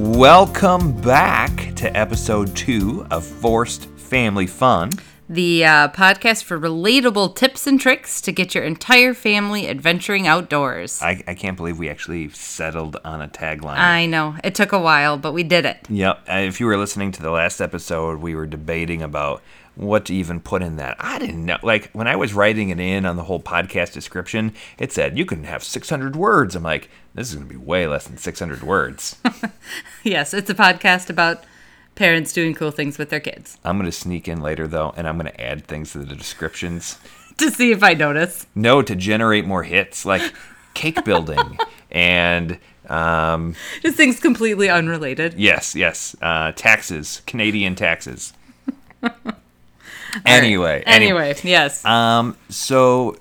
Welcome 0.00 0.92
back 1.00 1.74
to 1.74 1.94
episode 1.96 2.54
two 2.54 3.04
of 3.10 3.26
Forced 3.26 3.86
Family 3.96 4.46
Fun. 4.46 4.92
The 5.28 5.64
uh, 5.64 5.88
podcast 5.88 6.44
for 6.44 6.56
relatable 6.56 7.34
tips 7.34 7.66
and 7.66 7.80
tricks 7.80 8.20
to 8.20 8.30
get 8.30 8.54
your 8.54 8.62
entire 8.62 9.12
family 9.12 9.66
adventuring 9.68 10.28
outdoors. 10.28 11.02
I, 11.02 11.20
I 11.26 11.34
can't 11.34 11.56
believe 11.56 11.80
we 11.80 11.88
actually 11.90 12.28
settled 12.28 12.96
on 13.04 13.20
a 13.20 13.26
tagline. 13.26 13.76
I 13.78 14.06
know. 14.06 14.36
It 14.44 14.54
took 14.54 14.70
a 14.70 14.78
while, 14.78 15.18
but 15.18 15.32
we 15.32 15.42
did 15.42 15.64
it. 15.66 15.84
Yep. 15.90 16.20
Uh, 16.30 16.32
If 16.36 16.60
you 16.60 16.66
were 16.66 16.76
listening 16.76 17.10
to 17.12 17.20
the 17.22 17.32
last 17.32 17.60
episode, 17.60 18.20
we 18.20 18.36
were 18.36 18.46
debating 18.46 19.02
about 19.02 19.42
what 19.78 20.04
to 20.06 20.14
even 20.14 20.40
put 20.40 20.60
in 20.62 20.76
that. 20.76 20.96
I 20.98 21.18
didn't 21.18 21.44
know. 21.46 21.58
Like, 21.62 21.90
when 21.92 22.08
I 22.08 22.16
was 22.16 22.34
writing 22.34 22.70
it 22.70 22.80
in 22.80 23.06
on 23.06 23.16
the 23.16 23.24
whole 23.24 23.40
podcast 23.40 23.92
description, 23.92 24.52
it 24.76 24.92
said 24.92 25.16
you 25.16 25.24
can 25.24 25.44
have 25.44 25.62
600 25.62 26.16
words. 26.16 26.56
I'm 26.56 26.64
like, 26.64 26.90
this 27.14 27.28
is 27.28 27.36
going 27.36 27.46
to 27.46 27.52
be 27.54 27.58
way 27.58 27.86
less 27.86 28.06
than 28.06 28.18
600 28.18 28.62
words. 28.62 29.16
Yes, 30.02 30.32
it's 30.32 30.48
a 30.48 30.54
podcast 30.54 31.10
about 31.10 31.44
parents 31.94 32.32
doing 32.32 32.54
cool 32.54 32.70
things 32.70 32.96
with 32.96 33.10
their 33.10 33.20
kids 33.20 33.58
I'm 33.64 33.76
going 33.76 33.90
to 33.90 33.92
sneak 33.92 34.28
in 34.28 34.40
later, 34.40 34.66
though, 34.66 34.94
and 34.96 35.06
I'm 35.06 35.18
going 35.18 35.30
to 35.30 35.40
add 35.40 35.66
things 35.66 35.92
to 35.92 35.98
the 35.98 36.14
descriptions. 36.14 36.98
to 37.38 37.50
see 37.50 37.70
if 37.72 37.82
I 37.82 37.94
notice. 37.94 38.46
No, 38.54 38.82
to 38.82 38.94
generate 38.96 39.44
more 39.44 39.64
hits, 39.64 40.04
like 40.06 40.32
cake 40.74 41.04
building 41.04 41.58
and. 41.90 42.58
Um, 42.88 43.54
Just 43.82 43.98
things 43.98 44.18
completely 44.18 44.70
unrelated. 44.70 45.34
Yes, 45.34 45.74
yes. 45.74 46.16
Uh, 46.22 46.52
taxes, 46.52 47.20
Canadian 47.26 47.74
taxes. 47.74 48.32
Anyway, 50.26 50.82
Anyway, 50.86 51.34
yes. 51.42 51.84
Um, 51.84 52.36
so 52.48 53.16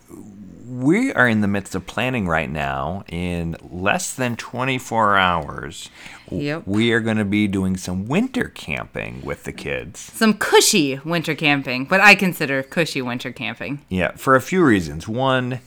we 0.68 1.14
are 1.14 1.28
in 1.28 1.42
the 1.42 1.48
midst 1.48 1.76
of 1.76 1.86
planning 1.88 2.28
right 2.28 2.50
now. 2.50 3.04
In 3.08 3.56
less 3.72 4.14
than 4.14 4.36
24 4.36 5.18
hours, 5.18 5.90
Yep. 6.30 6.64
we 6.66 6.92
are 6.92 7.00
going 7.00 7.18
to 7.18 7.26
be 7.26 7.48
doing 7.48 7.78
some 7.78 8.06
winter 8.06 8.50
camping 8.54 9.22
with 9.24 9.44
the 9.46 9.54
kids. 9.54 10.00
Some 10.00 10.34
cushy 10.34 11.00
winter 11.06 11.36
camping, 11.36 11.86
what 11.86 12.02
I 12.02 12.16
consider 12.16 12.64
cushy 12.64 13.02
winter 13.02 13.32
camping. 13.32 13.86
Yeah, 13.90 14.12
for 14.18 14.36
a 14.36 14.42
few 14.42 14.64
reasons. 14.64 15.08
One, 15.08 15.60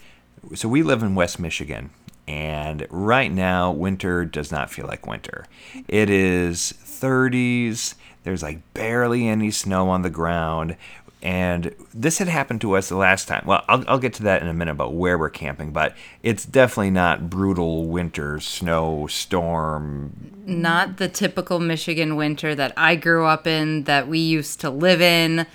so 0.55 0.69
we 0.69 0.83
live 0.83 1.03
in 1.03 1.15
West 1.15 1.41
Michigan, 1.41 1.91
and 2.29 2.87
right 2.91 3.33
now, 3.33 3.73
winter 3.73 4.25
does 4.27 4.53
not 4.53 4.71
feel 4.71 4.87
like 4.87 5.07
winter. 5.07 5.47
It 5.89 6.11
is 6.11 6.75
30s, 6.85 7.95
there's 8.23 8.43
like 8.43 8.61
barely 8.75 9.27
any 9.27 9.51
snow 9.51 9.89
on 9.89 10.03
the 10.03 10.11
ground. 10.11 10.77
And 11.23 11.75
this 11.93 12.17
had 12.19 12.29
happened 12.29 12.63
to 12.63 12.77
us 12.77 12.89
the 12.89 12.97
last 12.97 13.29
time. 13.29 13.43
Well, 13.47 13.63
I'll, 13.69 13.85
I'll 13.87 13.99
get 13.99 14.15
to 14.15 14.23
that 14.23 14.41
in 14.41 14.49
a 14.49 14.55
minute 14.55 14.73
about 14.73 14.95
where 14.95 15.19
we're 15.19 15.29
camping, 15.29 15.71
but 15.71 15.95
it's 16.23 16.47
definitely 16.47 16.91
not 16.91 17.29
brutal 17.29 17.87
winter, 17.87 18.41
snow, 18.41 19.07
storm. 19.07 20.33
Not 20.47 20.97
the 20.97 21.09
typical 21.09 21.59
Michigan 21.59 22.17
winter 22.17 22.55
that 22.55 22.73
I 22.77 22.97
grew 22.97 23.27
up 23.27 23.47
in, 23.47 23.85
that 23.85 24.09
we 24.09 24.19
used 24.19 24.61
to 24.61 24.71
live 24.71 25.03
in, 25.03 25.47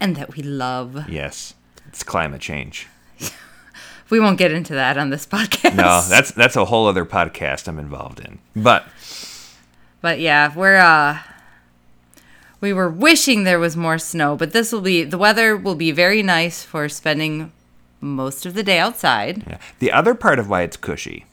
and 0.00 0.16
that 0.16 0.34
we 0.34 0.42
love. 0.42 1.08
Yes, 1.10 1.52
it's 1.88 2.02
climate 2.02 2.40
change. 2.40 2.88
We 4.08 4.20
won't 4.20 4.38
get 4.38 4.52
into 4.52 4.74
that 4.74 4.96
on 4.98 5.10
this 5.10 5.26
podcast. 5.26 5.74
No, 5.74 6.00
that's 6.08 6.30
that's 6.30 6.54
a 6.54 6.64
whole 6.64 6.86
other 6.86 7.04
podcast 7.04 7.66
I'm 7.66 7.80
involved 7.80 8.20
in. 8.20 8.38
But 8.54 8.86
But 10.00 10.20
yeah, 10.20 10.54
we're 10.54 10.76
uh 10.76 11.18
we 12.66 12.72
were 12.72 12.90
wishing 12.90 13.44
there 13.44 13.60
was 13.60 13.76
more 13.76 13.96
snow, 13.96 14.34
but 14.34 14.50
this 14.50 14.72
will 14.72 14.80
be 14.80 15.04
the 15.04 15.16
weather 15.16 15.56
will 15.56 15.76
be 15.76 15.92
very 15.92 16.20
nice 16.20 16.64
for 16.64 16.88
spending 16.88 17.52
most 18.00 18.44
of 18.44 18.54
the 18.54 18.64
day 18.64 18.80
outside. 18.80 19.44
Yeah. 19.46 19.58
The 19.78 19.92
other 19.92 20.16
part 20.16 20.40
of 20.40 20.48
why 20.48 20.62
it's 20.62 20.76
cushy 20.76 21.26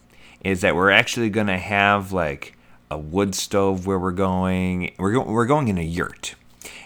is 0.44 0.62
that 0.62 0.76
we're 0.76 0.92
actually 0.92 1.32
going 1.32 1.48
to 1.48 1.58
have 1.58 2.12
like 2.12 2.56
a 2.92 3.00
wood 3.00 3.34
stove 3.34 3.88
where 3.88 3.98
we're 3.98 4.12
going. 4.12 4.94
We're 5.00 5.14
going 5.14 5.28
we're 5.28 5.48
going 5.48 5.70
in 5.70 5.80
a 5.80 5.82
yurt. 5.82 6.36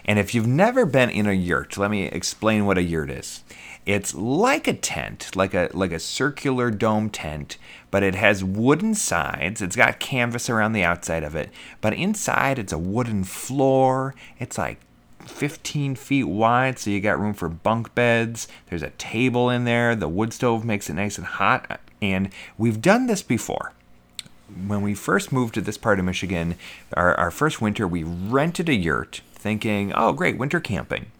And 0.06 0.18
if 0.18 0.34
you've 0.34 0.46
never 0.46 0.86
been 0.86 1.10
in 1.10 1.26
a 1.26 1.34
yurt, 1.34 1.76
let 1.76 1.90
me 1.90 2.04
explain 2.04 2.64
what 2.64 2.78
a 2.78 2.82
yurt 2.82 3.10
is. 3.10 3.44
It's 3.88 4.14
like 4.14 4.68
a 4.68 4.74
tent, 4.74 5.34
like 5.34 5.54
a 5.54 5.70
like 5.72 5.92
a 5.92 5.98
circular 5.98 6.70
dome 6.70 7.08
tent, 7.08 7.56
but 7.90 8.02
it 8.02 8.14
has 8.14 8.44
wooden 8.44 8.94
sides. 8.94 9.62
It's 9.62 9.76
got 9.76 9.98
canvas 9.98 10.50
around 10.50 10.74
the 10.74 10.84
outside 10.84 11.22
of 11.22 11.34
it, 11.34 11.48
but 11.80 11.94
inside 11.94 12.58
it's 12.58 12.74
a 12.74 12.76
wooden 12.76 13.24
floor. 13.24 14.14
It's 14.38 14.58
like 14.58 14.78
15 15.20 15.94
feet 15.94 16.24
wide, 16.24 16.78
so 16.78 16.90
you 16.90 17.00
got 17.00 17.18
room 17.18 17.32
for 17.32 17.48
bunk 17.48 17.94
beds. 17.94 18.46
There's 18.68 18.82
a 18.82 18.90
table 18.90 19.48
in 19.48 19.64
there. 19.64 19.96
The 19.96 20.06
wood 20.06 20.34
stove 20.34 20.66
makes 20.66 20.90
it 20.90 20.94
nice 20.94 21.16
and 21.16 21.26
hot. 21.26 21.80
And 22.02 22.28
we've 22.58 22.82
done 22.82 23.06
this 23.06 23.22
before. 23.22 23.72
When 24.66 24.82
we 24.82 24.94
first 24.94 25.32
moved 25.32 25.54
to 25.54 25.62
this 25.62 25.78
part 25.78 25.98
of 25.98 26.04
Michigan, 26.04 26.56
our, 26.92 27.14
our 27.14 27.30
first 27.30 27.62
winter, 27.62 27.88
we 27.88 28.02
rented 28.02 28.68
a 28.68 28.74
yurt 28.74 29.22
thinking, 29.32 29.94
oh, 29.94 30.12
great, 30.12 30.36
winter 30.36 30.60
camping. 30.60 31.10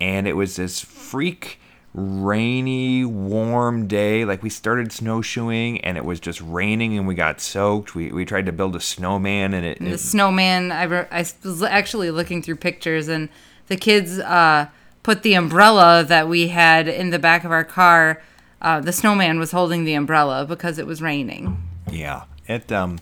And 0.00 0.28
it 0.28 0.34
was 0.34 0.54
this 0.54 0.78
freak 0.78 1.58
rainy, 1.94 3.04
warm 3.04 3.86
day. 3.86 4.24
Like 4.24 4.42
we 4.42 4.50
started 4.50 4.92
snowshoeing 4.92 5.80
and 5.82 5.96
it 5.96 6.04
was 6.04 6.20
just 6.20 6.40
raining 6.40 6.96
and 6.96 7.06
we 7.06 7.14
got 7.14 7.40
soaked. 7.40 7.94
We, 7.94 8.10
we 8.12 8.24
tried 8.24 8.46
to 8.46 8.52
build 8.52 8.74
a 8.76 8.80
snowman 8.80 9.54
and 9.54 9.66
it, 9.66 9.78
The 9.78 9.92
it 9.92 9.98
snowman, 9.98 10.72
I, 10.72 10.84
re- 10.84 11.06
I 11.10 11.26
was 11.44 11.62
actually 11.62 12.10
looking 12.10 12.42
through 12.42 12.56
pictures 12.56 13.08
and 13.08 13.28
the 13.68 13.76
kids 13.76 14.18
uh 14.18 14.66
put 15.02 15.22
the 15.22 15.34
umbrella 15.34 16.04
that 16.04 16.28
we 16.28 16.48
had 16.48 16.86
in 16.88 17.10
the 17.10 17.18
back 17.18 17.44
of 17.44 17.50
our 17.50 17.64
car. 17.64 18.22
Uh, 18.60 18.80
the 18.80 18.92
snowman 18.92 19.38
was 19.38 19.50
holding 19.50 19.84
the 19.84 19.94
umbrella 19.94 20.44
because 20.46 20.78
it 20.78 20.86
was 20.86 21.02
raining. 21.02 21.68
yeah, 21.90 22.24
it 22.46 22.70
um 22.70 22.98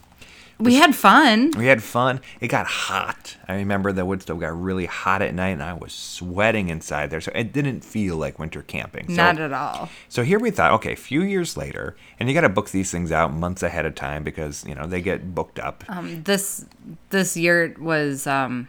We 0.61 0.75
had 0.75 0.95
fun. 0.95 1.53
We 1.57 1.67
had 1.67 1.83
fun. 1.83 2.21
It 2.41 2.49
got 2.49 2.67
hot. 2.67 3.37
I 3.49 3.55
remember 3.55 3.93
the 3.93 4.05
wood 4.05 4.23
stove 4.23 4.41
got 4.41 4.61
really 4.61 4.87
hot 4.87 5.23
at 5.23 5.35
night, 5.35 5.51
and 5.51 5.63
I 5.63 5.73
was 5.73 5.93
sweating 5.93 6.69
inside 6.69 7.11
there. 7.11 7.21
So 7.21 7.33
it 7.35 7.53
didn't 7.53 7.81
feel 7.83 8.17
like 8.17 8.39
winter 8.39 8.63
camping. 8.63 9.09
So, 9.09 9.15
Not 9.15 9.39
at 9.39 9.53
all. 9.53 9.89
So 10.09 10.23
here 10.23 10.39
we 10.39 10.51
thought, 10.51 10.73
okay, 10.73 10.93
a 10.93 10.97
few 10.97 11.23
years 11.23 11.57
later, 11.57 11.97
and 12.19 12.29
you 12.29 12.35
got 12.35 12.43
to 12.43 12.49
book 12.49 12.71
these 12.71 12.91
things 12.91 13.11
out 13.11 13.33
months 13.33 13.63
ahead 13.63 13.87
of 13.87 13.95
time 13.95 14.23
because 14.23 14.65
you 14.67 14.75
know 14.75 14.87
they 14.87 15.01
get 15.01 15.35
booked 15.35 15.59
up. 15.59 15.85
Um, 15.89 16.23
this 16.25 16.67
this 17.09 17.37
yurt 17.37 17.81
was 17.81 18.27
um, 18.27 18.69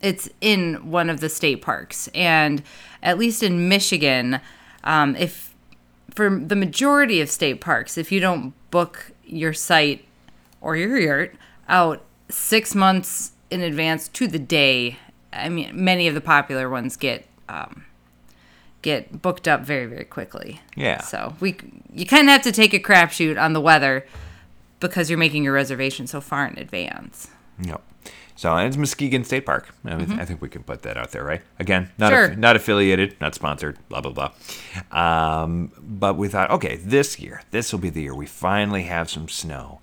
it's 0.00 0.28
in 0.40 0.90
one 0.90 1.10
of 1.10 1.20
the 1.20 1.28
state 1.28 1.62
parks, 1.62 2.08
and 2.14 2.62
at 3.02 3.18
least 3.18 3.42
in 3.42 3.68
Michigan, 3.68 4.40
um, 4.84 5.14
if 5.16 5.54
for 6.14 6.30
the 6.30 6.56
majority 6.56 7.20
of 7.20 7.30
state 7.30 7.60
parks, 7.60 7.98
if 7.98 8.10
you 8.10 8.20
don't 8.20 8.54
book 8.70 9.12
your 9.24 9.52
site 9.52 10.05
or 10.66 10.76
your 10.76 10.98
yurt 10.98 11.34
out 11.68 12.02
six 12.28 12.74
months 12.74 13.32
in 13.50 13.60
advance 13.60 14.08
to 14.08 14.26
the 14.26 14.38
day, 14.38 14.98
I 15.32 15.48
mean, 15.48 15.70
many 15.72 16.08
of 16.08 16.14
the 16.14 16.20
popular 16.20 16.68
ones 16.68 16.96
get. 16.96 17.26
Um, 17.48 17.84
get 18.82 19.20
booked 19.20 19.48
up 19.48 19.62
very 19.62 19.86
very 19.86 20.04
quickly 20.04 20.60
Yeah. 20.76 21.00
so 21.00 21.34
we 21.40 21.56
you 21.92 22.06
kind 22.06 22.28
of 22.28 22.32
have 22.32 22.42
to 22.42 22.52
take 22.52 22.72
a 22.72 22.78
crapshoot 22.78 23.40
on 23.40 23.52
the 23.52 23.60
weather 23.60 24.06
because 24.78 25.10
you're 25.10 25.18
making 25.18 25.42
your 25.42 25.54
reservation 25.54 26.06
so 26.06 26.20
far 26.20 26.46
in 26.46 26.56
advance. 26.58 27.28
Yep. 27.62 27.82
So 28.36 28.54
and 28.54 28.68
it's 28.68 28.76
Muskegon 28.76 29.24
State 29.24 29.44
Park. 29.46 29.74
I, 29.84 29.96
mean, 29.96 30.20
I 30.20 30.24
think 30.24 30.40
we 30.42 30.48
can 30.48 30.62
put 30.62 30.82
that 30.82 30.96
out 30.96 31.10
there, 31.10 31.24
right? 31.24 31.42
Again, 31.58 31.90
not 31.98 32.12
Mm-hmm. 32.12 32.38
Not 32.40 32.54
affiliated, 32.54 33.16
not 33.20 33.34
sponsored, 33.34 33.76
blah 33.88 34.02
blah 34.02 34.12
blah. 34.12 34.30
Um, 35.42 35.72
but 35.80 36.16
we 36.16 36.28
thought, 36.28 36.50
okay, 36.50 36.76
this 36.76 37.18
year, 37.18 37.42
this 37.50 37.72
will 37.72 37.80
be 37.80 37.90
the 37.90 38.02
year 38.02 38.14
we 38.14 38.26
finally 38.26 38.84
have 38.84 39.10
some 39.10 39.28
snow, 39.28 39.80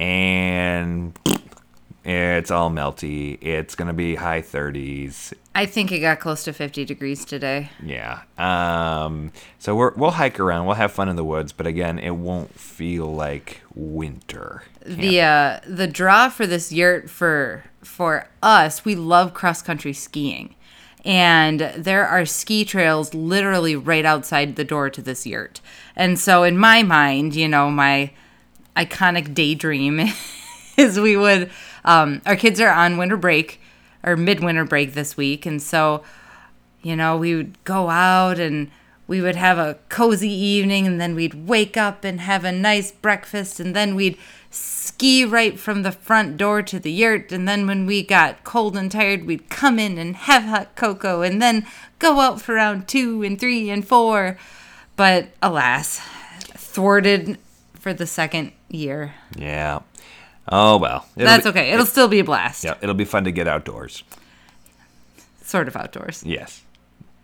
and 0.00 1.18
it's 2.04 2.50
all 2.50 2.70
melty. 2.70 3.38
It's 3.42 3.74
gonna 3.74 3.92
be 3.92 4.14
high 4.14 4.40
30s. 4.40 5.34
I 5.54 5.66
think 5.66 5.92
it 5.92 6.00
got 6.00 6.20
close 6.20 6.42
to 6.44 6.52
50 6.54 6.86
degrees 6.86 7.24
today. 7.24 7.70
Yeah. 7.84 8.22
Um, 8.38 9.30
so 9.58 9.74
we're, 9.74 9.92
we'll 9.94 10.12
hike 10.12 10.40
around. 10.40 10.64
We'll 10.64 10.76
have 10.76 10.92
fun 10.92 11.08
in 11.08 11.16
the 11.16 11.24
woods, 11.24 11.52
but 11.52 11.66
again, 11.66 11.98
it 11.98 12.12
won't 12.16 12.58
feel 12.58 13.12
like 13.12 13.60
winter. 13.74 14.62
The 14.86 15.20
uh, 15.20 15.60
the 15.66 15.86
draw 15.86 16.30
for 16.30 16.46
this 16.46 16.72
yurt 16.72 17.10
for 17.10 17.64
for 17.82 18.26
us, 18.42 18.84
we 18.84 18.94
love 18.94 19.34
cross 19.34 19.60
country 19.60 19.92
skiing. 19.92 20.54
And 21.04 21.60
there 21.76 22.06
are 22.06 22.26
ski 22.26 22.64
trails 22.64 23.14
literally 23.14 23.74
right 23.74 24.04
outside 24.04 24.56
the 24.56 24.64
door 24.64 24.90
to 24.90 25.00
this 25.00 25.26
yurt. 25.26 25.60
And 25.96 26.18
so 26.18 26.42
in 26.42 26.58
my 26.58 26.82
mind, 26.82 27.34
you 27.34 27.48
know, 27.48 27.70
my 27.70 28.12
iconic 28.84 29.34
daydream 29.34 30.00
is 30.76 30.98
we 30.98 31.16
would 31.16 31.50
um, 31.84 32.20
our 32.26 32.36
kids 32.36 32.60
are 32.60 32.70
on 32.70 32.96
winter 32.96 33.16
break 33.16 33.60
or 34.02 34.16
midwinter 34.16 34.64
break 34.64 34.94
this 34.94 35.16
week. 35.16 35.46
And 35.46 35.60
so 35.60 36.02
you 36.82 36.96
know 36.96 37.16
we 37.16 37.34
would 37.34 37.62
go 37.64 37.90
out 37.90 38.38
and 38.38 38.70
we 39.06 39.20
would 39.20 39.36
have 39.36 39.58
a 39.58 39.78
cozy 39.88 40.30
evening 40.30 40.86
and 40.86 41.00
then 41.00 41.14
we'd 41.14 41.48
wake 41.48 41.76
up 41.76 42.04
and 42.04 42.20
have 42.20 42.44
a 42.44 42.52
nice 42.52 42.92
breakfast 42.92 43.58
and 43.58 43.74
then 43.74 43.94
we'd 43.96 44.16
ski 44.50 45.24
right 45.24 45.58
from 45.58 45.82
the 45.82 45.92
front 45.92 46.36
door 46.36 46.62
to 46.62 46.78
the 46.78 46.92
yurt. 46.92 47.32
And 47.32 47.48
then 47.48 47.66
when 47.66 47.86
we 47.86 48.02
got 48.02 48.44
cold 48.44 48.76
and 48.76 48.90
tired 48.90 49.26
we'd 49.26 49.50
come 49.50 49.78
in 49.78 49.98
and 49.98 50.16
have 50.16 50.44
hot 50.44 50.76
cocoa 50.76 51.22
and 51.22 51.42
then 51.42 51.66
go 51.98 52.20
out 52.20 52.40
for 52.40 52.54
round 52.54 52.88
two 52.88 53.22
and 53.22 53.38
three 53.38 53.68
and 53.68 53.86
four. 53.86 54.38
But 54.96 55.28
alas 55.42 56.00
thwarted 56.56 57.38
for 57.80 57.92
the 57.92 58.06
second 58.06 58.52
year 58.68 59.14
Yeah. 59.36 59.80
Oh 60.48 60.76
well. 60.78 61.06
It'll 61.16 61.26
That's 61.26 61.44
be- 61.44 61.50
okay. 61.50 61.70
It'll 61.72 61.86
still 61.86 62.08
be 62.08 62.18
a 62.20 62.24
blast. 62.24 62.64
Yeah, 62.64 62.74
it'll 62.82 62.94
be 62.94 63.04
fun 63.04 63.24
to 63.24 63.32
get 63.32 63.46
outdoors. 63.48 64.02
Sort 65.44 65.68
of 65.68 65.76
outdoors. 65.76 66.22
Yes. 66.24 66.62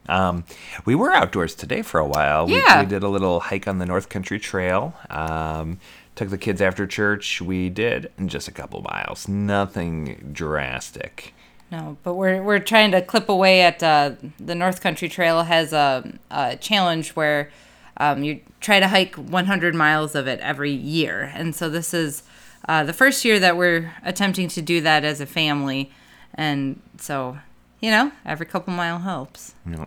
Um, 0.08 0.44
we 0.84 0.94
were 0.94 1.12
outdoors 1.12 1.54
today 1.54 1.82
for 1.82 1.98
a 1.98 2.06
while. 2.06 2.46
We, 2.46 2.56
Yeah. 2.56 2.80
we 2.80 2.86
did 2.86 3.02
a 3.02 3.08
little 3.08 3.40
hike 3.40 3.66
on 3.66 3.78
the 3.78 3.86
North 3.86 4.08
Country 4.08 4.38
Trail. 4.38 4.94
Um, 5.10 5.78
took 6.14 6.30
the 6.30 6.38
kids 6.38 6.60
after 6.60 6.86
church. 6.86 7.40
We 7.42 7.68
did 7.68 8.10
just 8.26 8.46
a 8.48 8.52
couple 8.52 8.82
miles. 8.82 9.26
Nothing 9.28 10.30
drastic. 10.32 11.34
No, 11.72 11.96
but 12.04 12.14
we're 12.14 12.40
we're 12.44 12.60
trying 12.60 12.92
to 12.92 13.02
clip 13.02 13.28
away 13.28 13.62
at 13.62 13.82
uh, 13.82 14.12
the 14.38 14.54
North 14.54 14.80
Country 14.80 15.08
Trail 15.08 15.42
has 15.42 15.72
a, 15.72 16.12
a 16.30 16.54
challenge 16.56 17.10
where 17.16 17.50
um, 17.98 18.22
you 18.22 18.40
try 18.60 18.80
to 18.80 18.88
hike 18.88 19.14
100 19.16 19.74
miles 19.74 20.14
of 20.14 20.26
it 20.26 20.40
every 20.40 20.72
year, 20.72 21.30
and 21.34 21.54
so 21.54 21.68
this 21.68 21.94
is 21.94 22.22
uh, 22.68 22.84
the 22.84 22.92
first 22.92 23.24
year 23.24 23.38
that 23.38 23.56
we're 23.56 23.92
attempting 24.04 24.48
to 24.48 24.62
do 24.62 24.80
that 24.80 25.04
as 25.04 25.20
a 25.20 25.26
family, 25.26 25.90
and 26.34 26.80
so 26.98 27.38
you 27.80 27.90
know 27.90 28.12
every 28.24 28.46
couple 28.46 28.72
mile 28.72 28.98
helps. 28.98 29.54
You 29.64 29.72
know, 29.72 29.86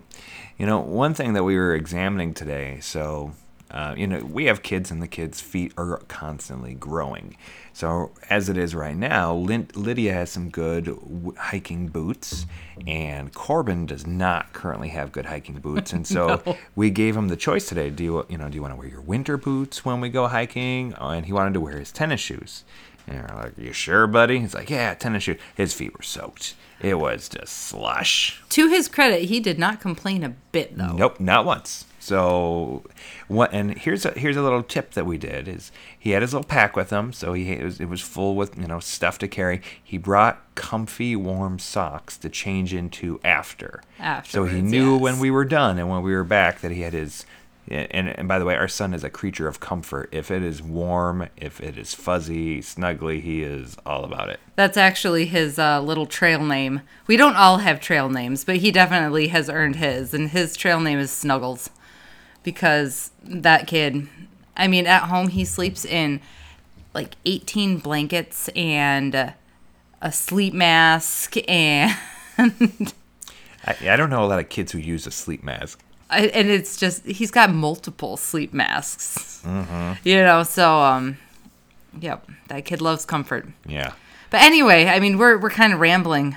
you 0.57 0.65
know, 0.65 0.79
one 0.79 1.13
thing 1.13 1.33
that 1.33 1.43
we 1.43 1.55
were 1.55 1.73
examining 1.73 2.33
today. 2.33 2.79
So, 2.81 3.31
uh, 3.71 3.93
you 3.97 4.07
know, 4.07 4.19
we 4.25 4.45
have 4.45 4.63
kids, 4.63 4.91
and 4.91 5.01
the 5.01 5.07
kids' 5.07 5.39
feet 5.41 5.73
are 5.77 5.97
constantly 6.07 6.73
growing. 6.73 7.35
So, 7.73 8.11
as 8.29 8.49
it 8.49 8.57
is 8.57 8.73
right 8.75 8.95
now, 8.97 9.33
Lin- 9.33 9.69
Lydia 9.75 10.13
has 10.13 10.31
some 10.31 10.49
good 10.49 10.85
w- 10.85 11.33
hiking 11.37 11.87
boots, 11.87 12.45
and 12.87 13.33
Corbin 13.33 13.85
does 13.85 14.05
not 14.07 14.51
currently 14.53 14.89
have 14.89 15.11
good 15.11 15.27
hiking 15.27 15.59
boots. 15.59 15.93
And 15.93 16.05
so, 16.15 16.41
No. 16.45 16.57
we 16.75 16.89
gave 16.89 17.15
him 17.15 17.27
the 17.27 17.37
choice 17.37 17.67
today. 17.69 17.89
Do 17.89 18.03
you, 18.03 18.25
you 18.29 18.37
know, 18.37 18.49
do 18.49 18.55
you 18.55 18.61
want 18.61 18.73
to 18.73 18.77
wear 18.77 18.87
your 18.87 19.01
winter 19.01 19.37
boots 19.37 19.85
when 19.85 20.01
we 20.01 20.09
go 20.09 20.27
hiking? 20.27 20.93
Oh, 20.99 21.09
And 21.09 21.25
he 21.25 21.33
wanted 21.33 21.53
to 21.53 21.61
wear 21.61 21.77
his 21.79 21.91
tennis 21.91 22.19
shoes. 22.19 22.63
And 23.07 23.27
we're 23.29 23.41
like, 23.43 23.57
"You 23.57 23.73
sure, 23.73 24.05
buddy?" 24.05 24.39
He's 24.39 24.53
like, 24.53 24.69
"Yeah, 24.69 24.93
tennis 24.93 25.23
shoes." 25.23 25.39
His 25.55 25.73
feet 25.73 25.95
were 25.97 26.03
soaked. 26.03 26.53
It 26.79 26.99
was 26.99 27.27
just 27.27 27.53
slush. 27.53 28.39
To 28.49 28.67
his 28.69 28.87
credit, 28.87 29.23
he 29.23 29.39
did 29.39 29.57
not 29.57 29.79
complain 29.81 30.23
a 30.23 30.29
bit 30.29 30.77
though. 30.77 30.93
Nope, 30.93 31.19
not 31.19 31.43
once. 31.43 31.85
So, 31.99 32.83
what? 33.27 33.53
And 33.53 33.77
here's 33.77 34.05
a 34.05 34.11
here's 34.11 34.37
a 34.37 34.41
little 34.41 34.63
tip 34.63 34.91
that 34.91 35.05
we 35.05 35.17
did 35.17 35.47
is 35.47 35.71
he 35.97 36.11
had 36.11 36.21
his 36.21 36.33
little 36.33 36.47
pack 36.47 36.75
with 36.75 36.89
him, 36.89 37.11
so 37.11 37.33
he 37.33 37.51
it 37.51 37.63
was, 37.63 37.79
it 37.81 37.89
was 37.89 38.01
full 38.01 38.35
with 38.35 38.57
you 38.57 38.67
know 38.67 38.79
stuff 38.79 39.19
to 39.19 39.27
carry. 39.27 39.61
He 39.83 39.97
brought 39.97 40.41
comfy, 40.55 41.15
warm 41.15 41.59
socks 41.59 42.17
to 42.19 42.29
change 42.29 42.73
into 42.73 43.19
after. 43.23 43.83
After. 43.99 44.31
so 44.31 44.45
he 44.45 44.61
knew 44.61 44.93
yes. 44.93 45.01
when 45.01 45.19
we 45.19 45.29
were 45.29 45.45
done 45.45 45.77
and 45.77 45.89
when 45.89 46.01
we 46.01 46.15
were 46.15 46.23
back 46.23 46.61
that 46.61 46.71
he 46.71 46.81
had 46.81 46.93
his. 46.93 47.25
And, 47.71 48.09
and 48.09 48.27
by 48.27 48.39
the 48.39 48.45
way, 48.45 48.55
our 48.55 48.67
son 48.67 48.95
is 48.95 49.03
a 49.03 49.11
creature 49.11 49.47
of 49.47 49.59
comfort. 49.59 50.09
If 50.11 50.31
it 50.31 50.41
is 50.41 50.59
warm, 50.59 51.29
if 51.37 51.61
it 51.61 51.77
is 51.77 51.93
fuzzy, 51.93 52.61
snuggly, 52.61 53.21
he 53.21 53.43
is 53.43 53.77
all 53.85 54.05
about 54.05 54.29
it. 54.29 54.39
That's 54.55 54.75
actually 54.75 55.27
his 55.27 55.59
uh, 55.59 55.79
little 55.79 56.07
trail 56.07 56.43
name. 56.43 56.81
We 57.05 57.15
don't 57.15 57.35
all 57.35 57.59
have 57.59 57.79
trail 57.79 58.09
names, 58.09 58.43
but 58.43 58.55
he 58.55 58.71
definitely 58.71 59.27
has 59.27 59.49
earned 59.49 59.75
his, 59.75 60.15
and 60.15 60.29
his 60.29 60.57
trail 60.57 60.79
name 60.79 60.97
is 60.97 61.11
Snuggles 61.11 61.69
because 62.43 63.11
that 63.23 63.67
kid, 63.67 64.07
I 64.55 64.67
mean, 64.67 64.87
at 64.87 65.03
home 65.03 65.29
he 65.29 65.45
sleeps 65.45 65.85
in 65.85 66.21
like 66.93 67.15
18 67.25 67.79
blankets 67.79 68.49
and 68.55 69.33
a 70.01 70.11
sleep 70.11 70.53
mask, 70.53 71.35
and 71.47 71.95
I, 73.65 73.75
I 73.89 73.95
don't 73.95 74.09
know 74.09 74.23
a 74.23 74.27
lot 74.27 74.39
of 74.39 74.49
kids 74.49 74.71
who 74.71 74.79
use 74.79 75.05
a 75.05 75.11
sleep 75.11 75.43
mask. 75.43 75.81
I, 76.09 76.27
and 76.27 76.49
it's 76.49 76.77
just 76.77 77.05
he's 77.05 77.31
got 77.31 77.53
multiple 77.53 78.17
sleep 78.17 78.53
masks, 78.53 79.43
you 80.03 80.15
know. 80.15 80.43
So, 80.43 80.79
um, 80.79 81.17
yep, 81.99 82.27
that 82.47 82.65
kid 82.65 82.81
loves 82.81 83.05
comfort. 83.05 83.47
Yeah. 83.65 83.93
But 84.31 84.41
anyway, 84.41 84.85
I 84.85 84.99
mean, 84.99 85.17
we're 85.17 85.37
we're 85.37 85.49
kind 85.49 85.73
of 85.73 85.79
rambling. 85.79 86.35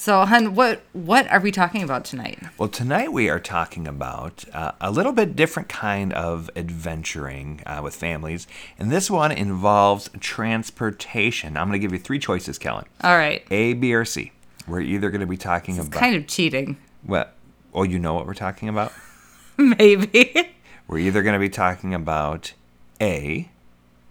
So, 0.00 0.24
hun, 0.24 0.54
what 0.54 0.82
what 0.92 1.26
are 1.26 1.40
we 1.40 1.50
talking 1.50 1.82
about 1.82 2.04
tonight? 2.04 2.38
Well, 2.56 2.68
tonight 2.68 3.12
we 3.12 3.28
are 3.28 3.40
talking 3.40 3.88
about 3.88 4.44
uh, 4.52 4.70
a 4.80 4.92
little 4.92 5.10
bit 5.10 5.34
different 5.34 5.68
kind 5.68 6.12
of 6.12 6.48
adventuring 6.54 7.62
uh, 7.66 7.80
with 7.82 7.96
families, 7.96 8.46
and 8.78 8.92
this 8.92 9.10
one 9.10 9.32
involves 9.32 10.08
transportation. 10.20 11.56
I'm 11.56 11.66
going 11.66 11.80
to 11.80 11.84
give 11.84 11.92
you 11.92 11.98
three 11.98 12.20
choices, 12.20 12.60
Kelyn: 12.60 12.84
All 13.02 13.16
right, 13.16 13.44
A, 13.50 13.72
B, 13.72 13.92
or 13.92 14.04
C. 14.04 14.30
We're 14.68 14.82
either 14.82 15.10
going 15.10 15.20
to 15.20 15.26
be 15.26 15.36
talking 15.36 15.78
it's 15.78 15.88
about 15.88 15.98
kind 15.98 16.14
of 16.14 16.28
cheating, 16.28 16.76
what? 17.02 17.34
Oh, 17.74 17.82
you 17.82 17.98
know 17.98 18.14
what 18.14 18.24
we're 18.24 18.34
talking 18.34 18.68
about. 18.68 18.92
maybe. 19.56 20.52
We're 20.86 20.98
either 20.98 21.24
going 21.24 21.32
to 21.32 21.40
be 21.40 21.50
talking 21.50 21.92
about 21.92 22.52
A, 23.00 23.50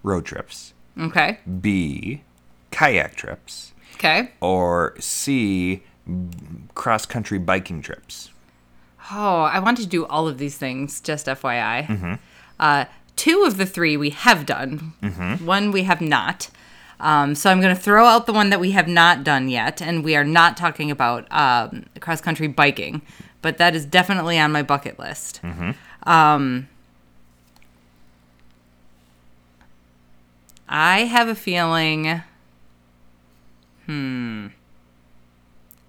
road 0.03 0.25
trips, 0.25 0.73
okay, 0.99 1.39
B, 1.61 2.23
kayak 2.71 3.15
trips, 3.15 3.71
okay. 3.97 4.31
or 4.41 4.95
C, 4.99 5.83
cross 6.75 7.05
country 7.05 7.37
biking 7.39 7.81
trips. 7.81 8.29
Oh, 9.11 9.41
I 9.41 9.59
want 9.59 9.77
to 9.77 9.85
do 9.85 10.05
all 10.05 10.27
of 10.27 10.37
these 10.37 10.57
things. 10.57 10.99
Just 11.01 11.27
FYI. 11.27 12.19
Uh, 12.59 12.85
two 13.15 13.43
of 13.43 13.57
the 13.57 13.65
three 13.65 13.95
we 13.97 14.09
have 14.09 14.45
done. 14.45 14.93
One 15.45 15.71
we 15.71 15.83
have 15.83 16.01
not. 16.01 16.49
Um, 16.99 17.35
so 17.35 17.49
I'm 17.51 17.61
going 17.61 17.75
to 17.75 17.81
throw 17.81 18.05
out 18.05 18.25
the 18.25 18.33
one 18.33 18.49
that 18.49 18.59
we 18.59 18.71
have 18.71 18.87
not 18.87 19.23
done 19.23 19.49
yet, 19.49 19.81
and 19.81 20.03
we 20.03 20.15
are 20.15 20.23
not 20.23 20.57
talking 20.57 20.89
about 20.89 21.27
um, 21.31 21.85
cross 21.99 22.21
country 22.21 22.47
biking, 22.47 23.01
but 23.41 23.57
that 23.59 23.75
is 23.75 23.85
definitely 23.85 24.39
on 24.39 24.51
my 24.51 24.63
bucket 24.63 24.97
list. 24.97 25.39
Um, 26.03 26.67
I 30.67 31.01
have 31.01 31.27
a 31.29 31.35
feeling. 31.35 32.23
Hmm. 33.87 34.47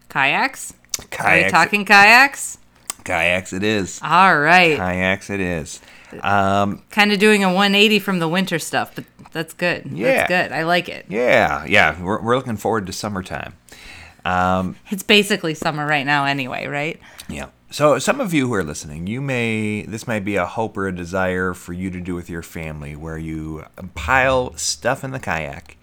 Kayaks? 0.09 0.73
Are 0.99 1.05
we 1.05 1.09
Kayaks, 1.11 1.53
talking 1.53 1.85
kayaks? 1.85 2.59
kayaks 3.05 3.53
it 3.53 3.63
is. 3.63 4.01
All 4.03 4.39
right. 4.39 4.77
Kayaks 4.77 5.31
it 5.31 5.41
is. 5.41 5.81
Um, 6.23 6.83
kind 6.91 7.13
of 7.13 7.19
doing 7.19 7.45
a 7.45 7.49
180 7.49 7.99
from 7.99 8.19
the 8.19 8.29
winter 8.29 8.59
stuff, 8.59 8.93
but 8.95 9.05
that's 9.33 9.53
good. 9.53 9.87
Yeah. 9.93 10.27
That's 10.27 10.29
good. 10.29 10.53
I 10.57 10.63
like 10.65 10.89
it. 10.89 11.05
Yeah, 11.09 11.65
yeah, 11.67 12.01
we're, 12.03 12.21
we're 12.23 12.37
looking 12.37 12.57
forward 12.57 12.87
to 12.87 12.93
summertime. 12.93 13.55
Um, 14.25 14.77
It's 14.91 15.03
basically 15.03 15.55
summer 15.55 15.87
right 15.87 16.05
now 16.07 16.25
anyway, 16.25 16.67
right? 16.67 16.99
yeah. 17.29 17.47
So 17.71 17.99
some 17.99 18.19
of 18.23 18.33
you 18.33 18.47
who 18.49 18.55
are 18.55 18.65
listening, 18.65 19.07
you 19.07 19.21
may 19.21 19.83
this 19.83 20.07
might 20.07 20.25
be 20.25 20.37
a 20.37 20.47
hope 20.47 20.75
or 20.79 20.89
a 20.89 20.95
desire 20.95 21.53
for 21.53 21.75
you 21.75 21.91
to 21.91 22.01
do 22.01 22.15
with 22.15 22.31
your 22.31 22.41
family, 22.43 22.97
where 22.97 23.19
you 23.19 23.67
pile 23.95 24.57
stuff 24.57 25.05
in 25.05 25.11
the 25.11 25.21
kayak 25.21 25.77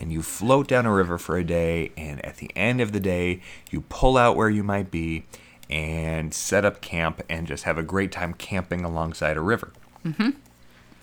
and 0.00 0.12
you 0.12 0.22
float 0.22 0.68
down 0.68 0.86
a 0.86 0.92
river 0.92 1.18
for 1.18 1.36
a 1.36 1.44
day, 1.44 1.90
and 1.96 2.24
at 2.24 2.36
the 2.36 2.50
end 2.56 2.80
of 2.80 2.92
the 2.92 3.00
day, 3.00 3.40
you 3.70 3.82
pull 3.82 4.16
out 4.16 4.36
where 4.36 4.50
you 4.50 4.62
might 4.62 4.90
be 4.90 5.24
and 5.70 6.32
set 6.32 6.64
up 6.64 6.80
camp 6.80 7.22
and 7.28 7.46
just 7.46 7.64
have 7.64 7.76
a 7.76 7.82
great 7.82 8.10
time 8.12 8.32
camping 8.32 8.84
alongside 8.84 9.36
a 9.36 9.40
river. 9.40 9.72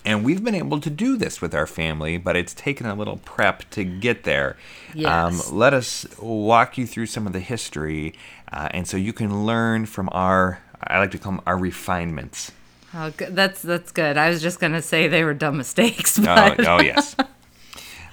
And 0.04 0.24
we've 0.24 0.42
been 0.44 0.54
able 0.54 0.80
to 0.80 0.90
do 0.90 1.16
this 1.16 1.40
with 1.40 1.52
our 1.52 1.66
family, 1.66 2.16
but 2.16 2.36
it's 2.36 2.54
taken 2.54 2.86
a 2.86 2.94
little 2.94 3.16
prep 3.18 3.68
to 3.70 3.82
get 3.82 4.22
there. 4.22 4.56
Yes. 4.94 5.48
Um, 5.50 5.56
let 5.56 5.74
us 5.74 6.06
walk 6.20 6.78
you 6.78 6.86
through 6.86 7.06
some 7.06 7.26
of 7.26 7.32
the 7.32 7.40
history, 7.40 8.14
uh, 8.52 8.68
and 8.70 8.86
so 8.86 8.96
you 8.96 9.12
can 9.12 9.44
learn 9.46 9.86
from 9.86 10.08
our, 10.12 10.60
I 10.82 10.98
like 11.00 11.10
to 11.12 11.18
call 11.18 11.32
them 11.32 11.40
our 11.44 11.58
refinements. 11.58 12.52
Oh, 12.94 13.10
that's 13.10 13.62
that's 13.62 13.90
good. 13.90 14.16
I 14.16 14.30
was 14.30 14.40
just 14.40 14.60
gonna 14.60 14.80
say 14.80 15.08
they 15.08 15.24
were 15.24 15.34
dumb 15.34 15.56
mistakes, 15.56 16.18
Oh, 16.20 16.54
oh 16.60 16.80
yes. 16.80 17.16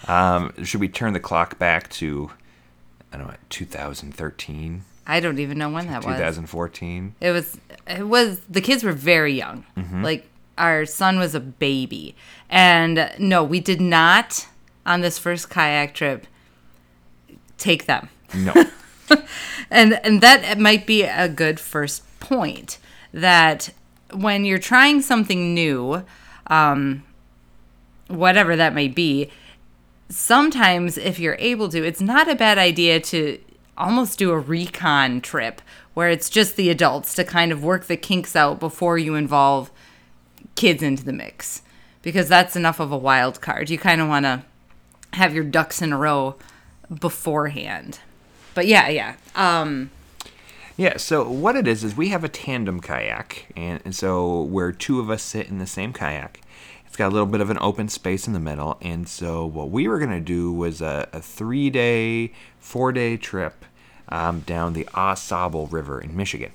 Um, 0.07 0.53
should 0.63 0.81
we 0.81 0.89
turn 0.89 1.13
the 1.13 1.19
clock 1.19 1.57
back 1.57 1.89
to, 1.91 2.31
I 3.11 3.17
don't 3.17 3.27
know, 3.27 3.35
2013, 3.49 4.83
I 5.05 5.19
don't 5.19 5.39
even 5.39 5.57
know 5.57 5.69
when 5.69 5.87
that 5.87 6.05
was. 6.05 6.15
2014? 6.15 7.15
It 7.19 7.31
was 7.31 7.57
it 7.87 8.07
was 8.07 8.39
the 8.49 8.61
kids 8.61 8.83
were 8.83 8.93
very 8.93 9.33
young. 9.33 9.65
Mm-hmm. 9.77 10.03
Like 10.03 10.29
our 10.57 10.85
son 10.85 11.19
was 11.19 11.35
a 11.35 11.39
baby. 11.39 12.15
And 12.49 13.11
no, 13.19 13.43
we 13.43 13.59
did 13.59 13.81
not 13.81 14.47
on 14.85 15.01
this 15.01 15.19
first 15.19 15.49
kayak 15.49 15.93
trip 15.93 16.27
take 17.57 17.85
them. 17.85 18.09
No. 18.33 18.53
and 19.71 19.93
and 20.05 20.21
that 20.21 20.57
might 20.57 20.87
be 20.87 21.03
a 21.03 21.27
good 21.27 21.59
first 21.59 22.03
point 22.19 22.77
that 23.13 23.71
when 24.13 24.45
you're 24.45 24.59
trying 24.59 25.01
something 25.01 25.53
new 25.53 26.03
um 26.47 27.03
whatever 28.07 28.55
that 28.55 28.73
may 28.73 28.87
be 28.87 29.29
sometimes 30.13 30.97
if 30.97 31.19
you're 31.19 31.37
able 31.39 31.69
to 31.69 31.83
it's 31.83 32.01
not 32.01 32.29
a 32.29 32.35
bad 32.35 32.57
idea 32.57 32.99
to 32.99 33.39
almost 33.77 34.19
do 34.19 34.31
a 34.31 34.39
recon 34.39 35.19
trip 35.19 35.61
where 35.95 36.09
it's 36.09 36.29
just 36.29 36.55
the 36.55 36.69
adults 36.69 37.15
to 37.15 37.23
kind 37.23 37.51
of 37.51 37.63
work 37.63 37.85
the 37.85 37.97
kinks 37.97 38.35
out 38.35 38.59
before 38.59 38.97
you 38.97 39.15
involve 39.15 39.71
kids 40.55 40.83
into 40.83 41.03
the 41.03 41.13
mix 41.13 41.63
because 42.03 42.29
that's 42.29 42.55
enough 42.55 42.79
of 42.79 42.91
a 42.91 42.97
wild 42.97 43.41
card 43.41 43.69
you 43.69 43.77
kind 43.77 44.01
of 44.01 44.07
want 44.07 44.25
to 44.25 44.43
have 45.13 45.33
your 45.33 45.43
ducks 45.43 45.81
in 45.81 45.91
a 45.91 45.97
row 45.97 46.35
beforehand 46.99 47.99
but 48.53 48.67
yeah 48.67 48.87
yeah 48.89 49.15
um 49.35 49.89
Yeah, 50.75 50.97
so 50.97 51.29
what 51.29 51.55
it 51.55 51.67
is 51.67 51.83
is 51.83 51.95
we 51.95 52.09
have 52.09 52.23
a 52.23 52.27
tandem 52.27 52.79
kayak, 52.79 53.45
and, 53.55 53.79
and 53.85 53.93
so 53.93 54.41
where 54.41 54.71
two 54.71 54.99
of 54.99 55.07
us 55.07 55.21
sit 55.21 55.47
in 55.47 55.59
the 55.59 55.67
same 55.67 55.93
kayak. 55.93 56.41
It's 56.93 56.97
got 56.99 57.07
a 57.07 57.15
little 57.15 57.25
bit 57.25 57.41
of 57.41 57.49
an 57.49 57.57
open 57.59 57.89
space 57.89 58.27
in 58.27 58.33
the 58.33 58.39
middle. 58.39 58.77
And 58.79 59.09
so 59.09 59.47
what 59.47 59.71
we 59.71 59.87
were 59.87 59.97
going 59.97 60.11
to 60.11 60.19
do 60.19 60.53
was 60.53 60.79
a, 60.79 61.09
a 61.11 61.21
three 61.21 61.71
day, 61.71 62.33
four 62.59 62.91
day 62.91 63.17
trip 63.17 63.65
um, 64.09 64.41
down 64.41 64.73
the 64.73 64.87
Au 64.93 65.67
River 65.71 65.99
in 65.99 66.15
Michigan. 66.15 66.51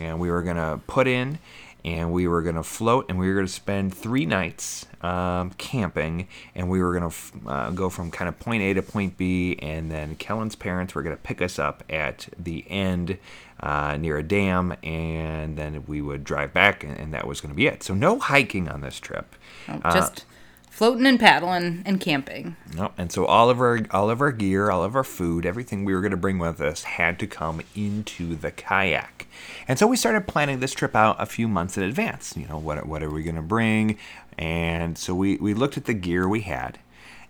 And 0.00 0.18
we 0.18 0.30
were 0.30 0.40
going 0.40 0.56
to 0.56 0.80
put 0.86 1.06
in 1.06 1.40
and 1.84 2.10
we 2.10 2.26
were 2.26 2.40
going 2.40 2.54
to 2.54 2.62
float 2.62 3.04
and 3.10 3.18
we 3.18 3.28
were 3.28 3.34
going 3.34 3.46
to 3.46 3.52
spend 3.52 3.94
three 3.94 4.24
nights 4.24 4.86
um, 5.02 5.50
camping 5.58 6.26
and 6.54 6.70
we 6.70 6.80
were 6.80 6.98
going 6.98 7.02
to 7.02 7.08
f- 7.08 7.32
uh, 7.46 7.70
go 7.72 7.90
from 7.90 8.10
kind 8.10 8.30
of 8.30 8.40
point 8.40 8.62
a 8.62 8.72
to 8.72 8.80
point 8.80 9.18
b 9.18 9.58
and 9.60 9.90
then 9.90 10.16
Kelyn's 10.16 10.56
parents 10.56 10.94
were 10.94 11.02
going 11.02 11.14
to 11.14 11.22
pick 11.22 11.42
us 11.42 11.58
up 11.58 11.84
at 11.90 12.28
the 12.38 12.64
end 12.70 13.18
uh, 13.62 13.96
near 13.96 14.18
a 14.18 14.22
dam 14.22 14.74
and 14.82 15.56
then 15.56 15.84
we 15.86 16.00
would 16.02 16.24
drive 16.24 16.52
back 16.52 16.82
and, 16.84 16.96
and 16.98 17.14
that 17.14 17.26
was 17.26 17.40
going 17.40 17.50
to 17.50 17.56
be 17.56 17.66
it 17.66 17.82
so 17.82 17.94
no 17.94 18.18
hiking 18.18 18.68
on 18.68 18.80
this 18.80 18.98
trip 19.00 19.34
Uh, 19.68 19.92
Just 19.92 20.24
floating 20.70 21.06
and 21.06 21.20
paddling 21.20 21.82
and 21.84 22.00
camping. 22.00 22.56
no, 22.74 22.90
and 22.98 23.12
so 23.12 23.24
all 23.26 23.50
of 23.50 23.60
our 23.60 23.80
all 23.92 24.10
of 24.10 24.20
our 24.20 24.32
gear, 24.32 24.70
all 24.70 24.82
of 24.82 24.96
our 24.96 25.04
food, 25.04 25.44
everything 25.46 25.84
we 25.84 25.94
were 25.94 26.00
going 26.00 26.10
to 26.10 26.16
bring 26.16 26.38
with 26.38 26.60
us 26.60 26.82
had 26.82 27.18
to 27.20 27.26
come 27.26 27.60
into 27.76 28.34
the 28.34 28.50
kayak. 28.50 29.26
And 29.68 29.78
so 29.78 29.86
we 29.86 29.96
started 29.96 30.26
planning 30.26 30.58
this 30.60 30.72
trip 30.72 30.96
out 30.96 31.14
a 31.20 31.26
few 31.26 31.46
months 31.46 31.76
in 31.76 31.84
advance. 31.84 32.34
You 32.36 32.48
know, 32.48 32.58
what 32.58 32.86
what 32.86 33.02
are 33.02 33.10
we 33.10 33.22
going 33.22 33.36
to 33.36 33.42
bring? 33.42 33.96
And 34.38 34.96
so 34.98 35.14
we 35.14 35.36
we 35.36 35.52
looked 35.54 35.76
at 35.76 35.84
the 35.84 35.94
gear 35.94 36.26
we 36.26 36.40
had. 36.40 36.78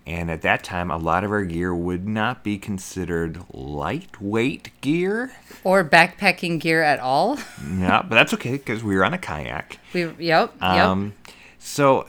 And 0.06 0.30
at 0.30 0.42
that 0.42 0.64
time, 0.64 0.90
a 0.90 0.96
lot 0.96 1.22
of 1.22 1.30
our 1.30 1.44
gear 1.44 1.74
would 1.74 2.08
not 2.08 2.42
be 2.42 2.58
considered 2.58 3.40
lightweight 3.52 4.80
gear. 4.80 5.32
Or 5.62 5.84
backpacking 5.84 6.58
gear 6.60 6.82
at 6.82 6.98
all. 6.98 7.38
No, 7.64 8.04
but 8.08 8.16
that's 8.16 8.34
okay 8.34 8.52
because 8.52 8.82
we 8.82 8.96
were 8.96 9.04
on 9.04 9.14
a 9.14 9.18
kayak. 9.18 9.78
We 9.94 10.02
yep, 10.02 10.18
yep. 10.18 10.60
Um, 10.60 11.14
so, 11.58 12.06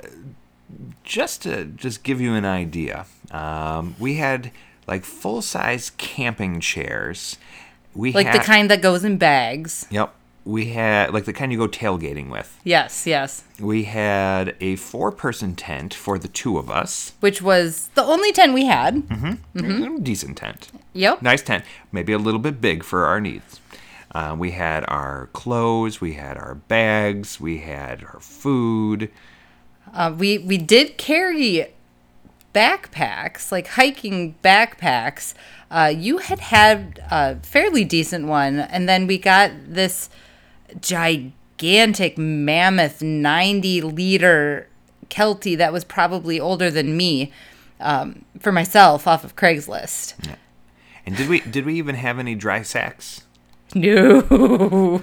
just 1.03 1.43
to 1.43 1.65
just 1.65 2.03
give 2.03 2.19
you 2.19 2.33
an 2.33 2.45
idea, 2.45 3.05
um, 3.31 3.95
we 3.99 4.15
had 4.15 4.51
like 4.87 5.05
full 5.05 5.41
size 5.41 5.91
camping 5.97 6.59
chairs. 6.59 7.37
We 7.93 8.11
like 8.11 8.27
had, 8.27 8.41
the 8.41 8.43
kind 8.43 8.69
that 8.71 8.81
goes 8.81 9.03
in 9.03 9.17
bags. 9.17 9.87
Yep. 9.89 10.13
We 10.45 10.67
had 10.67 11.13
like 11.13 11.25
the 11.25 11.33
kind 11.33 11.51
you 11.51 11.57
go 11.57 11.67
tailgating 11.67 12.29
with. 12.29 12.59
Yes, 12.63 13.07
yes. 13.07 13.43
We 13.59 13.85
had 13.85 14.55
a 14.59 14.75
four 14.75 15.11
person 15.11 15.55
tent 15.55 15.93
for 15.93 16.19
the 16.19 16.27
two 16.27 16.57
of 16.57 16.69
us. 16.69 17.13
Which 17.21 17.41
was 17.41 17.89
the 17.95 18.03
only 18.03 18.31
tent 18.33 18.53
we 18.53 18.65
had. 18.65 18.95
Mm-hmm. 18.95 19.59
Mm-hmm. 19.59 20.03
Decent 20.03 20.37
tent. 20.37 20.69
Yep. 20.93 21.21
Nice 21.21 21.41
tent. 21.41 21.63
Maybe 21.91 22.11
a 22.11 22.17
little 22.17 22.41
bit 22.41 22.59
big 22.59 22.83
for 22.83 23.05
our 23.05 23.21
needs. 23.21 23.61
Uh, 24.13 24.35
we 24.37 24.51
had 24.51 24.85
our 24.89 25.27
clothes, 25.33 25.99
we 25.99 26.13
had 26.13 26.37
our 26.37 26.55
bags, 26.55 27.39
we 27.39 27.59
had 27.59 28.03
our 28.03 28.19
food. 28.19 29.09
Uh, 29.91 30.13
we 30.17 30.37
we 30.37 30.57
did 30.57 30.97
carry 30.97 31.67
backpacks, 32.53 33.51
like 33.51 33.67
hiking 33.67 34.35
backpacks. 34.43 35.33
Uh, 35.71 35.91
you 35.95 36.19
had 36.19 36.39
had 36.39 37.03
a 37.09 37.35
fairly 37.37 37.83
decent 37.83 38.27
one, 38.27 38.59
and 38.59 38.87
then 38.87 39.07
we 39.07 39.17
got 39.17 39.51
this 39.67 40.09
gigantic 40.81 42.17
mammoth 42.17 43.01
90 43.01 43.81
liter 43.81 44.67
Kelty 45.09 45.57
that 45.57 45.71
was 45.71 45.83
probably 45.83 46.39
older 46.39 46.71
than 46.71 46.97
me 46.97 47.31
um, 47.79 48.25
for 48.39 48.51
myself 48.51 49.07
off 49.07 49.23
of 49.23 49.35
Craigslist. 49.35 50.15
And 51.05 51.15
did 51.17 51.29
we 51.29 51.41
did 51.41 51.65
we 51.65 51.75
even 51.75 51.95
have 51.95 52.17
any 52.17 52.33
dry 52.35 52.61
sacks? 52.61 53.23
No. 53.75 54.21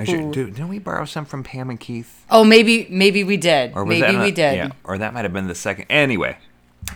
Should, 0.04 0.32
do, 0.32 0.46
didn't 0.46 0.68
we 0.68 0.78
borrow 0.78 1.04
some 1.04 1.24
from 1.24 1.42
Pam 1.42 1.70
and 1.70 1.78
Keith? 1.78 2.24
Oh, 2.30 2.44
maybe 2.44 2.86
maybe 2.88 3.24
we 3.24 3.36
did. 3.36 3.72
Or 3.74 3.84
maybe 3.84 4.00
that 4.00 4.24
we 4.24 4.30
did. 4.30 4.56
Yeah, 4.56 4.70
or 4.84 4.98
that 4.98 5.12
might 5.12 5.24
have 5.24 5.32
been 5.32 5.48
the 5.48 5.54
second. 5.54 5.86
Anyway, 5.90 6.38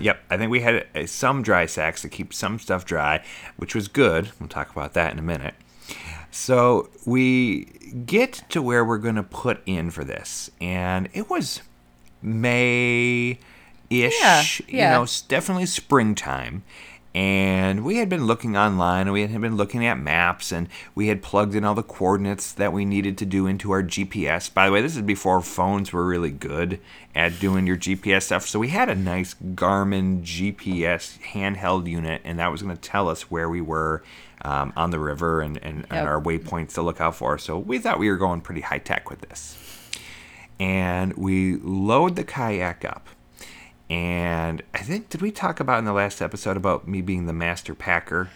yep. 0.01 0.21
I 0.31 0.37
think 0.37 0.51
we 0.51 0.61
had 0.61 0.87
uh, 0.95 1.07
some 1.07 1.43
dry 1.43 1.67
sacks 1.67 2.03
to 2.03 2.09
keep 2.09 2.33
some 2.33 2.59
stuff 2.59 2.85
dry, 2.85 3.25
which 3.57 3.75
was 3.75 3.89
good. 3.89 4.31
We'll 4.39 4.49
talk 4.49 4.71
about 4.71 4.95
that 4.95 5.13
in 5.13 5.19
a 5.19 5.23
minute. 5.23 5.55
So 6.35 6.91
we 7.07 7.67
get 8.07 8.43
to 8.49 8.61
where 8.61 8.85
we're 8.85 8.99
going 8.99 9.15
to 9.15 9.23
put 9.23 9.63
in 9.67 9.93
for 9.93 10.03
this, 10.03 10.51
and 10.61 11.09
it 11.13 11.31
was 11.31 11.63
May 12.21 13.39
ish. 13.89 14.21
Yeah, 14.21 14.45
yeah. 14.67 14.93
You 14.93 14.99
know, 14.99 15.07
definitely 15.29 15.67
springtime. 15.67 16.65
And 17.15 17.85
we 17.85 17.99
had 17.99 18.09
been 18.09 18.27
looking 18.27 18.57
online 18.57 19.03
and 19.03 19.13
we 19.13 19.25
had 19.25 19.41
been 19.41 19.57
looking 19.57 19.87
at 19.87 19.97
maps 20.01 20.51
and 20.51 20.69
we 20.97 21.07
had 21.07 21.23
plugged 21.23 21.55
in 21.55 21.65
all 21.65 21.77
the 21.77 21.85
coordinates 21.85 22.51
that 22.51 22.73
we 22.73 22.85
needed 22.85 23.17
to 23.19 23.25
do 23.25 23.47
into 23.47 23.71
our 23.71 23.85
GPS. 23.85 24.53
By 24.53 24.67
the 24.67 24.73
way, 24.73 24.83
this 24.83 24.97
is 24.97 25.03
before 25.03 25.41
phones 25.41 25.93
were 25.93 26.05
really 26.05 26.33
good 26.33 26.81
at 27.15 27.39
doing 27.39 27.69
your 27.69 27.77
GPS 27.77 28.25
stuff. 28.25 28.49
So 28.49 28.59
we 28.59 28.69
had 28.69 28.89
a 28.89 28.97
nice 28.97 29.35
Garmin 29.35 30.23
GPS 30.23 31.21
handheld 31.21 31.89
unit 31.89 32.21
and 32.25 32.41
that 32.41 32.51
was 32.51 32.63
going 32.63 32.75
to 32.75 32.83
tell 32.83 33.09
us 33.09 33.31
where 33.31 33.49
we 33.49 33.61
were 33.61 34.03
um, 34.45 34.73
on 34.77 34.91
the 34.91 34.99
river 34.99 35.41
and, 35.41 35.59
and, 35.63 35.87
and 35.91 36.09
our 36.09 36.21
waypoints 36.21 36.75
to 36.75 36.83
look 36.83 37.01
out 37.01 37.17
for. 37.17 37.39
So 37.39 37.59
we 37.59 37.79
thought 37.79 37.99
we 37.99 38.11
were 38.11 38.17
going 38.17 38.41
pretty 38.41 38.61
high 38.61 38.79
tech 38.79 39.11
with 39.11 39.21
this 39.23 39.59
and 40.61 41.13
we 41.15 41.57
load 41.57 42.17
the 42.17 42.25
kayak 42.25 42.85
up. 42.85 43.09
And 43.91 44.63
I 44.73 44.79
think 44.79 45.11
did 45.11 45.21
we 45.21 45.31
talk 45.31 45.61
about 45.61 45.79
in 45.79 45.85
the 45.85 45.93
last 45.93 46.23
episode 46.23 46.57
about 46.57 46.89
me 46.89 47.03
being 47.03 47.27
the 47.27 47.33
master 47.33 47.75
packer? 47.75 48.31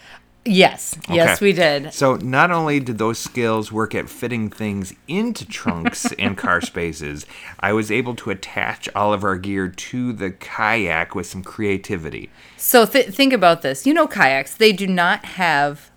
Yes. 0.45 0.97
Yes, 1.11 1.41
we 1.41 1.53
did. 1.53 1.93
So 1.93 2.17
not 2.17 2.51
only 2.51 2.81
did 2.81 2.97
those 2.99 3.19
skills 3.19 3.71
work 3.71 3.95
at 3.95 4.09
fitting 4.09 4.49
things 4.51 4.95
into 5.07 5.47
trunks 5.47 6.13
and 6.19 6.39
car 6.39 6.61
spaces, 6.61 7.27
I 7.61 7.73
was 7.73 7.91
able 7.91 8.15
to 8.17 8.31
attach 8.31 8.89
all 8.95 9.13
of 9.13 9.25
our 9.25 9.37
gear 9.37 9.69
to 9.69 10.13
the 10.13 10.31
kayak 10.31 11.15
with 11.15 11.27
some 11.27 11.43
creativity. 11.43 12.31
So 12.57 12.87
th- 12.87 13.09
think 13.09 13.33
about 13.33 13.63
this. 13.63 13.87
You 13.87 13.93
know, 13.93 14.07
kayaks, 14.07 14.55
they 14.55 14.73
do 14.73 14.87
not 14.87 15.25
have 15.25 15.91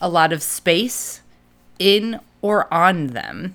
a 0.00 0.08
lot 0.08 0.32
of 0.32 0.42
space 0.42 1.22
in 1.78 2.20
or 2.42 2.72
on 2.72 3.08
them. 3.08 3.54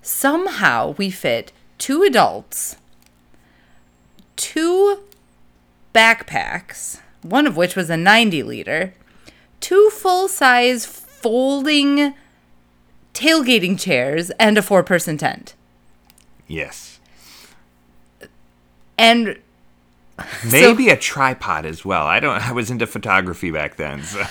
Somehow 0.00 0.94
we 0.98 1.10
fit 1.10 1.52
two 1.78 2.02
adults, 2.02 2.76
two 4.36 5.02
backpacks, 5.94 7.00
one 7.22 7.46
of 7.46 7.56
which 7.56 7.76
was 7.76 7.90
a 7.90 7.96
90 7.96 8.42
liter, 8.42 8.94
two 9.60 9.90
full 9.90 10.28
size 10.28 10.84
folding 10.84 12.14
tailgating 13.14 13.78
chairs, 13.78 14.30
and 14.32 14.56
a 14.56 14.62
four 14.62 14.82
person 14.82 15.16
tent. 15.16 15.54
Yes. 16.46 16.98
And 18.98 19.38
Maybe 20.50 20.88
a 20.88 20.96
tripod 20.96 21.66
as 21.66 21.84
well. 21.84 22.06
I 22.06 22.20
don't 22.20 22.40
I 22.40 22.52
was 22.52 22.70
into 22.70 22.86
photography 22.86 23.50
back 23.50 23.76
then. 23.76 24.02
So. 24.02 24.22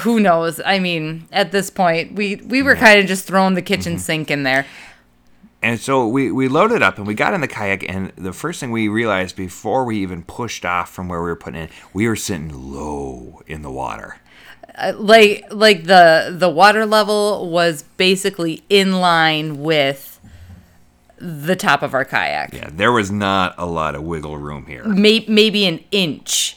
Who 0.00 0.20
knows? 0.20 0.60
I 0.64 0.78
mean, 0.78 1.28
at 1.32 1.52
this 1.52 1.70
point, 1.70 2.14
we 2.14 2.36
we 2.36 2.62
were 2.62 2.76
kind 2.76 3.00
of 3.00 3.06
just 3.06 3.26
throwing 3.26 3.54
the 3.54 3.62
kitchen 3.62 3.98
sink 3.98 4.30
in 4.30 4.42
there. 4.42 4.66
And 5.62 5.78
so 5.78 6.08
we, 6.08 6.32
we 6.32 6.48
loaded 6.48 6.82
up 6.82 6.96
and 6.96 7.06
we 7.06 7.14
got 7.14 7.34
in 7.34 7.42
the 7.42 7.48
kayak 7.48 7.86
and 7.86 8.12
the 8.16 8.32
first 8.32 8.60
thing 8.60 8.70
we 8.70 8.88
realized 8.88 9.36
before 9.36 9.84
we 9.84 9.98
even 9.98 10.22
pushed 10.22 10.64
off 10.64 10.90
from 10.90 11.08
where 11.08 11.20
we 11.20 11.28
were 11.28 11.36
putting 11.36 11.62
in, 11.62 11.68
we 11.92 12.08
were 12.08 12.16
sitting 12.16 12.72
low 12.72 13.42
in 13.46 13.60
the 13.60 13.70
water. 13.70 14.16
Uh, 14.74 14.94
like 14.96 15.44
like 15.50 15.84
the 15.84 16.34
the 16.36 16.48
water 16.48 16.86
level 16.86 17.50
was 17.50 17.82
basically 17.98 18.62
in 18.70 19.00
line 19.00 19.60
with 19.60 20.09
the 21.20 21.54
top 21.54 21.82
of 21.82 21.94
our 21.94 22.04
kayak. 22.04 22.54
Yeah, 22.54 22.70
there 22.72 22.92
was 22.92 23.10
not 23.10 23.54
a 23.58 23.66
lot 23.66 23.94
of 23.94 24.02
wiggle 24.02 24.38
room 24.38 24.66
here. 24.66 24.84
May, 24.84 25.24
maybe 25.28 25.66
an 25.66 25.84
inch 25.90 26.56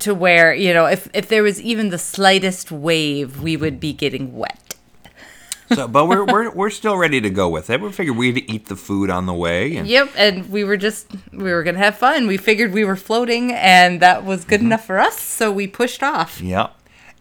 to 0.00 0.14
where, 0.14 0.54
you 0.54 0.72
know, 0.72 0.86
if 0.86 1.08
if 1.12 1.28
there 1.28 1.42
was 1.42 1.60
even 1.60 1.90
the 1.90 1.98
slightest 1.98 2.70
wave, 2.70 3.40
we 3.40 3.56
would 3.56 3.80
be 3.80 3.92
getting 3.92 4.36
wet. 4.36 4.66
So, 5.74 5.88
but 5.88 6.06
we're, 6.06 6.24
we're, 6.24 6.50
we're 6.50 6.70
still 6.70 6.96
ready 6.96 7.20
to 7.20 7.30
go 7.30 7.48
with 7.48 7.70
it. 7.70 7.80
We 7.80 7.90
figured 7.90 8.16
we'd 8.16 8.48
eat 8.48 8.66
the 8.66 8.76
food 8.76 9.10
on 9.10 9.26
the 9.26 9.34
way. 9.34 9.76
And, 9.76 9.88
Yep, 9.88 10.10
and 10.16 10.50
we 10.50 10.62
were 10.62 10.76
just 10.76 11.10
we 11.32 11.52
were 11.52 11.64
gonna 11.64 11.78
have 11.78 11.98
fun. 11.98 12.26
We 12.26 12.36
figured 12.36 12.72
we 12.72 12.84
were 12.84 12.96
floating, 12.96 13.52
and 13.52 14.00
that 14.00 14.24
was 14.24 14.44
good 14.44 14.60
mm-hmm. 14.60 14.66
enough 14.66 14.86
for 14.86 14.98
us, 14.98 15.18
so 15.18 15.50
we 15.50 15.66
pushed 15.66 16.02
off. 16.02 16.40
Yep. 16.40 16.72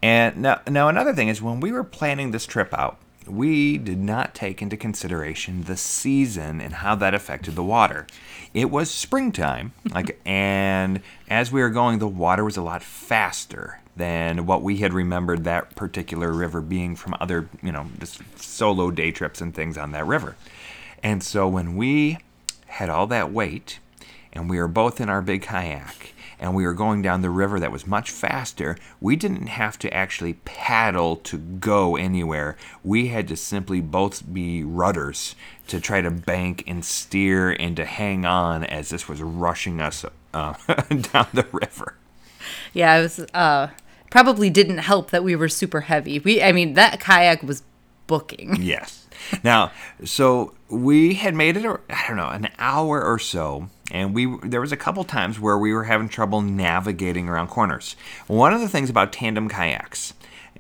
And 0.04 0.38
now, 0.38 0.62
now 0.70 0.88
another 0.90 1.14
thing 1.14 1.30
is 1.30 1.42
when 1.42 1.60
we 1.60 1.72
were 1.72 1.84
planning 1.84 2.30
this 2.32 2.46
trip 2.46 2.72
out, 2.74 3.00
we 3.28 3.78
did 3.78 4.00
not 4.00 4.36
take 4.36 4.62
into 4.62 4.78
consideration 4.78 5.64
the 5.64 5.78
season 5.78 6.62
and 6.62 6.76
how 6.76 6.96
that 6.96 7.14
affected 7.14 7.56
the 7.56 7.64
water. 7.64 8.08
It 8.54 8.70
was 8.70 8.90
springtime, 8.90 9.74
like, 9.94 10.20
and 10.26 11.02
as 11.30 11.52
we 11.52 11.62
were 11.62 11.70
going, 11.70 12.00
the 12.00 12.08
water 12.08 12.44
was 12.44 12.58
a 12.58 12.62
lot 12.62 12.84
faster 12.84 13.80
than 13.96 14.46
what 14.46 14.62
we 14.62 14.78
had 14.78 14.94
remembered 14.94 15.44
that 15.46 15.76
particular 15.76 16.32
river 16.32 16.62
being 16.62 16.96
from 16.96 17.16
other, 17.20 17.48
you 17.64 17.72
know, 17.72 17.88
just 18.00 18.22
solo 18.38 18.92
day 18.92 19.12
trips 19.12 19.40
and 19.40 19.56
things 19.56 19.78
on 19.78 19.92
that 19.92 20.06
river. 20.06 20.36
And 21.02 21.24
so 21.24 21.48
when 21.48 21.76
we 21.76 22.18
had 22.68 22.90
all 22.90 23.08
that 23.08 23.32
weight 23.32 23.80
and 24.34 24.50
we 24.50 24.60
were 24.60 24.68
both 24.68 25.00
in 25.00 25.10
our 25.10 25.22
big 25.22 25.42
kayak 25.42 26.14
and 26.46 26.54
we 26.56 26.66
were 26.66 26.74
going 26.74 27.02
down 27.02 27.22
the 27.22 27.30
river 27.30 27.60
that 27.60 27.72
was 27.72 27.88
much 27.88 28.12
faster, 28.12 28.78
we 29.02 29.16
didn't 29.16 29.48
have 29.48 29.80
to 29.80 29.92
actually 29.92 30.34
paddle 30.46 31.16
to 31.18 31.38
go 31.38 31.96
anywhere. 31.96 32.56
We 32.84 33.08
had 33.08 33.28
to 33.30 33.36
simply 33.36 33.82
both 33.82 34.32
be 34.32 34.64
rudders 34.64 35.36
to 35.68 35.80
try 35.80 36.02
to 36.02 36.12
bank 36.12 36.64
and 36.68 36.86
steer 36.86 37.52
and 37.52 37.76
to 37.78 37.86
hang 37.86 38.26
on 38.26 38.64
as 38.64 38.90
this 38.90 39.10
was 39.10 39.24
rushing 39.24 39.82
us 39.82 40.06
uh, 40.36 40.54
down 40.90 41.28
the 41.34 41.48
river. 41.52 41.96
Yeah, 42.74 42.98
it 42.98 43.02
was 43.02 43.20
uh 43.34 43.70
probably 44.12 44.52
didn't 44.52 44.78
help 44.78 45.10
that 45.10 45.24
we 45.24 45.36
were 45.36 45.50
super 45.50 45.82
heavy. 45.82 46.20
We 46.20 46.44
I 46.44 46.52
mean 46.52 46.74
that 46.76 47.00
kayak 47.00 47.42
was 47.42 47.64
booking. 48.06 48.58
Yes. 48.60 49.05
Now, 49.44 49.72
so 50.04 50.54
we 50.70 51.16
had 51.16 51.36
made 51.36 51.58
it, 51.58 51.66
I 51.66 52.06
don't 52.08 52.18
know, 52.18 52.30
an 52.30 52.50
hour 52.58 53.04
or 53.04 53.20
so, 53.20 53.70
and 53.92 54.14
we 54.14 54.38
there 54.44 54.62
was 54.62 54.72
a 54.72 54.78
couple 54.78 55.04
times 55.04 55.40
where 55.40 55.58
we 55.58 55.74
were 55.74 55.84
having 55.84 56.10
trouble 56.10 56.42
navigating 56.42 57.28
around 57.30 57.48
corners. 57.48 57.96
One 58.28 58.54
of 58.54 58.62
the 58.62 58.70
things 58.70 58.90
about 58.90 59.14
tandem 59.14 59.50
kayaks 59.50 60.14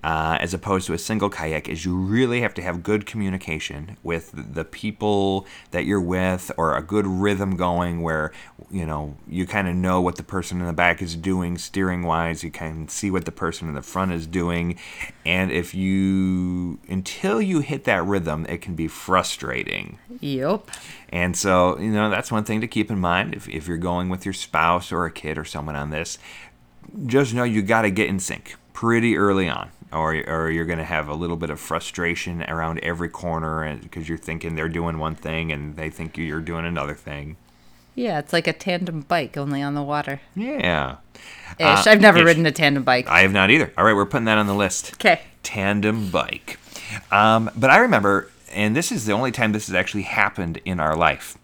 uh, 0.05 0.37
as 0.39 0.53
opposed 0.53 0.85
to 0.85 0.93
a 0.93 0.99
single 0.99 1.31
kayak 1.31 1.67
is 1.67 1.83
you 1.83 1.95
really 1.95 2.41
have 2.41 2.53
to 2.53 2.61
have 2.61 2.83
good 2.83 3.07
communication 3.07 3.97
with 4.03 4.31
the 4.53 4.63
people 4.63 5.47
that 5.71 5.83
you're 5.85 5.99
with 5.99 6.51
or 6.57 6.77
a 6.77 6.83
good 6.83 7.07
rhythm 7.07 7.55
going 7.55 8.03
where 8.03 8.31
you 8.69 8.85
know 8.85 9.17
you 9.27 9.47
kind 9.47 9.67
of 9.67 9.73
know 9.73 9.99
what 9.99 10.15
the 10.17 10.27
person 10.35 10.61
in 10.61 10.67
the 10.67 10.73
back 10.73 11.01
is 11.01 11.15
doing 11.15 11.57
steering 11.57 12.03
wise 12.03 12.43
you 12.43 12.51
can 12.51 12.87
see 12.87 13.09
what 13.09 13.25
the 13.25 13.31
person 13.31 13.67
in 13.67 13.73
the 13.73 13.81
front 13.81 14.11
is 14.11 14.27
doing 14.27 14.77
and 15.25 15.51
if 15.51 15.73
you 15.73 16.77
until 16.87 17.41
you 17.41 17.61
hit 17.61 17.85
that 17.85 18.05
rhythm 18.05 18.45
it 18.47 18.61
can 18.61 18.75
be 18.75 18.87
frustrating 18.87 19.97
Yep. 20.21 20.69
and 21.09 21.35
so, 21.35 21.77
you 21.79 21.91
know, 21.91 22.09
that's 22.09 22.31
one 22.31 22.43
thing 22.43 22.61
to 22.61 22.67
keep 22.67 22.91
in 22.91 22.99
mind 22.99 23.33
if, 23.33 23.49
if 23.49 23.67
you're 23.67 23.77
going 23.77 24.09
with 24.09 24.25
your 24.25 24.33
spouse 24.33 24.91
or 24.91 25.05
a 25.05 25.11
kid 25.11 25.37
or 25.37 25.45
someone 25.45 25.75
on 25.75 25.89
this. 25.89 26.17
Just 27.05 27.33
know 27.33 27.43
you 27.43 27.61
got 27.61 27.81
to 27.81 27.91
get 27.91 28.07
in 28.07 28.19
sync 28.19 28.55
pretty 28.73 29.17
early 29.17 29.49
on, 29.49 29.69
or, 29.91 30.13
or 30.27 30.49
you're 30.49 30.65
going 30.65 30.79
to 30.79 30.83
have 30.85 31.07
a 31.07 31.13
little 31.13 31.37
bit 31.37 31.49
of 31.49 31.59
frustration 31.59 32.43
around 32.43 32.79
every 32.79 33.09
corner 33.09 33.77
because 33.81 34.09
you're 34.09 34.17
thinking 34.17 34.55
they're 34.55 34.69
doing 34.69 34.97
one 34.97 35.15
thing 35.15 35.51
and 35.51 35.75
they 35.75 35.89
think 35.89 36.17
you're 36.17 36.41
doing 36.41 36.65
another 36.65 36.93
thing. 36.93 37.37
Yeah, 37.95 38.19
it's 38.19 38.33
like 38.33 38.45
a 38.47 38.53
tandem 38.53 39.01
bike 39.01 39.37
only 39.37 39.61
on 39.61 39.73
the 39.73 39.81
water. 39.81 40.19
Yeah. 40.35 40.97
Ish. 41.59 41.65
Uh, 41.65 41.83
I've 41.87 42.01
never 42.01 42.19
ish. 42.19 42.25
ridden 42.25 42.45
a 42.45 42.51
tandem 42.51 42.83
bike. 42.83 43.07
I 43.07 43.21
have 43.21 43.31
not 43.31 43.49
either. 43.49 43.71
All 43.77 43.85
right, 43.85 43.95
we're 43.95 44.05
putting 44.05 44.25
that 44.25 44.37
on 44.37 44.47
the 44.47 44.55
list. 44.55 44.93
Okay. 44.95 45.21
tandem 45.43 46.09
bike. 46.09 46.59
Um, 47.11 47.49
but 47.55 47.69
I 47.69 47.77
remember, 47.77 48.29
and 48.51 48.75
this 48.75 48.91
is 48.91 49.05
the 49.05 49.13
only 49.13 49.31
time 49.31 49.53
this 49.53 49.67
has 49.67 49.75
actually 49.75 50.03
happened 50.03 50.59
in 50.65 50.79
our 50.81 50.95
life, 50.95 51.37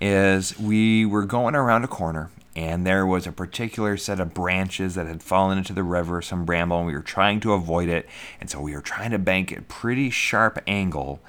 is 0.00 0.58
we 0.60 1.04
were 1.04 1.24
going 1.24 1.56
around 1.56 1.82
a 1.82 1.88
corner 1.88 2.30
and 2.56 2.86
there 2.86 3.04
was 3.04 3.26
a 3.26 3.32
particular 3.32 3.98
set 3.98 4.18
of 4.18 4.32
branches 4.32 4.94
that 4.94 5.06
had 5.06 5.22
fallen 5.22 5.58
into 5.58 5.74
the 5.74 5.82
river, 5.82 6.22
some 6.22 6.46
bramble, 6.46 6.78
and 6.78 6.86
we 6.86 6.94
were 6.94 7.02
trying 7.02 7.38
to 7.40 7.52
avoid 7.52 7.90
it. 7.90 8.08
And 8.40 8.48
so 8.48 8.60
we 8.60 8.74
were 8.74 8.80
trying 8.80 9.10
to 9.10 9.18
bank 9.18 9.52
at 9.52 9.68
pretty 9.68 10.08
sharp 10.08 10.58
angle. 10.66 11.20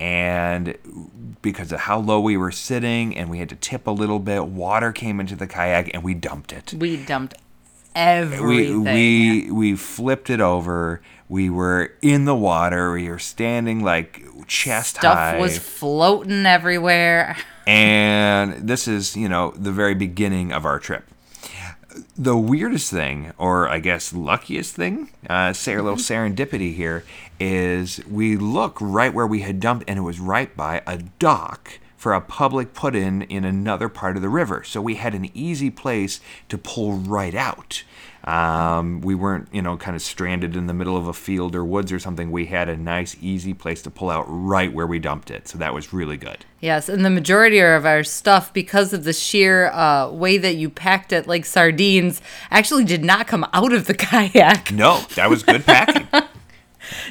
And 0.00 0.78
because 1.42 1.70
of 1.70 1.80
how 1.80 1.98
low 1.98 2.18
we 2.18 2.38
were 2.38 2.50
sitting 2.50 3.14
and 3.14 3.28
we 3.28 3.40
had 3.40 3.50
to 3.50 3.56
tip 3.56 3.86
a 3.86 3.90
little 3.90 4.18
bit, 4.18 4.46
water 4.46 4.90
came 4.90 5.20
into 5.20 5.36
the 5.36 5.46
kayak 5.46 5.90
and 5.92 6.02
we 6.02 6.14
dumped 6.14 6.50
it 6.50 6.72
We 6.72 6.96
dumped 6.96 7.34
everything. 7.94 8.84
we 8.84 9.50
we 9.50 9.76
flipped 9.76 10.30
it 10.30 10.40
over. 10.40 11.00
We 11.28 11.48
were 11.48 11.92
in 12.02 12.24
the 12.24 12.34
water. 12.34 12.92
We 12.92 13.08
were 13.08 13.18
standing 13.18 13.84
like 13.84 14.24
chest 14.46 14.96
Stuff 14.96 15.14
high. 15.14 15.38
was 15.38 15.58
floating 15.58 16.46
everywhere. 16.46 17.36
and 17.66 18.68
this 18.68 18.88
is 18.88 19.16
you 19.16 19.28
know 19.28 19.52
the 19.56 19.72
very 19.72 19.94
beginning 19.94 20.52
of 20.52 20.64
our 20.64 20.78
trip. 20.78 21.04
The 22.16 22.36
weirdest 22.36 22.90
thing, 22.90 23.32
or 23.36 23.68
I 23.68 23.80
guess 23.80 24.12
luckiest 24.12 24.74
thing, 24.76 25.10
uh, 25.28 25.52
say 25.52 25.74
a 25.74 25.82
little 25.82 25.98
serendipity 25.98 26.74
here, 26.74 27.04
is 27.40 28.00
we 28.08 28.36
look 28.36 28.78
right 28.80 29.12
where 29.12 29.26
we 29.26 29.40
had 29.40 29.58
dumped, 29.58 29.84
and 29.88 29.98
it 29.98 30.02
was 30.02 30.20
right 30.20 30.54
by 30.56 30.82
a 30.86 30.98
dock 30.98 31.79
for 32.00 32.14
a 32.14 32.20
public 32.22 32.72
put 32.72 32.96
in 32.96 33.20
in 33.20 33.44
another 33.44 33.86
part 33.90 34.16
of 34.16 34.22
the 34.22 34.28
river. 34.30 34.64
So 34.64 34.80
we 34.80 34.94
had 34.94 35.14
an 35.14 35.28
easy 35.36 35.68
place 35.68 36.18
to 36.48 36.56
pull 36.56 36.94
right 36.94 37.34
out. 37.34 37.82
Um, 38.24 39.02
we 39.02 39.14
weren't, 39.14 39.48
you 39.52 39.60
know, 39.60 39.76
kind 39.76 39.94
of 39.94 40.00
stranded 40.00 40.56
in 40.56 40.66
the 40.66 40.72
middle 40.72 40.96
of 40.96 41.06
a 41.08 41.12
field 41.12 41.54
or 41.54 41.62
woods 41.62 41.92
or 41.92 41.98
something. 41.98 42.30
We 42.30 42.46
had 42.46 42.70
a 42.70 42.76
nice, 42.78 43.18
easy 43.20 43.52
place 43.52 43.82
to 43.82 43.90
pull 43.90 44.08
out 44.08 44.24
right 44.28 44.72
where 44.72 44.86
we 44.86 44.98
dumped 44.98 45.30
it. 45.30 45.46
So 45.46 45.58
that 45.58 45.74
was 45.74 45.92
really 45.92 46.16
good. 46.16 46.46
Yes, 46.58 46.88
and 46.88 47.04
the 47.04 47.10
majority 47.10 47.58
of 47.58 47.84
our 47.84 48.02
stuff, 48.02 48.50
because 48.54 48.94
of 48.94 49.04
the 49.04 49.12
sheer 49.12 49.66
uh, 49.66 50.10
way 50.10 50.38
that 50.38 50.54
you 50.54 50.70
packed 50.70 51.12
it 51.12 51.26
like 51.26 51.44
sardines, 51.44 52.22
actually 52.50 52.84
did 52.84 53.04
not 53.04 53.26
come 53.26 53.46
out 53.52 53.74
of 53.74 53.86
the 53.86 53.94
kayak. 54.08 54.72
No, 54.72 55.02
that 55.16 55.28
was 55.28 55.42
good 55.42 55.66
packing. 55.66 56.08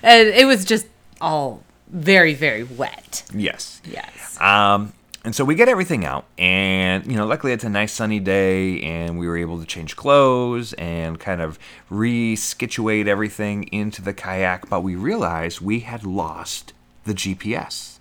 And 0.02 0.28
it 0.28 0.46
was 0.46 0.66
just 0.66 0.88
all 1.22 1.64
very, 1.90 2.34
very 2.34 2.64
wet. 2.64 3.24
yes. 3.34 3.82
Yes. 3.86 4.40
Um, 4.40 4.94
and 5.26 5.36
so 5.36 5.44
we 5.44 5.54
get 5.54 5.68
everything 5.68 6.06
out, 6.06 6.26
and 6.38 7.06
you 7.06 7.18
know, 7.18 7.28
luckily 7.28 7.52
it's 7.52 7.66
a 7.66 7.70
nice 7.70 7.92
sunny 7.92 8.22
day, 8.22 8.82
and 8.82 9.20
we 9.20 9.28
were 9.28 9.36
able 9.38 9.60
to 9.60 9.66
change 9.66 9.98
clothes 9.98 10.72
and 10.74 11.20
kind 11.20 11.42
of 11.42 11.60
re-situate 11.90 13.06
everything 13.06 13.64
into 13.64 14.02
the 14.02 14.14
kayak. 14.14 14.70
But 14.70 14.82
we 14.82 14.96
realized 14.96 15.60
we 15.60 15.82
had 15.82 16.06
lost 16.06 16.72
the 17.04 17.14
GPS. 17.14 17.98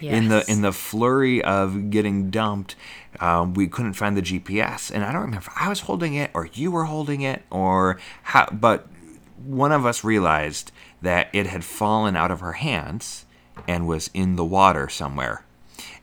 Yes. 0.00 0.14
In 0.14 0.28
the 0.28 0.44
in 0.46 0.60
the 0.60 0.72
flurry 0.72 1.42
of 1.42 1.90
getting 1.90 2.30
dumped, 2.30 2.76
um, 3.18 3.54
we 3.54 3.66
couldn't 3.66 3.94
find 3.94 4.14
the 4.14 4.22
GPS, 4.22 4.90
and 4.90 5.04
I 5.04 5.10
don't 5.10 5.22
remember 5.22 5.46
if 5.46 5.52
I 5.58 5.70
was 5.70 5.80
holding 5.80 6.14
it 6.14 6.30
or 6.34 6.50
you 6.52 6.70
were 6.70 6.84
holding 6.84 7.22
it 7.22 7.42
or 7.50 7.98
how. 8.24 8.46
But 8.52 8.86
one 9.42 9.72
of 9.72 9.86
us 9.86 10.04
realized 10.04 10.70
that 11.00 11.28
it 11.32 11.46
had 11.46 11.64
fallen 11.64 12.14
out 12.14 12.30
of 12.30 12.42
our 12.42 12.52
hands 12.52 13.24
and 13.66 13.86
was 13.86 14.10
in 14.14 14.36
the 14.36 14.44
water 14.44 14.88
somewhere. 14.88 15.44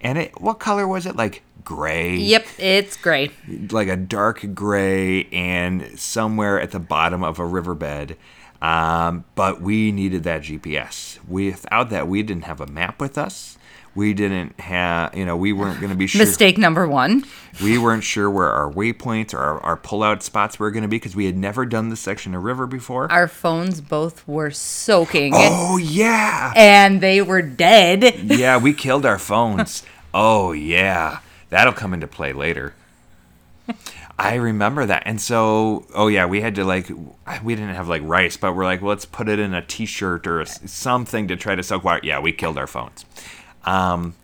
And 0.01 0.17
it, 0.17 0.41
what 0.41 0.59
color 0.59 0.87
was 0.87 1.05
it? 1.05 1.15
Like 1.15 1.43
gray? 1.63 2.15
Yep, 2.15 2.45
it's 2.57 2.97
gray. 2.97 3.31
Like 3.71 3.87
a 3.87 3.95
dark 3.95 4.53
gray 4.53 5.25
and 5.25 5.99
somewhere 5.99 6.59
at 6.59 6.71
the 6.71 6.79
bottom 6.79 7.23
of 7.23 7.39
a 7.39 7.45
riverbed. 7.45 8.17
Um, 8.61 9.25
but 9.35 9.61
we 9.61 9.91
needed 9.91 10.23
that 10.23 10.41
GPS. 10.41 11.19
Without 11.27 11.89
that, 11.89 12.07
we 12.07 12.23
didn't 12.23 12.45
have 12.45 12.61
a 12.61 12.67
map 12.67 12.99
with 13.01 13.17
us. 13.17 13.57
We 13.95 14.13
didn't 14.13 14.59
have, 14.59 15.15
you 15.15 15.25
know, 15.25 15.37
we 15.37 15.53
weren't 15.53 15.79
going 15.79 15.89
to 15.89 15.97
be 15.97 16.05
sure. 16.07 16.19
Mistake 16.19 16.57
number 16.57 16.87
one. 16.87 17.23
We 17.63 17.77
weren't 17.77 18.03
sure 18.03 18.29
where 18.29 18.49
our 18.49 18.69
waypoints 18.69 19.33
or 19.33 19.39
our, 19.39 19.59
our 19.61 19.77
pullout 19.77 20.21
spots 20.21 20.59
were 20.59 20.69
going 20.69 20.83
to 20.83 20.89
be 20.89 20.97
because 20.97 21.15
we 21.15 21.25
had 21.25 21.37
never 21.37 21.65
done 21.65 21.89
this 21.89 22.01
section 22.01 22.35
of 22.35 22.43
river 22.43 22.67
before. 22.67 23.09
Our 23.09 23.29
phones 23.29 23.79
both 23.79 24.27
were 24.27 24.51
soaking 24.51 25.31
oh, 25.33 25.77
yeah. 25.77 26.51
and 26.55 26.99
they 26.99 27.21
were 27.21 27.41
dead. 27.41 28.19
yeah, 28.23 28.57
we 28.57 28.73
killed 28.73 29.05
our 29.05 29.17
phones. 29.17 29.83
oh 30.13 30.51
yeah, 30.51 31.19
that'll 31.49 31.73
come 31.73 31.93
into 31.93 32.07
play 32.07 32.33
later. 32.33 32.73
I 34.17 34.35
remember 34.35 34.85
that, 34.85 35.03
and 35.05 35.19
so 35.19 35.85
oh 35.93 36.07
yeah, 36.07 36.25
we 36.25 36.39
had 36.39 36.55
to 36.55 36.63
like 36.63 36.89
we 37.43 37.55
didn't 37.55 37.75
have 37.75 37.89
like 37.89 38.01
rice, 38.05 38.37
but 38.37 38.55
we're 38.55 38.63
like 38.63 38.81
well, 38.81 38.89
let's 38.89 39.05
put 39.05 39.27
it 39.27 39.39
in 39.39 39.53
a 39.53 39.61
T-shirt 39.61 40.25
or 40.25 40.39
a, 40.39 40.45
something 40.45 41.27
to 41.27 41.35
try 41.35 41.55
to 41.55 41.63
soak 41.63 41.83
water. 41.83 41.99
Yeah, 42.01 42.19
we 42.19 42.31
killed 42.31 42.57
our 42.57 42.67
phones. 42.67 43.05
Um, 43.65 44.15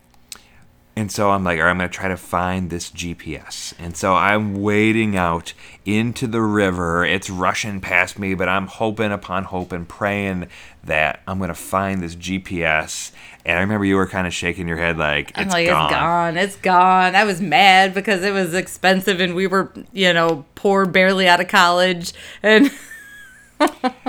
and 0.94 1.10
so 1.10 1.30
I'm 1.30 1.42
like, 1.42 1.58
all 1.58 1.64
right, 1.64 1.70
I'm 1.70 1.78
going 1.78 1.88
to 1.88 1.94
try 1.94 2.08
to 2.08 2.18
find 2.18 2.68
this 2.68 2.90
GPS. 2.90 3.72
And 3.78 3.96
so 3.96 4.14
I'm 4.14 4.60
wading 4.60 5.16
out 5.16 5.54
into 5.86 6.26
the 6.26 6.42
river. 6.42 7.02
It's 7.02 7.30
rushing 7.30 7.80
past 7.80 8.18
me, 8.18 8.34
but 8.34 8.46
I'm 8.46 8.66
hoping 8.66 9.10
upon 9.10 9.44
hope 9.44 9.72
and 9.72 9.88
praying 9.88 10.48
that 10.84 11.22
I'm 11.26 11.38
going 11.38 11.48
to 11.48 11.54
find 11.54 12.02
this 12.02 12.14
GPS. 12.14 13.10
And 13.46 13.56
I 13.56 13.62
remember 13.62 13.86
you 13.86 13.96
were 13.96 14.06
kind 14.06 14.26
of 14.26 14.34
shaking 14.34 14.68
your 14.68 14.76
head 14.76 14.98
like, 14.98 15.30
it's 15.30 15.38
I'm 15.38 15.48
like, 15.48 15.66
gone. 15.66 15.86
it's 15.86 15.94
gone. 15.94 16.36
It's 16.36 16.56
gone. 16.56 17.14
I 17.14 17.24
was 17.24 17.40
mad 17.40 17.94
because 17.94 18.22
it 18.22 18.32
was 18.34 18.52
expensive 18.52 19.18
and 19.18 19.34
we 19.34 19.46
were, 19.46 19.72
you 19.94 20.12
know, 20.12 20.44
poor, 20.56 20.84
barely 20.84 21.26
out 21.26 21.40
of 21.40 21.48
college. 21.48 22.12
And 22.42 22.70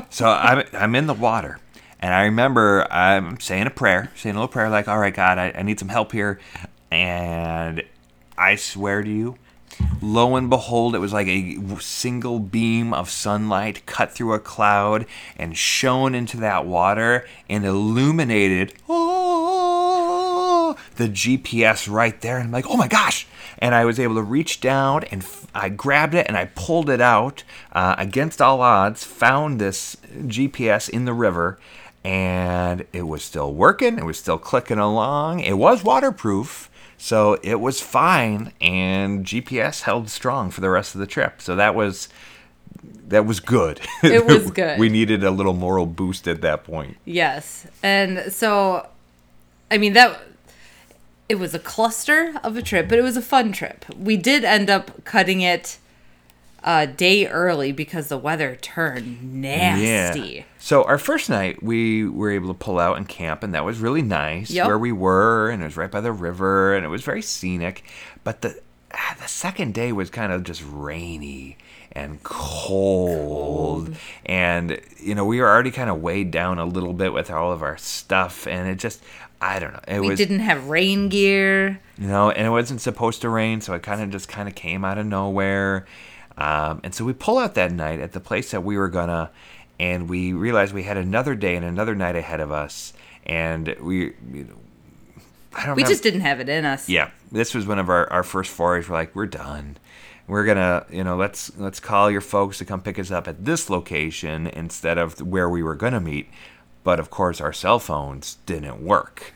So 0.10 0.28
I'm, 0.28 0.65
I'm 0.74 0.96
in 0.96 1.08
the 1.08 1.13
water. 1.13 1.60
And 2.04 2.13
I 2.13 2.26
remember 2.26 2.86
I'm 2.92 3.39
saying 3.39 3.66
a 3.66 3.70
prayer, 3.70 4.12
saying 4.13 4.36
a 4.36 4.38
little 4.38 4.50
prayer 4.50 4.70
like, 4.70 4.89
all 4.89 5.00
right, 5.00 5.13
God, 5.13 5.38
I, 5.38 5.54
I 5.56 5.62
need 5.62 5.80
some 5.80 5.88
help 5.88 6.12
here. 6.12 6.38
And 6.92 7.82
I 8.38 8.58
swear 8.58 9.02
to 9.02 9.10
you, 9.10 9.38
lo 10.02 10.36
and 10.36 10.50
behold, 10.50 10.96
it 10.96 11.00
was 11.00 11.13
like 11.13 11.28
a 11.28 11.58
single 11.80 12.39
beam 12.39 12.94
of 12.94 13.10
sunlight 13.10 13.86
cut 13.86 14.12
through 14.12 14.34
a 14.34 14.39
cloud 14.39 15.06
and 15.38 15.58
shone 15.58 16.13
into 16.13 16.36
that 16.42 16.66
water 16.66 17.26
and 17.50 17.63
illuminated 17.63 18.74
oh, 18.89 20.76
the 20.98 21.08
GPS 21.08 21.89
right 21.89 22.20
there. 22.20 22.36
And 22.36 22.48
I'm 22.48 22.52
like, 22.52 22.68
oh 22.68 22.76
my 22.76 22.89
gosh. 22.89 23.28
And 23.60 23.74
I 23.74 23.86
was 23.86 23.98
able 23.98 24.16
to 24.16 24.24
reach 24.24 24.60
down 24.60 25.06
and 25.06 25.26
I 25.56 25.70
grabbed 25.70 26.16
it 26.16 26.28
and 26.28 26.36
I 26.36 26.52
pulled 26.54 26.89
it 26.89 27.00
out 27.00 27.46
uh, 27.72 27.96
against 27.98 28.42
all 28.42 28.60
odds, 28.60 29.06
found 29.06 29.62
this 29.62 29.96
GPS 30.13 30.89
in 30.89 31.06
the 31.06 31.13
river. 31.13 31.60
And 32.04 32.86
it 32.92 33.04
was 33.04 33.24
still 33.24 33.54
working. 33.54 33.98
It 33.98 34.06
was 34.06 34.20
still 34.20 34.38
clicking 34.38 34.78
along. 34.80 35.39
It 35.39 35.58
was 35.58 35.84
waterproof. 35.84 36.70
So 36.98 37.38
it 37.44 37.60
was 37.60 37.82
fine, 37.82 38.54
and 38.62 39.26
GPS 39.26 39.82
held 39.82 40.10
strong 40.10 40.52
for 40.52 40.62
the 40.62 40.70
rest 40.70 40.96
of 40.96 41.00
the 41.02 41.08
trip. 41.08 41.42
So 41.42 41.56
that 41.56 41.76
was 41.76 42.08
that 43.08 43.26
was 43.26 43.39
good. 43.39 43.82
It 44.04 44.26
was 44.28 44.52
good. 44.52 44.80
we 44.80 44.89
needed 44.89 45.24
a 45.24 45.32
little 45.32 45.54
moral 45.54 45.86
boost 45.86 46.28
at 46.28 46.42
that 46.42 46.63
point. 46.63 46.98
yes. 47.06 47.68
And 47.82 48.32
so, 48.32 48.88
I 49.72 49.78
mean, 49.78 49.94
that. 49.94 50.20
It 51.30 51.36
was 51.36 51.54
a 51.56 51.60
cluster 51.60 52.36
of 52.44 52.58
a 52.58 52.62
trip, 52.62 52.89
but 52.89 53.00
it 53.00 53.02
was 53.02 53.16
a 53.18 53.22
fun 53.22 53.54
trip. 53.54 53.86
We 53.98 54.18
did 54.18 54.44
end 54.44 54.70
up 54.70 55.04
cutting 55.06 55.42
it 55.42 55.80
a 56.63 56.86
day 56.86 57.26
early 57.28 57.72
because 57.72 58.08
the 58.10 58.18
weather 58.18 58.56
turned 58.62 59.34
nasty. 59.42 60.46
So 60.63 60.84
our 60.86 60.97
first 60.97 61.30
night, 61.30 61.62
we 61.62 62.08
were 62.08 62.32
able 62.32 62.47
to 62.47 62.54
pull 62.54 62.80
out 62.80 62.95
and 62.95 63.06
camp, 63.06 63.43
and 63.43 63.54
that 63.54 63.65
was 63.65 63.80
really 63.80 64.02
nice. 64.02 64.49
Yep. 64.49 64.65
Where 64.65 64.80
we 64.80 64.93
were, 64.93 65.49
and 65.49 65.62
it 65.62 65.65
was 65.65 65.76
right 65.76 65.91
by 65.91 65.99
the 65.99 66.13
river, 66.13 66.73
and 66.73 66.86
it 66.86 66.88
was 66.88 67.02
very 67.02 67.21
scenic. 67.21 67.84
But 68.23 68.43
the 68.43 68.62
ah, 68.93 69.17
the 69.19 69.28
second 69.28 69.73
day 69.73 69.91
was 69.91 70.10
kind 70.10 70.32
of 70.32 70.45
just 70.45 70.63
rainy 70.65 71.58
and 71.91 72.23
cold, 72.23 73.93
and 74.26 74.80
you 75.02 75.13
know 75.15 75.26
we 75.26 75.41
were 75.41 75.49
already 75.49 75.69
kind 75.69 75.89
of 75.89 76.02
weighed 76.02 76.32
down 76.32 76.60
a 76.60 76.65
little 76.65 76.93
bit 76.93 77.12
with 77.12 77.30
all 77.30 77.52
of 77.52 77.62
our 77.62 77.76
stuff, 77.76 78.47
and 78.47 78.69
it 78.69 78.76
just 78.80 79.04
I 79.41 79.60
don't 79.60 79.73
know. 79.73 79.82
It 79.86 79.99
We 79.99 80.12
was 80.12 80.17
didn't 80.17 80.39
have 80.39 80.69
rain 80.69 81.10
gear. 81.10 81.82
you 81.97 82.08
know, 82.08 82.32
and 82.32 82.47
it 82.47 82.52
wasn't 82.52 82.80
supposed 82.80 83.19
to 83.23 83.30
rain, 83.30 83.60
so 83.60 83.73
it 83.73 83.84
kind 83.84 83.99
of 84.02 84.12
just 84.12 84.30
kind 84.30 84.47
of 84.47 84.56
came 84.56 84.86
out 84.86 84.97
of 84.97 85.06
nowhere. 85.06 85.86
Um, 86.38 86.80
and 86.86 86.95
so 86.95 87.04
we 87.04 87.12
pull 87.12 87.38
out 87.38 87.54
that 87.56 87.73
night 87.73 87.99
at 87.99 88.13
the 88.13 88.21
place 88.21 88.52
that 88.52 88.63
we 88.63 88.78
were 88.78 88.88
gonna, 88.89 89.30
and 89.80 90.10
we 90.10 90.34
realized 90.34 90.74
we 90.74 90.84
had 90.84 90.98
another 90.98 91.36
day 91.36 91.56
and 91.56 91.66
another 91.66 91.96
night 91.96 92.16
ahead 92.16 92.40
of 92.40 92.52
us, 92.52 92.94
and 93.26 93.76
we, 93.82 94.14
you 94.32 94.44
know, 94.46 94.56
I 95.56 95.66
don't 95.68 95.76
We 95.76 95.84
know. 95.84 95.90
just 95.90 96.04
didn't 96.04 96.22
have 96.22 96.40
it 96.40 96.50
in 96.50 96.66
us. 96.66 96.90
yeah, 96.90 97.12
this 97.32 97.54
was 97.54 97.68
one 97.68 97.80
of 97.80 97.90
our, 97.90 98.12
our 98.12 98.24
first 98.24 98.52
forays. 98.52 98.90
We're 98.90 98.96
like, 98.96 99.16
we're 99.16 99.26
done. 99.28 99.78
We're 100.28 100.46
gonna, 100.46 100.86
you 100.90 101.04
know, 101.04 101.16
let's 101.18 101.52
let's 101.58 101.80
call 101.82 102.10
your 102.10 102.22
folks 102.22 102.58
to 102.60 102.66
come 102.66 102.82
pick 102.82 102.98
us 102.98 103.12
up 103.12 103.28
at 103.28 103.44
this 103.46 103.70
location 103.70 104.48
instead 104.48 104.98
of 104.98 105.20
where 105.22 105.50
we 105.50 105.62
were 105.62 105.76
gonna 105.76 106.00
meet. 106.00 106.30
But 106.84 107.00
of 107.00 107.10
course, 107.10 107.40
our 107.42 107.52
cell 107.54 107.78
phones 107.80 108.38
didn't 108.46 108.82
work, 108.84 109.34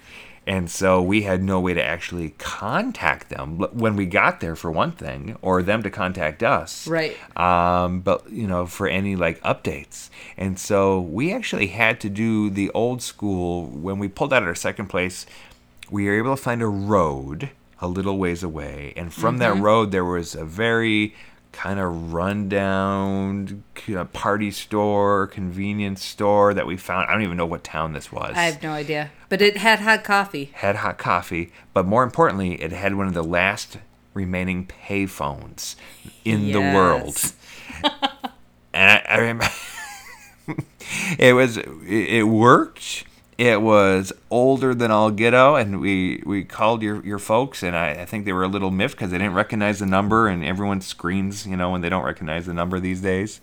and 0.48 0.72
so 0.72 1.02
we 1.02 1.22
had 1.24 1.44
no 1.44 1.60
way 1.60 1.74
to 1.76 1.84
actually 1.84 2.30
contact 2.40 3.30
them. 3.30 3.60
When 3.74 3.96
we 3.96 4.06
got 4.08 4.40
there, 4.40 4.56
for 4.56 4.72
one 4.72 4.94
thing, 4.94 5.36
or 5.42 5.62
them 5.62 5.84
to 5.84 5.90
contact 5.92 6.42
us 6.42 6.88
Right. 6.88 7.16
um, 7.38 8.00
but 8.00 8.32
you 8.32 8.48
know 8.48 8.66
for 8.66 8.88
any 8.88 9.16
like 9.16 9.40
updates. 9.44 10.10
And 10.38 10.58
so 10.58 11.00
we 11.00 11.34
actually 11.34 11.68
had 11.68 12.00
to 12.00 12.10
do 12.10 12.50
the 12.50 12.72
old 12.72 13.02
school 13.02 13.66
when 13.68 14.00
we 14.00 14.08
pulled 14.08 14.34
out 14.34 14.42
at 14.42 14.48
our 14.48 14.56
second 14.56 14.88
place 14.88 15.26
we 15.90 16.06
were 16.06 16.18
able 16.18 16.36
to 16.36 16.42
find 16.42 16.62
a 16.62 16.68
road 16.68 17.50
a 17.80 17.88
little 17.88 18.18
ways 18.18 18.44
away. 18.44 18.94
And 18.98 19.14
from 19.14 19.38
that 19.38 19.56
road 19.58 19.92
there 19.92 20.04
was 20.04 20.36
a 20.36 20.44
very 20.46 21.14
kind 21.54 21.80
of 21.80 22.14
rundown 22.14 23.64
uh, 23.96 24.04
party 24.06 24.52
store 24.52 25.28
convenience 25.28 26.04
store 26.04 26.54
that 26.54 26.68
we 26.68 26.78
found. 26.78 27.10
I 27.10 27.14
don't 27.14 27.24
even 27.24 27.38
know 27.38 27.46
what 27.46 27.64
town 27.64 27.94
this 27.94 28.12
was. 28.12 28.34
I 28.36 28.44
have 28.44 28.62
no 28.62 28.72
idea. 28.72 29.12
But 29.30 29.42
it 29.42 29.58
had 29.58 29.80
hot 29.80 30.04
coffee. 30.04 30.52
had 30.54 30.78
hot 30.78 30.98
coffee, 30.98 31.52
but 31.74 31.86
more 31.86 32.04
importantly, 32.04 32.62
it 32.62 32.72
had 32.72 32.96
one 32.96 33.08
of 33.08 33.14
the 33.14 33.24
last 33.24 33.78
remaining 34.14 34.66
payphones 34.66 35.76
in 36.24 36.52
the 36.52 36.62
world. 36.62 37.08
Yes. 37.08 37.36
and 38.74 38.92
I, 38.92 39.06
I 39.08 39.18
remember 39.18 39.48
it 41.20 41.34
was 41.34 41.58
it, 41.58 42.28
worked. 42.28 43.06
It 43.38 43.62
was 43.62 44.12
older 44.32 44.74
than 44.74 44.90
all 44.90 45.12
out, 45.36 45.56
and 45.58 45.80
we, 45.80 46.24
we 46.26 46.44
called 46.44 46.82
your, 46.82 47.06
your 47.06 47.20
folks, 47.20 47.62
and 47.62 47.76
I, 47.76 47.92
I 47.92 48.06
think 48.06 48.26
they 48.26 48.34
were 48.34 48.44
a 48.44 48.48
little 48.48 48.72
miffed 48.72 48.96
because 48.96 49.12
they 49.12 49.20
didn't 49.20 49.36
recognize 49.36 49.78
the 49.78 49.86
number, 49.86 50.28
and 50.28 50.44
everyone 50.44 50.82
screens, 50.82 51.46
you 51.46 51.56
know, 51.56 51.70
when 51.70 51.82
they 51.82 51.90
don't 51.90 52.04
recognize 52.04 52.48
the 52.48 52.54
number 52.56 52.80
these 52.80 53.02
days. 53.02 53.40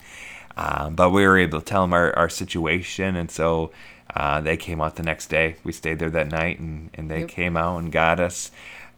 Um, 0.56 0.94
but 0.94 1.10
we 1.10 1.26
were 1.26 1.36
able 1.38 1.60
to 1.60 1.64
tell 1.64 1.82
them 1.82 1.92
our, 1.92 2.16
our 2.16 2.28
situation, 2.28 3.16
and 3.16 3.30
so 3.30 3.72
uh, 4.14 4.40
they 4.40 4.56
came 4.56 4.80
out 4.80 4.96
the 4.96 5.02
next 5.02 5.26
day. 5.28 5.56
We 5.64 5.72
stayed 5.72 5.98
there 5.98 6.10
that 6.10 6.28
night, 6.30 6.60
and, 6.60 6.90
and 6.94 7.10
they 7.10 7.20
Yep. 7.20 7.28
came 7.28 7.56
out 7.56 7.78
and 7.78 7.90
got 7.90 8.20
us. 8.20 8.50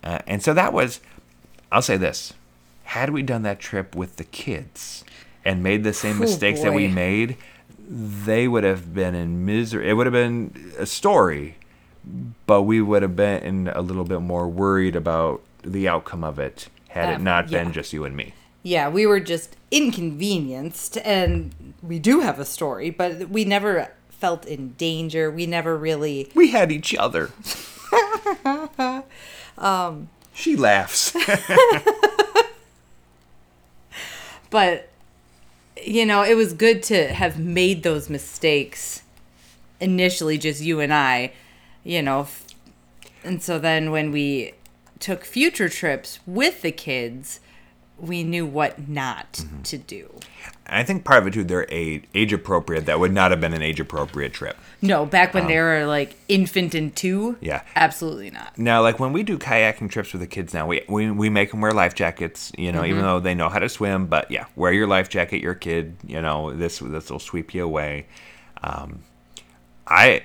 Uh, 0.04 0.18
and 0.26 0.42
so 0.42 0.52
that 0.52 0.72
was, 0.74 1.00
I'll 1.72 1.82
say 1.82 1.96
this: 1.96 2.34
had 2.84 3.10
we 3.10 3.22
done 3.22 3.42
that 3.42 3.58
trip 3.58 3.96
with 3.96 4.16
the 4.16 4.24
kids 4.24 5.02
and 5.44 5.62
made 5.62 5.82
the 5.84 5.92
same 5.94 6.16
Oh, 6.16 6.20
mistakes 6.20 6.60
that 6.60 6.72
we 6.74 6.88
made, 6.88 7.36
they 7.88 8.46
would 8.48 8.64
have 8.64 8.92
been 8.92 9.14
in 9.14 9.46
misery. 9.46 9.88
It 9.88 9.94
would 9.94 10.06
have 10.06 10.12
been 10.12 10.72
a 10.78 10.86
story, 10.86 11.56
but 12.46 12.62
we 12.62 12.80
would 12.82 13.02
have 13.02 13.16
been 13.16 13.68
a 13.68 13.80
little 13.80 14.04
bit 14.04 14.20
more 14.20 14.46
worried 14.48 14.94
about 14.96 15.40
the 15.62 15.88
outcome 15.88 16.22
of 16.22 16.38
it 16.38 16.68
had 16.88 17.08
it 17.08 17.14
Um, 17.16 17.24
not 17.24 17.50
been 17.50 17.72
just 17.72 17.92
you 17.92 18.04
and 18.04 18.16
me. 18.16 18.34
Yeah, 18.66 18.88
we 18.88 19.06
were 19.06 19.20
just 19.20 19.54
inconvenienced, 19.70 20.98
and 21.04 21.54
we 21.84 22.00
do 22.00 22.18
have 22.18 22.40
a 22.40 22.44
story, 22.44 22.90
but 22.90 23.28
we 23.28 23.44
never 23.44 23.92
felt 24.08 24.44
in 24.44 24.70
danger. 24.72 25.30
We 25.30 25.46
never 25.46 25.76
really. 25.78 26.32
We 26.34 26.50
had 26.50 26.72
each 26.72 26.92
other. 26.92 27.30
um, 29.56 30.08
she 30.34 30.56
laughs. 30.56 31.16
But, 34.50 34.88
you 35.84 36.04
know, 36.04 36.22
it 36.24 36.34
was 36.34 36.52
good 36.52 36.82
to 36.84 37.08
have 37.08 37.38
made 37.38 37.82
those 37.84 38.08
mistakes 38.10 39.02
initially, 39.80 40.38
just 40.38 40.60
you 40.60 40.80
and 40.80 40.92
I, 40.92 41.32
you 41.84 42.02
know. 42.02 42.22
f- 42.22 42.44
And 43.22 43.40
so 43.42 43.58
then 43.58 43.90
when 43.92 44.10
we 44.10 44.54
took 44.98 45.24
future 45.24 45.68
trips 45.68 46.18
with 46.26 46.62
the 46.62 46.72
kids, 46.72 47.40
we 47.98 48.22
knew 48.24 48.44
what 48.46 48.88
not 48.88 49.32
Mm-hmm. 49.34 49.62
to 49.62 49.78
do. 49.78 50.10
I 50.68 50.82
think 50.82 51.04
part 51.04 51.22
of 51.22 51.28
it 51.28 51.34
too, 51.34 51.44
they're 51.44 51.66
age, 51.70 52.04
age 52.14 52.32
appropriate. 52.32 52.86
That 52.86 52.98
would 52.98 53.12
not 53.12 53.30
have 53.30 53.40
been 53.40 53.52
an 53.54 53.62
age 53.62 53.78
appropriate 53.80 54.32
trip. 54.32 54.56
No, 54.82 55.06
back 55.06 55.32
when 55.32 55.46
they 55.46 55.58
were 55.58 55.86
like 55.86 56.16
infant 56.28 56.74
and 56.74 56.94
two. 56.94 57.28
Um, 57.30 57.36
Yeah. 57.40 57.62
Absolutely 57.76 58.30
not. 58.30 58.58
Now, 58.58 58.82
like 58.82 58.98
when 58.98 59.12
we 59.12 59.22
do 59.22 59.38
kayaking 59.38 59.90
trips 59.90 60.12
with 60.12 60.20
the 60.20 60.26
kids 60.26 60.52
now, 60.52 60.66
we, 60.66 60.82
we, 60.88 61.10
we 61.10 61.30
make 61.30 61.52
them 61.52 61.60
wear 61.60 61.72
life 61.72 61.94
jackets, 61.94 62.50
you 62.58 62.72
know, 62.72 62.84
even 62.84 63.02
though 63.02 63.20
they 63.20 63.34
know 63.34 63.48
how 63.48 63.60
to 63.60 63.68
swim. 63.68 64.06
But 64.06 64.30
yeah, 64.30 64.46
wear 64.56 64.72
your 64.72 64.86
life 64.88 65.08
jacket, 65.08 65.40
your 65.40 65.54
kid, 65.54 65.96
you 66.04 66.20
know, 66.20 66.52
this 66.52 66.80
this 66.80 67.10
will 67.10 67.20
sweep 67.20 67.54
you 67.54 67.64
away. 67.64 68.06
Um, 68.62 69.00
I, 69.86 70.22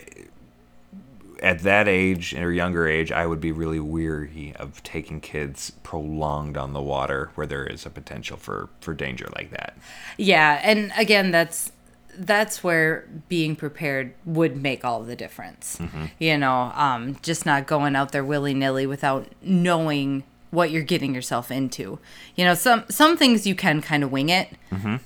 at 1.42 1.60
that 1.64 1.88
age 1.88 2.34
or 2.36 2.52
younger 2.52 2.88
age, 2.88 3.12
I 3.12 3.26
would 3.26 3.42
be 3.42 3.52
really 3.52 3.80
weary 3.80 4.54
of 4.58 4.82
taking 4.84 5.20
kids 5.20 5.72
prolonged 5.84 6.56
on 6.58 6.74
the 6.74 6.82
water 6.82 7.32
where 7.36 7.48
there 7.48 7.66
is 7.66 7.86
a 7.86 7.90
potential 7.90 8.38
for, 8.38 8.70
for 8.80 8.94
danger 8.94 9.28
like 9.36 9.50
that. 9.52 9.76
Yeah, 10.18 10.60
and 10.64 10.92
again, 10.98 11.32
that's 11.32 11.72
that's 12.18 12.62
where 12.62 13.08
being 13.30 13.56
prepared 13.56 14.14
would 14.26 14.62
make 14.62 14.84
all 14.84 15.02
the 15.02 15.16
difference. 15.16 15.80
You 16.20 16.38
know, 16.38 16.72
um, 16.76 17.18
just 17.22 17.46
not 17.46 17.68
going 17.68 17.96
out 17.96 18.12
there 18.12 18.24
willy 18.24 18.54
nilly 18.54 18.86
without 18.86 19.28
knowing 19.42 20.24
what 20.52 20.70
you're 20.72 20.84
getting 20.84 21.16
yourself 21.16 21.50
into. 21.50 21.98
You 22.36 22.44
know, 22.44 22.54
some 22.54 22.84
some 22.90 23.16
things 23.16 23.48
you 23.48 23.56
can 23.56 23.82
kind 23.82 24.04
of 24.04 24.12
wing 24.12 24.28
it, 24.30 24.50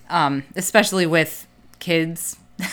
um, 0.10 0.44
especially 0.56 1.06
with 1.06 1.46
kids. 1.80 2.38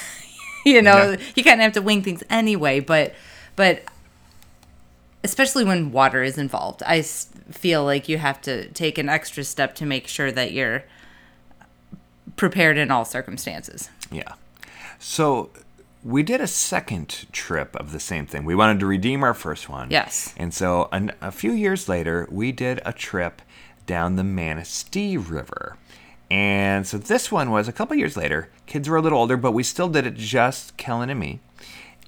you 0.64 0.80
know, 0.80 1.10
Yeah. 1.12 1.16
you 1.36 1.44
kind 1.44 1.60
of 1.60 1.64
have 1.64 1.72
to 1.74 1.82
wing 1.82 2.02
things 2.02 2.22
anyway, 2.30 2.80
but 2.80 3.14
but 3.56 3.82
especially 5.24 5.64
when 5.64 5.92
water 5.92 6.22
is 6.22 6.38
involved, 6.38 6.82
I 6.84 7.02
feel 7.02 7.84
like 7.84 8.08
you 8.08 8.18
have 8.18 8.40
to 8.42 8.68
take 8.70 8.98
an 8.98 9.08
extra 9.08 9.44
step 9.44 9.74
to 9.76 9.86
make 9.86 10.08
sure 10.08 10.32
that 10.32 10.52
you're 10.52 10.84
prepared 12.36 12.76
in 12.76 12.90
all 12.90 13.04
circumstances. 13.04 13.88
Yeah. 14.10 14.34
So 14.98 15.50
we 16.04 16.22
did 16.22 16.40
a 16.40 16.46
second 16.46 17.26
trip 17.32 17.76
of 17.76 17.92
the 17.92 18.00
same 18.00 18.26
thing. 18.26 18.44
We 18.44 18.54
wanted 18.54 18.80
to 18.80 18.86
redeem 18.86 19.22
our 19.22 19.34
first 19.34 19.68
one. 19.68 19.90
Yes. 19.90 20.34
And 20.36 20.52
so 20.52 20.88
an, 20.92 21.12
a 21.20 21.30
few 21.30 21.52
years 21.52 21.88
later, 21.88 22.26
we 22.30 22.52
did 22.52 22.80
a 22.84 22.92
trip 22.92 23.42
down 23.86 24.16
the 24.16 24.24
Manistee 24.24 25.16
River. 25.16 25.76
And 26.30 26.86
so 26.86 26.98
this 26.98 27.30
one 27.30 27.50
was 27.50 27.68
a 27.68 27.72
couple 27.72 27.96
years 27.96 28.16
later. 28.16 28.48
Kids 28.66 28.88
were 28.88 28.96
a 28.96 29.02
little 29.02 29.18
older, 29.18 29.36
but 29.36 29.52
we 29.52 29.62
still 29.62 29.88
did 29.88 30.06
it 30.06 30.14
just 30.14 30.76
Kelyn 30.78 31.10
and 31.10 31.20
me. 31.20 31.40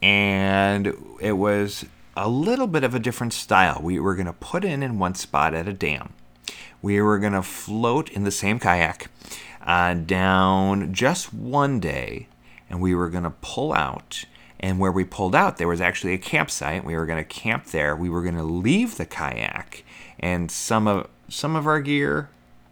And 0.05 0.95
it 1.19 1.33
was 1.33 1.87
a 2.14 2.29
little 2.29 2.67
bit 2.67 2.85
of 2.85 2.95
a 2.95 2.99
different 2.99 3.33
style. 3.33 3.81
We 3.83 3.99
were 3.99 4.14
going 4.14 4.27
to 4.27 4.35
put 4.35 4.62
in 4.62 4.83
in 4.83 4.99
one 4.99 5.14
spot 5.14 5.55
at 5.55 5.67
a 5.67 5.73
dam. 5.73 6.12
We 6.83 7.01
were 7.01 7.19
going 7.19 7.33
to 7.33 7.43
float 7.43 8.11
in 8.11 8.25
the 8.25 8.31
same 8.31 8.59
kayak 8.59 9.09
uh, 9.62 9.95
down 9.95 10.93
just 10.93 11.33
one 11.33 11.81
day, 11.81 12.29
and 12.69 12.83
we 12.83 12.95
were 12.95 13.09
going 13.09 13.25
to 13.25 13.33
pull 13.40 13.73
out. 13.73 14.27
And 14.61 14.79
where 14.79 14.93
we 14.93 15.05
pulled 15.05 15.35
out, 15.35 15.57
there 15.57 15.69
was 15.69 15.81
actually 15.81 16.12
a 16.12 16.19
campsite. 16.19 16.85
We 16.85 16.97
were 16.97 17.07
going 17.07 17.23
to 17.23 17.25
camp 17.25 17.69
there. 17.69 17.97
We 17.97 18.11
were 18.11 18.21
going 18.21 18.37
to 18.37 18.43
leave 18.43 18.99
the 18.99 19.07
kayak 19.07 19.85
and 20.21 20.51
some 20.51 20.87
of 20.87 21.09
some 21.29 21.57
of 21.57 21.67
our 21.67 21.81
gear, 21.81 22.29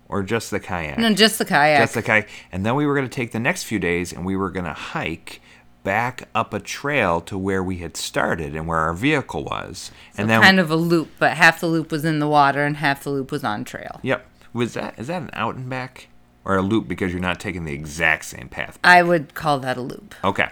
or 0.06 0.22
just 0.22 0.50
the 0.50 0.60
kayak. 0.60 0.98
No, 0.98 1.14
just 1.14 1.38
the 1.38 1.46
kayak. 1.46 1.80
Just 1.80 1.94
the 1.94 2.02
kayak. 2.02 2.28
And 2.52 2.66
then 2.66 2.74
we 2.74 2.84
were 2.84 2.94
going 2.94 3.08
to 3.08 3.14
take 3.14 3.32
the 3.32 3.40
next 3.40 3.62
few 3.62 3.78
days 3.78 4.12
and 4.12 4.26
we 4.26 4.36
were 4.36 4.50
going 4.50 4.66
to 4.66 4.74
hike 4.74 5.40
back 5.84 6.28
up 6.34 6.54
a 6.54 6.60
trail 6.60 7.20
to 7.22 7.36
where 7.36 7.62
we 7.62 7.78
had 7.78 7.96
started 7.96 8.54
and 8.54 8.66
where 8.66 8.78
our 8.78 8.94
vehicle 8.94 9.44
was. 9.44 9.90
and 10.16 10.30
then 10.30 10.42
kind 10.42 10.60
of 10.60 10.70
a 10.70 10.76
loop, 10.76 11.10
but 11.18 11.36
half 11.36 11.60
the 11.60 11.66
loop 11.66 11.90
was 11.90 12.04
in 12.04 12.18
the 12.18 12.28
water 12.28 12.64
and 12.64 12.76
half 12.76 13.04
the 13.04 13.10
loop 13.10 13.32
was 13.32 13.44
on 13.44 13.64
trail. 13.64 14.00
Yep. 14.02 14.26
Was 14.52 14.74
that 14.74 14.98
is 14.98 15.06
that 15.06 15.22
an 15.22 15.30
out 15.32 15.54
and 15.56 15.68
back 15.68 16.08
or 16.44 16.56
a 16.56 16.62
loop 16.62 16.86
because 16.88 17.12
you're 17.12 17.20
not 17.20 17.40
taking 17.40 17.64
the 17.64 17.72
exact 17.72 18.24
same 18.26 18.48
path? 18.48 18.78
I 18.84 19.02
would 19.02 19.34
call 19.34 19.58
that 19.60 19.76
a 19.76 19.80
loop. 19.80 20.14
Okay. 20.22 20.48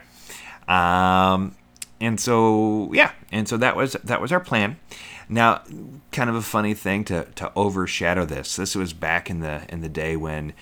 Um, 0.66 1.54
and 2.00 2.18
so 2.18 2.90
yeah, 2.92 3.12
and 3.30 3.48
so 3.48 3.56
that 3.58 3.76
was 3.76 3.92
that 4.04 4.20
was 4.20 4.32
our 4.32 4.40
plan. 4.40 4.78
Now, 5.28 5.62
kind 6.12 6.30
of 6.30 6.36
a 6.36 6.42
funny 6.42 6.74
thing 6.74 7.04
to 7.04 7.24
to 7.36 7.52
overshadow 7.54 8.24
this. 8.24 8.56
This 8.56 8.74
was 8.74 8.92
back 8.92 9.30
in 9.30 9.40
the 9.40 9.62
in 9.68 9.80
the 9.80 9.88
day 9.88 10.16
when 10.16 10.54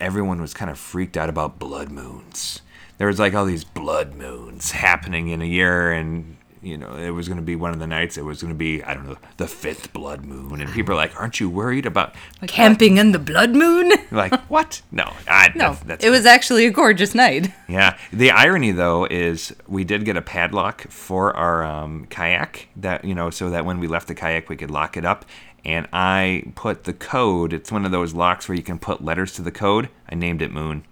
everyone 0.00 0.40
was 0.40 0.54
kind 0.54 0.70
of 0.70 0.78
freaked 0.78 1.16
out 1.16 1.28
about 1.28 1.58
blood 1.58 1.90
moons. 1.90 2.62
There 2.98 3.06
was 3.06 3.18
like 3.18 3.34
all 3.34 3.44
these 3.44 3.64
blood 3.64 4.14
moons 4.14 4.72
happening 4.72 5.28
in 5.28 5.40
a 5.40 5.46
year, 5.46 5.92
and 5.92 6.36
you 6.60 6.76
know 6.76 6.96
it 6.96 7.10
was 7.10 7.28
going 7.28 7.38
to 7.38 7.44
be 7.44 7.54
one 7.54 7.72
of 7.72 7.78
the 7.78 7.86
nights. 7.86 8.18
It 8.18 8.24
was 8.24 8.42
going 8.42 8.52
to 8.52 8.58
be 8.58 8.82
I 8.82 8.92
don't 8.92 9.06
know 9.06 9.16
the 9.36 9.46
fifth 9.46 9.92
blood 9.92 10.24
moon, 10.24 10.60
and 10.60 10.70
people 10.72 10.94
are 10.94 10.96
like, 10.96 11.18
"Aren't 11.18 11.38
you 11.38 11.48
worried 11.48 11.86
about 11.86 12.16
like, 12.40 12.50
Camping 12.50 12.96
in 12.96 13.12
the 13.12 13.18
blood 13.18 13.50
moon? 13.54 13.92
Like 14.10 14.34
what? 14.46 14.82
No, 14.90 15.12
I, 15.28 15.52
No, 15.54 15.72
that's, 15.72 15.82
that's 15.84 16.04
it 16.04 16.10
was 16.10 16.24
actually 16.24 16.66
a 16.66 16.70
gorgeous 16.70 17.14
night. 17.14 17.52
yeah. 17.68 17.96
The 18.10 18.30
irony, 18.30 18.72
though, 18.72 19.04
is 19.04 19.54
we 19.68 19.84
did 19.84 20.04
get 20.04 20.16
a 20.16 20.22
padlock 20.22 20.88
for 20.88 21.36
our 21.36 21.62
um, 21.62 22.06
kayak 22.06 22.68
that 22.76 23.04
you 23.04 23.14
know, 23.14 23.28
so 23.28 23.50
that 23.50 23.64
when 23.66 23.78
we 23.78 23.86
left 23.86 24.08
the 24.08 24.14
kayak, 24.14 24.48
we 24.48 24.56
could 24.56 24.70
lock 24.70 24.96
it 24.96 25.04
up. 25.04 25.24
And 25.64 25.86
I 25.92 26.44
put 26.54 26.84
the 26.84 26.94
code. 26.94 27.52
It's 27.52 27.70
one 27.70 27.84
of 27.84 27.90
those 27.90 28.14
locks 28.14 28.48
where 28.48 28.56
you 28.56 28.62
can 28.62 28.78
put 28.78 29.04
letters 29.04 29.34
to 29.34 29.42
the 29.42 29.50
code. 29.50 29.90
I 30.08 30.14
named 30.14 30.40
it 30.40 30.50
Moon. 30.50 30.84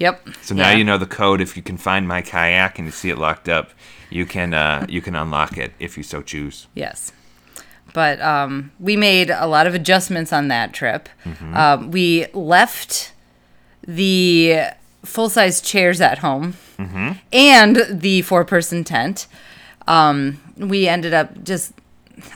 Yep. 0.00 0.28
So 0.42 0.54
now 0.54 0.70
Yeah. 0.70 0.76
you 0.78 0.84
know 0.84 0.98
the 0.98 1.06
code. 1.06 1.40
If 1.40 1.56
you 1.56 1.62
can 1.62 1.76
find 1.76 2.08
my 2.08 2.22
kayak 2.22 2.78
and 2.78 2.86
you 2.88 2.92
see 2.92 3.10
it 3.10 3.18
locked 3.18 3.48
up, 3.48 3.70
you 4.10 4.26
can 4.26 4.52
uh, 4.54 4.84
you 4.88 5.00
can 5.00 5.14
unlock 5.14 5.56
it 5.56 5.72
if 5.78 5.96
you 5.96 6.02
so 6.02 6.22
choose. 6.22 6.66
Yes. 6.74 7.12
But 7.92 8.20
um, 8.20 8.70
we 8.78 8.96
made 8.96 9.30
a 9.30 9.46
lot 9.46 9.66
of 9.66 9.74
adjustments 9.74 10.32
on 10.32 10.48
that 10.48 10.72
trip. 10.72 11.08
Um, 11.52 11.90
we 11.90 12.26
left 12.32 13.12
the 13.86 14.62
full 15.04 15.28
size 15.28 15.60
chairs 15.60 16.00
at 16.00 16.18
home 16.18 16.54
and 17.32 17.76
the 17.90 18.22
four 18.22 18.44
person 18.44 18.84
tent. 18.84 19.26
Um, 19.88 20.38
we 20.56 20.86
ended 20.86 21.12
up 21.14 21.42
just, 21.42 21.72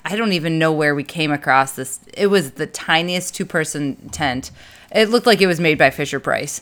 I 0.05 0.17
don't 0.17 0.33
even 0.33 0.59
know 0.59 0.73
where 0.73 0.95
we 0.95 1.05
came 1.05 1.31
across 1.31 1.77
this. 1.77 2.01
It 2.15 2.27
was 2.29 2.53
the 2.53 2.67
tiniest 2.67 3.35
two 3.37 3.45
person 3.47 4.09
tent. 4.11 4.51
It 4.95 5.11
looked 5.11 5.27
like 5.27 5.41
it 5.41 5.47
was 5.47 5.61
made 5.61 5.77
by 5.77 5.91
Fisher 5.91 6.21
Price. 6.21 6.61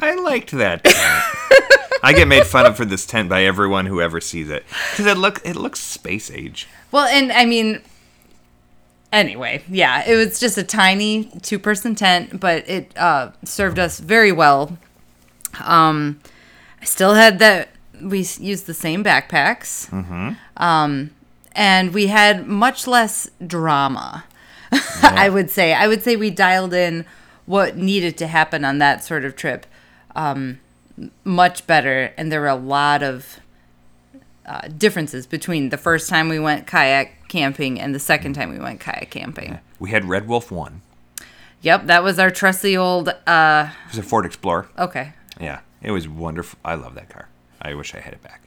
I 0.00 0.14
liked 0.14 0.52
that. 0.52 0.82
I 2.02 2.12
get 2.12 2.28
made 2.28 2.46
fun 2.46 2.66
of 2.66 2.76
for 2.76 2.84
this 2.84 3.04
tent 3.06 3.28
by 3.28 3.44
everyone 3.44 3.86
who 3.86 4.00
ever 4.00 4.20
sees 4.20 4.48
it 4.50 4.64
because 4.90 5.06
it 5.06 5.18
look 5.18 5.40
it 5.44 5.56
looks 5.56 5.80
space 5.80 6.30
age. 6.30 6.68
Well, 6.92 7.06
and 7.06 7.32
I 7.32 7.44
mean, 7.44 7.82
anyway, 9.12 9.62
yeah, 9.68 10.08
it 10.08 10.16
was 10.16 10.38
just 10.38 10.56
a 10.56 10.62
tiny 10.62 11.30
two 11.42 11.58
person 11.58 11.94
tent, 11.94 12.40
but 12.40 12.68
it 12.68 12.96
uh, 12.96 13.32
served 13.44 13.78
us 13.78 13.98
very 13.98 14.32
well. 14.32 14.78
Um, 15.64 16.20
I 16.80 16.84
still 16.84 17.14
had 17.14 17.38
that, 17.40 17.70
we 18.00 18.18
used 18.18 18.66
the 18.66 18.74
same 18.74 19.04
backpacks. 19.04 19.88
Mm-hmm. 19.90 20.32
Um, 20.56 21.10
and 21.52 21.92
we 21.92 22.06
had 22.06 22.46
much 22.46 22.86
less 22.86 23.30
drama, 23.44 24.24
I 25.02 25.28
would 25.28 25.50
say. 25.50 25.74
I 25.74 25.88
would 25.88 26.02
say 26.02 26.16
we 26.16 26.30
dialed 26.30 26.72
in 26.72 27.04
what 27.50 27.76
needed 27.76 28.14
to 28.18 28.26
happen 28.26 28.64
on 28.64 28.78
that 28.78 29.02
sort 29.04 29.24
of 29.24 29.34
trip 29.34 29.66
um, 30.14 30.58
much 31.24 31.66
better. 31.66 32.12
And 32.16 32.30
there 32.30 32.40
were 32.40 32.54
a 32.60 32.62
lot 32.78 33.02
of 33.02 33.40
uh, 34.46 34.68
differences 34.68 35.26
between 35.26 35.70
the 35.70 35.76
first 35.76 36.08
time 36.08 36.28
we 36.28 36.38
went 36.38 36.66
kayak 36.66 37.28
camping 37.28 37.80
and 37.80 37.94
the 37.94 37.98
second 38.12 38.34
time 38.34 38.50
we 38.50 38.58
went 38.58 38.80
kayak 38.80 39.10
camping. 39.10 39.58
We 39.78 39.90
had 39.90 40.04
Red 40.04 40.28
Wolf 40.28 40.50
One. 40.50 40.82
Yep, 41.62 41.86
that 41.86 42.02
was 42.02 42.18
our 42.18 42.30
trusty 42.30 42.76
old. 42.76 43.08
Uh, 43.26 43.68
It 43.86 43.90
was 43.96 43.98
a 43.98 44.02
Ford 44.02 44.24
Explorer. 44.26 44.68
okay, 44.78 45.12
Yeah, 45.40 45.60
it 45.82 45.90
was 45.90 46.08
wonderful. 46.08 46.58
I 46.64 46.74
love 46.74 46.94
that 46.94 47.08
car. 47.10 47.28
I 47.60 47.74
wish 47.74 47.94
I 47.94 48.00
had 48.00 48.14
it 48.14 48.22
back. 48.22 48.40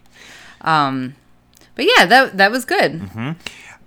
Um, 0.61 1.15
but 1.75 1.85
yeah, 1.85 2.05
that 2.05 2.37
that 2.37 2.51
was 2.51 2.65
good. 2.65 2.91
Mm-hmm. 3.01 3.31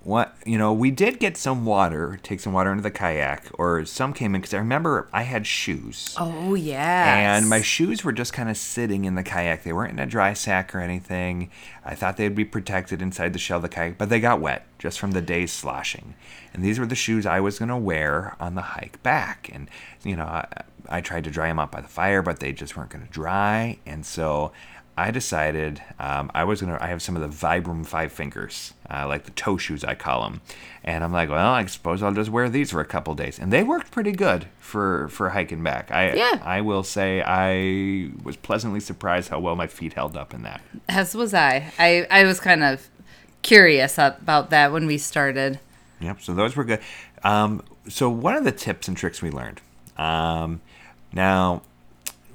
What 0.07 0.37
you 0.45 0.57
know, 0.57 0.71
we 0.71 0.89
did 0.89 1.19
get 1.19 1.35
some 1.35 1.65
water, 1.65 2.17
take 2.23 2.39
some 2.39 2.53
water 2.53 2.71
into 2.71 2.81
the 2.81 2.89
kayak, 2.89 3.47
or 3.59 3.83
some 3.83 4.13
came 4.13 4.35
in 4.35 4.39
because 4.39 4.53
I 4.53 4.59
remember 4.59 5.09
I 5.11 5.23
had 5.23 5.45
shoes. 5.45 6.15
Oh 6.17 6.53
yeah, 6.53 7.35
And 7.35 7.49
my 7.49 7.59
shoes 7.59 8.05
were 8.05 8.13
just 8.13 8.31
kind 8.31 8.49
of 8.49 8.55
sitting 8.55 9.03
in 9.03 9.15
the 9.15 9.23
kayak. 9.23 9.63
They 9.63 9.73
weren't 9.73 9.91
in 9.91 9.99
a 9.99 10.05
dry 10.05 10.31
sack 10.31 10.73
or 10.73 10.79
anything. 10.79 11.51
I 11.83 11.93
thought 11.93 12.15
they'd 12.15 12.33
be 12.33 12.45
protected 12.45 13.01
inside 13.01 13.33
the 13.33 13.39
shell 13.39 13.57
of 13.57 13.63
the 13.63 13.67
kayak, 13.67 13.97
but 13.97 14.07
they 14.07 14.21
got 14.21 14.39
wet 14.39 14.65
just 14.79 14.97
from 14.97 15.11
the 15.11 15.21
day's 15.21 15.51
sloshing. 15.51 16.13
And 16.53 16.63
these 16.63 16.79
were 16.79 16.85
the 16.85 16.95
shoes 16.95 17.25
I 17.25 17.41
was 17.41 17.59
going 17.59 17.67
to 17.67 17.75
wear 17.75 18.37
on 18.39 18.55
the 18.55 18.61
hike 18.61 19.03
back. 19.03 19.49
And, 19.53 19.69
you 20.03 20.15
know, 20.15 20.23
I, 20.23 20.47
I 20.87 21.01
tried 21.01 21.25
to 21.25 21.31
dry 21.31 21.49
them 21.49 21.59
up 21.59 21.71
by 21.71 21.81
the 21.81 21.87
fire, 21.89 22.21
but 22.21 22.39
they 22.39 22.53
just 22.53 22.77
weren't 22.77 22.91
going 22.91 23.05
to 23.05 23.11
dry. 23.11 23.79
And 23.85 24.05
so 24.05 24.53
I 24.97 25.11
decided 25.11 25.81
um, 25.99 26.31
I 26.33 26.43
was 26.43 26.59
going 26.61 26.73
to, 26.75 26.83
I 26.83 26.87
have 26.87 27.01
some 27.03 27.15
of 27.15 27.21
the 27.21 27.27
Vibram 27.27 27.85
Five 27.85 28.11
Fingers, 28.11 28.73
uh, 28.89 29.07
like 29.07 29.25
the 29.25 29.31
toe 29.31 29.55
shoes, 29.57 29.83
I 29.83 29.93
call 29.93 30.23
them. 30.23 30.41
And 30.83 31.03
I'm 31.03 31.13
like, 31.13 31.29
well, 31.29 31.53
I 31.53 31.65
suppose 31.67 32.01
I'll 32.01 32.13
just 32.13 32.31
wear 32.31 32.49
these 32.49 32.71
for 32.71 32.81
a 32.81 32.85
couple 32.85 33.13
days. 33.13 33.37
And 33.37 33.53
they 33.53 33.61
worked 33.63 33.91
pretty 33.91 34.11
good 34.11 34.47
for, 34.59 35.07
for 35.09 35.29
hiking 35.29 35.61
back. 35.63 35.91
I, 35.91 36.13
Yeah. 36.13 36.39
I 36.43 36.61
will 36.61 36.83
say 36.83 37.21
I 37.21 38.09
was 38.23 38.35
pleasantly 38.37 38.79
surprised 38.79 39.29
how 39.29 39.39
well 39.39 39.55
my 39.55 39.67
feet 39.67 39.93
held 39.93 40.17
up 40.17 40.33
in 40.33 40.41
that. 40.41 40.61
as 40.89 41.13
was 41.13 41.33
I. 41.33 41.71
I 41.77 42.07
I 42.09 42.23
was 42.23 42.39
kind 42.39 42.63
of 42.63 42.89
curious 43.43 43.97
about 43.99 44.49
that 44.49 44.71
when 44.71 44.87
we 44.87 44.97
started. 44.97 45.59
Yep. 45.99 46.21
So 46.21 46.33
those 46.33 46.55
were 46.55 46.63
good. 46.63 46.79
Um, 47.23 47.61
so 47.87 48.09
one 48.09 48.35
of 48.35 48.43
the 48.45 48.51
tips 48.51 48.87
and 48.87 48.97
tricks 48.97 49.21
we 49.21 49.29
learned. 49.29 49.61
Um, 49.97 50.61
now, 51.13 51.61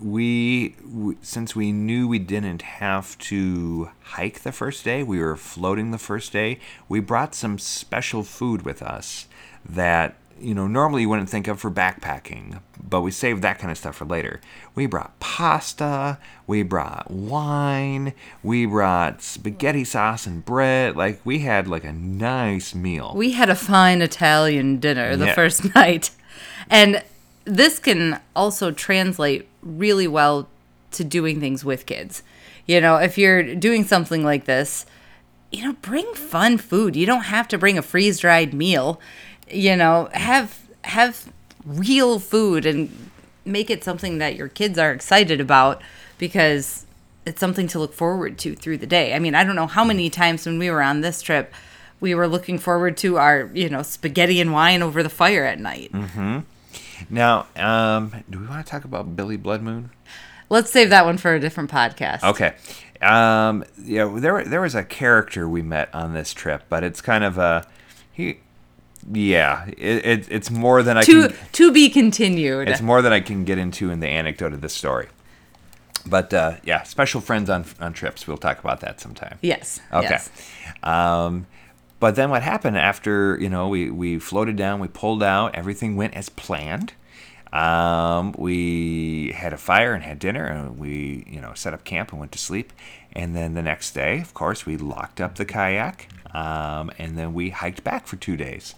we, 0.02 0.74
since 1.22 1.54
we 1.54 1.72
knew 1.72 2.08
we 2.08 2.18
didn't 2.18 2.62
have 2.62 3.16
to 3.18 3.90
hike 4.02 4.40
the 4.40 4.52
first 4.52 4.84
day, 4.84 5.02
we 5.02 5.18
were 5.18 5.36
floating 5.36 5.90
the 5.90 5.98
first 5.98 6.32
day. 6.32 6.58
We 6.88 7.00
brought 7.00 7.34
some 7.34 7.58
special 7.58 8.22
food 8.22 8.62
with 8.62 8.82
us 8.82 9.26
that 9.64 10.16
you 10.40 10.54
know 10.54 10.66
normally 10.66 11.02
you 11.02 11.08
wouldn't 11.08 11.28
think 11.30 11.46
of 11.46 11.60
for 11.60 11.70
backpacking, 11.70 12.60
but 12.82 13.02
we 13.02 13.10
saved 13.12 13.42
that 13.42 13.58
kind 13.60 13.70
of 13.70 13.78
stuff 13.78 13.96
for 13.96 14.04
later. 14.04 14.40
We 14.74 14.86
brought 14.86 15.18
pasta, 15.20 16.18
we 16.48 16.62
brought 16.64 17.10
wine, 17.10 18.12
we 18.42 18.66
brought 18.66 19.22
spaghetti 19.22 19.84
sauce 19.84 20.26
and 20.26 20.44
bread. 20.44 20.96
Like 20.96 21.20
we 21.24 21.40
had 21.40 21.68
like 21.68 21.84
a 21.84 21.92
nice 21.92 22.74
meal. 22.74 23.12
We 23.14 23.32
had 23.32 23.50
a 23.50 23.54
fine 23.54 24.02
Italian 24.02 24.78
dinner 24.80 25.16
the 25.16 25.26
Yeah. 25.26 25.34
first 25.34 25.74
night. 25.76 26.10
And 26.68 27.02
this 27.44 27.78
can 27.78 28.20
also 28.34 28.70
translate 28.70 29.48
really 29.62 30.06
well 30.06 30.48
to 30.92 31.04
doing 31.04 31.40
things 31.40 31.64
with 31.64 31.86
kids. 31.86 32.22
You 32.66 32.80
know, 32.80 32.96
if 32.96 33.18
you're 33.18 33.54
doing 33.54 33.84
something 33.84 34.24
like 34.24 34.44
this, 34.44 34.86
you 35.50 35.64
know, 35.64 35.74
bring 35.82 36.12
fun 36.14 36.58
food. 36.58 36.96
You 36.96 37.06
don't 37.06 37.24
have 37.24 37.48
to 37.48 37.58
bring 37.58 37.76
a 37.76 37.82
freeze-dried 37.82 38.54
meal. 38.54 39.00
You 39.50 39.76
know, 39.76 40.08
have 40.12 40.58
have 40.82 41.32
real 41.64 42.18
food 42.18 42.66
and 42.66 43.10
make 43.44 43.70
it 43.70 43.84
something 43.84 44.18
that 44.18 44.34
your 44.34 44.48
kids 44.48 44.78
are 44.78 44.92
excited 44.92 45.40
about 45.40 45.82
because 46.18 46.86
it's 47.24 47.40
something 47.40 47.68
to 47.68 47.78
look 47.78 47.92
forward 47.92 48.38
to 48.38 48.54
through 48.54 48.78
the 48.78 48.86
day. 48.86 49.14
I 49.14 49.18
mean, 49.18 49.34
I 49.34 49.44
don't 49.44 49.56
know 49.56 49.66
how 49.66 49.84
many 49.84 50.10
times 50.10 50.46
when 50.46 50.58
we 50.58 50.70
were 50.70 50.82
on 50.82 51.00
this 51.00 51.22
trip 51.22 51.52
we 52.02 52.16
were 52.16 52.26
looking 52.26 52.58
forward 52.58 52.96
to 52.96 53.16
our, 53.16 53.48
you 53.54 53.68
know, 53.70 53.82
spaghetti 53.82 54.40
and 54.40 54.52
wine 54.52 54.82
over 54.82 55.04
the 55.04 55.08
fire 55.08 55.44
at 55.44 55.60
night. 55.60 55.92
Mm-hmm. 55.92 56.40
Now, 57.10 57.46
um, 57.56 58.12
do 58.30 58.38
we 58.38 58.46
want 58.46 58.64
to 58.64 58.70
talk 58.70 58.84
about 58.84 59.16
Billy 59.16 59.36
Blood 59.36 59.62
Moon? 59.62 59.90
Let's 60.48 60.70
save 60.70 60.90
that 60.90 61.04
one 61.04 61.18
for 61.18 61.34
a 61.34 61.40
different 61.40 61.70
podcast. 61.70 62.22
Okay. 62.22 62.54
Um, 63.00 63.64
yeah, 63.82 64.10
there 64.14 64.44
there 64.44 64.60
was 64.60 64.74
a 64.74 64.84
character 64.84 65.48
we 65.48 65.62
met 65.62 65.92
on 65.94 66.12
this 66.14 66.32
trip, 66.32 66.64
but 66.68 66.84
it's 66.84 67.00
kind 67.00 67.24
of 67.24 67.38
a 67.38 67.66
he. 68.12 68.38
Yeah, 69.12 69.66
it, 69.66 70.06
it 70.06 70.26
it's 70.30 70.50
more 70.50 70.82
than 70.84 70.96
I 70.96 71.02
To 71.02 71.28
can. 71.28 71.36
to 71.52 71.72
be 71.72 71.88
continued. 71.90 72.68
It's 72.68 72.80
more 72.80 73.02
than 73.02 73.12
I 73.12 73.18
can 73.20 73.44
get 73.44 73.58
into 73.58 73.90
in 73.90 73.98
the 73.98 74.06
anecdote 74.06 74.52
of 74.52 74.60
this 74.60 74.72
story. 74.74 75.08
But 76.06 76.32
uh, 76.32 76.56
yeah, 76.62 76.82
special 76.84 77.20
friends 77.20 77.50
on 77.50 77.64
on 77.80 77.92
trips. 77.94 78.28
We'll 78.28 78.36
talk 78.36 78.60
about 78.60 78.80
that 78.80 79.00
sometime. 79.00 79.38
yes. 79.42 79.80
Okay. 79.92 80.08
yes. 80.10 80.30
Um, 80.84 81.46
but 82.02 82.16
then 82.16 82.30
what 82.30 82.42
happened 82.42 82.76
after 82.76 83.38
you 83.40 83.48
know 83.48 83.68
we 83.68 83.88
we 83.88 84.18
floated 84.18 84.56
down, 84.56 84.80
we 84.80 84.88
pulled 84.88 85.22
out, 85.22 85.54
everything 85.54 85.94
went 85.94 86.14
as 86.14 86.28
planned. 86.28 86.94
Um, 87.52 88.32
we 88.36 89.30
had 89.36 89.52
a 89.52 89.56
fire 89.56 89.94
and 89.94 90.02
had 90.02 90.18
dinner, 90.18 90.44
and 90.44 90.80
we 90.80 91.24
you 91.28 91.40
know 91.40 91.52
set 91.54 91.72
up 91.72 91.84
camp 91.84 92.10
and 92.10 92.18
went 92.18 92.32
to 92.32 92.40
sleep. 92.40 92.72
And 93.12 93.36
then 93.36 93.54
the 93.54 93.62
next 93.62 93.92
day, 93.92 94.20
of 94.20 94.34
course, 94.34 94.66
we 94.66 94.76
locked 94.76 95.20
up 95.20 95.36
the 95.36 95.44
kayak, 95.44 96.08
um, 96.34 96.90
and 96.98 97.16
then 97.16 97.34
we 97.34 97.50
hiked 97.50 97.84
back 97.84 98.08
for 98.08 98.16
two 98.16 98.36
days. 98.36 98.74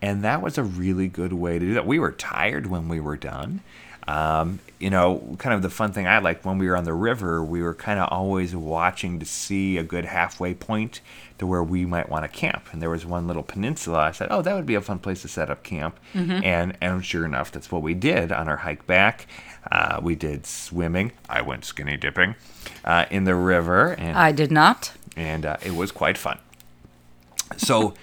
And 0.00 0.22
that 0.22 0.40
was 0.40 0.56
a 0.56 0.62
really 0.62 1.08
good 1.08 1.32
way 1.32 1.58
to 1.58 1.66
do 1.66 1.74
that. 1.74 1.84
We 1.84 1.98
were 1.98 2.12
tired 2.12 2.68
when 2.68 2.88
we 2.88 3.00
were 3.00 3.16
done. 3.16 3.60
Um, 4.08 4.60
you 4.78 4.90
know, 4.90 5.36
kind 5.38 5.54
of 5.54 5.62
the 5.62 5.70
fun 5.70 5.92
thing 5.92 6.06
I 6.06 6.18
liked 6.20 6.44
when 6.44 6.56
we 6.56 6.68
were 6.68 6.76
on 6.76 6.84
the 6.84 6.94
river, 6.94 7.42
we 7.42 7.62
were 7.62 7.74
kind 7.74 7.98
of 7.98 8.08
always 8.12 8.54
watching 8.54 9.18
to 9.18 9.26
see 9.26 9.76
a 9.76 9.82
good 9.82 10.04
halfway 10.04 10.54
point 10.54 11.00
to 11.38 11.46
where 11.46 11.62
we 11.64 11.84
might 11.84 12.08
want 12.08 12.24
to 12.24 12.28
camp. 12.28 12.68
And 12.72 12.80
there 12.80 12.88
was 12.90 13.04
one 13.04 13.26
little 13.26 13.42
peninsula. 13.42 13.98
I 13.98 14.12
said, 14.12 14.28
"Oh, 14.30 14.40
that 14.42 14.54
would 14.54 14.66
be 14.66 14.76
a 14.76 14.80
fun 14.80 14.98
place 15.00 15.22
to 15.22 15.28
set 15.28 15.50
up 15.50 15.62
camp." 15.62 15.98
And 16.14 16.76
and 16.80 17.04
sure 17.04 17.24
enough, 17.24 17.50
that's 17.52 17.70
what 17.72 17.82
we 17.82 17.94
did 17.94 18.30
on 18.32 18.48
our 18.48 18.58
hike 18.58 18.86
back. 18.86 19.26
Uh, 19.70 20.00
we 20.02 20.14
did 20.14 20.46
swimming. 20.46 21.12
I 21.28 21.42
went 21.42 21.64
skinny 21.64 21.96
dipping 21.98 22.36
uh, 22.84 23.04
in 23.10 23.24
the 23.24 23.34
river, 23.34 23.92
and 23.98 24.16
I 24.16 24.32
did 24.32 24.50
not. 24.50 24.92
and 25.16 25.44
uh, 25.44 25.56
it 25.62 25.74
was 25.74 25.90
quite 25.92 26.16
fun. 26.16 26.38
So, 27.56 27.94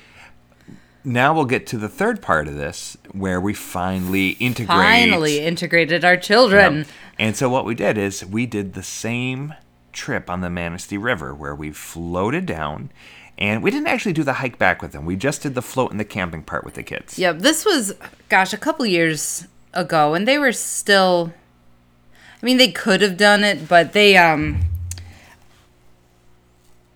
now 1.06 1.34
we'll 1.34 1.46
get 1.46 1.68
to 1.68 1.78
the 1.78 1.88
third 1.88 2.22
part 2.22 2.48
of 2.48 2.56
this 2.56 2.98
where 3.12 3.40
we 3.40 3.54
finally 3.54 4.32
integrate. 4.32 4.68
Finally 4.68 5.40
integrated 5.40 6.04
our 6.04 6.18
children. 6.18 6.78
Yep. 6.78 6.88
And 7.20 7.36
so 7.38 7.50
what 7.50 7.66
we 7.66 7.76
did 7.76 7.98
is 7.98 8.26
we 8.26 8.46
did 8.46 8.74
the 8.74 8.84
same 8.84 9.54
trip 9.94 10.30
on 10.30 10.42
the 10.42 10.50
Manistee 10.50 10.98
River 10.98 11.34
where 11.34 11.56
we 11.56 11.72
floated 11.72 12.46
down 12.46 12.92
and 13.38 13.62
we 13.62 13.72
didn't 13.72 13.88
actually 13.88 14.14
do 14.14 14.24
the 14.24 14.34
hike 14.34 14.58
back 14.58 14.82
with 14.82 14.92
them. 14.92 15.06
We 15.06 15.16
just 15.16 15.42
did 15.42 15.56
the 15.56 15.62
float 15.62 15.92
and 15.92 16.00
the 16.00 16.06
camping 16.06 16.44
part 16.44 16.66
with 16.66 16.74
the 16.74 16.84
kids. 16.84 17.18
Yep, 17.20 17.40
this 17.40 17.66
was 17.66 17.94
gosh, 18.28 18.54
a 18.54 18.58
couple 18.58 18.86
years 18.86 19.48
ago 19.74 20.14
and 20.14 20.28
they 20.28 20.38
were 20.38 20.52
still 20.52 21.34
I 22.42 22.46
mean 22.46 22.58
they 22.58 22.72
could 22.72 23.02
have 23.02 23.18
done 23.18 23.44
it, 23.44 23.68
but 23.70 23.94
they 23.94 24.18
um 24.18 24.66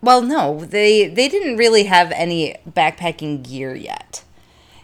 well, 0.02 0.22
no, 0.22 0.64
they 0.66 1.08
they 1.08 1.28
didn't 1.28 1.58
really 1.58 1.84
have 1.84 2.12
any 2.14 2.56
backpacking 2.70 3.44
gear 3.48 3.76
yet. 3.76 4.24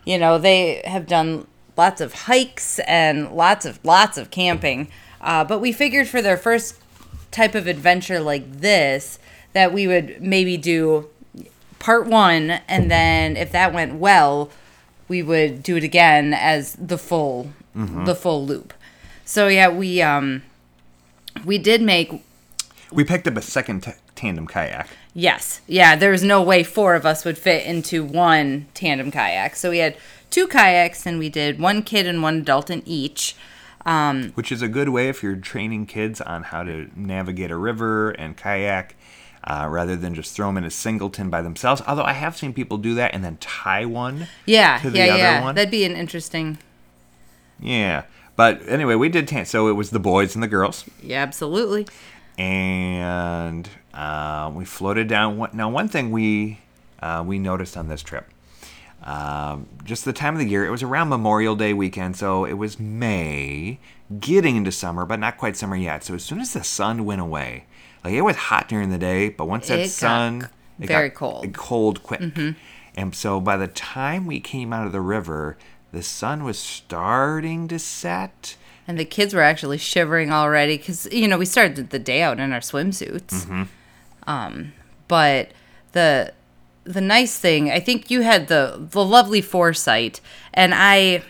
You 0.04 0.17
know, 0.17 0.38
they 0.38 0.82
have 0.86 1.08
done 1.08 1.47
lots 1.78 1.99
of 2.01 2.13
hikes 2.13 2.80
and 2.80 3.32
lots 3.32 3.65
of 3.65 3.80
lots 3.84 4.17
of 4.17 4.30
camping. 4.32 4.89
Uh, 5.21 5.43
but 5.43 5.60
we 5.60 5.71
figured 5.71 6.08
for 6.08 6.21
their 6.21 6.38
first 6.38 6.80
type 7.32 7.56
of 7.56 7.67
adventure 7.67 8.19
like 8.19 8.60
this 8.62 9.17
that 9.54 9.73
we 9.73 9.88
would 9.88 10.21
maybe 10.21 10.58
do 10.58 11.08
part 11.80 12.08
one, 12.08 12.51
and 12.67 12.91
then 12.91 13.36
if 13.38 13.51
that 13.51 13.73
went 13.73 13.95
well, 13.95 14.51
we 15.08 15.23
would 15.23 15.63
do 15.63 15.78
it 15.78 15.84
again 15.84 16.34
as 16.34 16.73
the 16.73 16.97
full 16.97 17.51
the 18.06 18.15
full 18.15 18.45
loop. 18.45 18.73
So 19.25 19.47
yeah, 19.47 19.69
we 19.69 20.01
um 20.01 20.43
we 21.43 21.58
did 21.58 21.82
make 21.82 22.12
We 22.91 23.04
picked 23.04 23.28
up 23.28 23.36
a 23.36 23.41
second 23.41 23.84
t- 23.84 23.91
tandem 24.15 24.47
kayak. 24.47 24.88
Yes. 25.17 25.62
Yeah, 25.65 25.95
there 25.95 26.12
was 26.12 26.23
no 26.23 26.43
way 26.43 26.62
four 26.62 26.93
of 26.93 27.06
us 27.06 27.23
would 27.23 27.38
fit 27.38 27.65
into 27.65 28.04
one 28.04 28.67
tandem 28.73 29.12
kayak. 29.12 29.56
So 29.56 29.69
we 29.69 29.78
had 29.78 29.95
two 30.30 30.45
kayaks 30.45 31.06
and 31.08 31.17
we 31.17 31.30
did 31.30 31.58
one 31.58 31.82
kid 31.84 32.06
and 32.06 32.21
one 32.21 32.39
adult 32.39 32.69
in 32.69 32.84
each. 32.86 33.36
Um, 33.86 34.32
which 34.34 34.51
is 34.51 34.62
a 34.62 34.67
good 34.67 34.89
way 34.89 35.08
if 35.10 35.23
you're 35.23 35.36
training 35.38 35.86
kids 35.86 36.19
on 36.19 36.43
how 36.43 36.63
to 36.63 36.89
navigate 36.95 37.49
a 37.51 37.56
river 37.56 38.10
and 38.12 38.36
kayak 38.36 38.95
uh, 39.45 39.67
rather 39.69 39.95
than 39.95 40.13
just 40.15 40.36
throw 40.36 40.47
them 40.47 40.58
in 40.58 40.65
a 40.65 40.71
singleton 40.71 41.30
by 41.30 41.41
themselves. 41.41 41.82
Although 41.88 42.04
I 42.04 42.13
have 42.13 42.36
seen 42.36 42.51
people 42.51 42.78
do 42.78 42.93
that 42.95 43.13
and 43.13 43.23
then 43.23 43.38
tie 43.38 43.86
one 43.86 44.28
yeah, 44.45 44.80
to 44.80 44.89
the 44.89 44.97
yeah, 44.97 45.06
other 45.06 45.17
yeah. 45.17 45.43
one. 45.43 45.56
That'd 45.56 45.71
be 45.71 45.86
an 45.86 45.95
interesting. 45.95 46.58
Yeah. 47.60 48.04
But 48.36 48.67
anyway, 48.67 48.95
we 48.95 49.08
did 49.08 49.28
tan- 49.30 49.45
so 49.45 49.69
it 49.69 49.73
was 49.73 49.91
the 49.91 49.99
boys 49.99 50.36
and 50.36 50.43
the 50.43 50.47
girls, 50.49 50.84
Yeah, 51.01 51.21
absolutely. 51.21 51.88
and 52.38 53.69
uh, 53.95 54.51
we 54.53 54.65
floated 54.65 55.08
down. 55.08 55.38
One- 55.38 55.51
Now, 55.53 55.69
one 55.69 55.88
thing 55.88 56.12
we 56.12 56.60
uh, 57.01 57.23
we 57.25 57.39
noticed 57.39 57.77
on 57.77 57.88
this 57.88 58.01
trip, 58.03 58.27
um, 59.03 59.67
just 59.84 60.05
the 60.05 60.13
time 60.13 60.34
of 60.34 60.39
the 60.39 60.47
year, 60.47 60.65
it 60.65 60.71
was 60.71 60.84
around 60.84 61.10
Memorial 61.10 61.55
Day 61.55 61.73
weekend, 61.73 62.15
so 62.17 62.45
it 62.45 62.53
was 62.53 62.79
May, 62.79 63.79
getting 64.19 64.55
into 64.55 64.71
summer, 64.71 65.05
but 65.05 65.19
not 65.19 65.38
quite 65.38 65.55
summer 65.55 65.75
yet. 65.75 66.03
So 66.03 66.15
as 66.15 66.23
soon 66.23 66.39
as 66.39 66.53
the 66.53 66.63
sun 66.63 67.05
went 67.05 67.21
away, 67.21 67.65
like 68.03 68.13
it 68.13 68.21
was 68.21 68.36
hot 68.36 68.67
during 68.67 68.89
the 68.89 68.97
day, 68.97 69.29
but 69.29 69.45
once 69.47 69.67
that 69.67 69.79
It 69.79 69.84
got 69.84 69.89
sun, 69.91 70.49
it 70.79 70.88
very 70.88 71.10
got 71.10 71.17
cold. 71.17 71.43
Mm-hmm. 71.43 71.53
cold 71.53 72.03
quick. 72.03 72.21
And 72.97 73.13
so 73.13 73.39
by 73.41 73.58
the 73.58 73.67
time 73.67 74.25
we 74.25 74.39
came 74.39 74.71
out 74.71 74.86
of 74.86 74.91
the 74.93 75.01
river, 75.01 75.58
the 75.91 76.01
sun 76.01 76.43
was 76.43 76.58
starting 76.58 77.67
to 77.67 77.77
set. 77.77 78.55
And 78.88 78.97
the 78.97 79.05
kids 79.05 79.34
were 79.34 79.41
actually 79.41 79.77
shivering 79.79 80.31
already 80.31 80.77
because 80.77 81.08
you 81.12 81.27
know 81.27 81.38
we 81.38 81.45
started 81.45 81.89
the 81.89 81.99
day 81.99 82.21
out 82.21 82.39
in 82.39 82.53
our 82.53 82.60
swimsuits. 82.62 83.67
Um, 84.28 84.74
but 85.08 85.52
the 85.92 86.34
the 86.84 87.02
nice 87.02 87.38
thing, 87.38 87.72
I 87.72 87.80
think 87.80 88.12
you 88.12 88.22
had 88.22 88.48
the 88.48 88.88
the 88.92 89.04
lovely 89.04 89.42
foresight, 89.42 90.22
and 90.54 90.74
I 90.76 91.24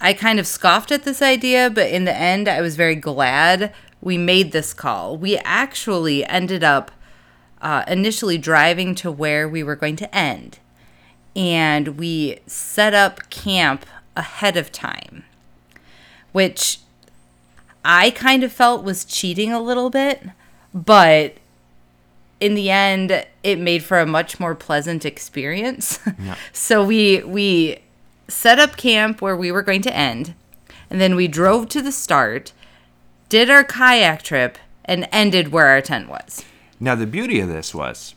I 0.00 0.14
kind 0.14 0.38
of 0.38 0.46
scoffed 0.46 0.90
at 0.90 1.04
this 1.04 1.20
idea, 1.20 1.70
but 1.70 1.90
in 1.90 2.04
the 2.04 2.16
end, 2.16 2.48
I 2.48 2.60
was 2.60 2.76
very 2.76 2.94
glad 2.94 3.72
we 4.00 4.16
made 4.16 4.52
this 4.52 4.72
call. 4.72 5.16
We 5.16 5.36
actually 5.38 6.24
ended 6.24 6.64
up 6.64 6.90
uh, 7.60 7.84
initially 7.86 8.38
driving 8.38 8.94
to 8.96 9.12
where 9.12 9.46
we 9.46 9.62
were 9.62 9.76
going 9.76 9.96
to 9.96 10.14
end, 10.14 10.58
and 11.36 11.98
we 11.98 12.40
set 12.46 12.94
up 12.94 13.28
camp 13.28 13.84
ahead 14.16 14.56
of 14.56 14.72
time, 14.72 15.24
which 16.32 16.80
I 17.84 18.10
kind 18.10 18.42
of 18.42 18.52
felt 18.52 18.84
was 18.84 19.04
cheating 19.04 19.52
a 19.52 19.60
little 19.60 19.90
bit, 19.90 20.22
but 20.72 21.34
in 22.40 22.54
the 22.54 22.70
end, 22.70 23.26
it 23.42 23.58
made 23.58 23.82
for 23.82 24.00
a 24.00 24.06
much 24.06 24.40
more 24.40 24.54
pleasant 24.54 25.04
experience. 25.04 26.00
so 26.52 26.84
we 26.84 27.22
we 27.22 27.80
set 28.28 28.58
up 28.58 28.76
camp 28.76 29.20
where 29.20 29.36
we 29.36 29.52
were 29.52 29.62
going 29.62 29.82
to 29.82 29.94
end, 29.94 30.34
and 30.88 31.00
then 31.00 31.14
we 31.14 31.28
drove 31.28 31.68
to 31.68 31.82
the 31.82 31.92
start, 31.92 32.52
did 33.28 33.50
our 33.50 33.62
kayak 33.62 34.22
trip, 34.22 34.58
and 34.84 35.08
ended 35.12 35.52
where 35.52 35.66
our 35.66 35.80
tent 35.80 36.08
was. 36.08 36.44
Now 36.78 36.94
the 36.94 37.06
beauty 37.06 37.40
of 37.40 37.48
this 37.48 37.74
was, 37.74 38.14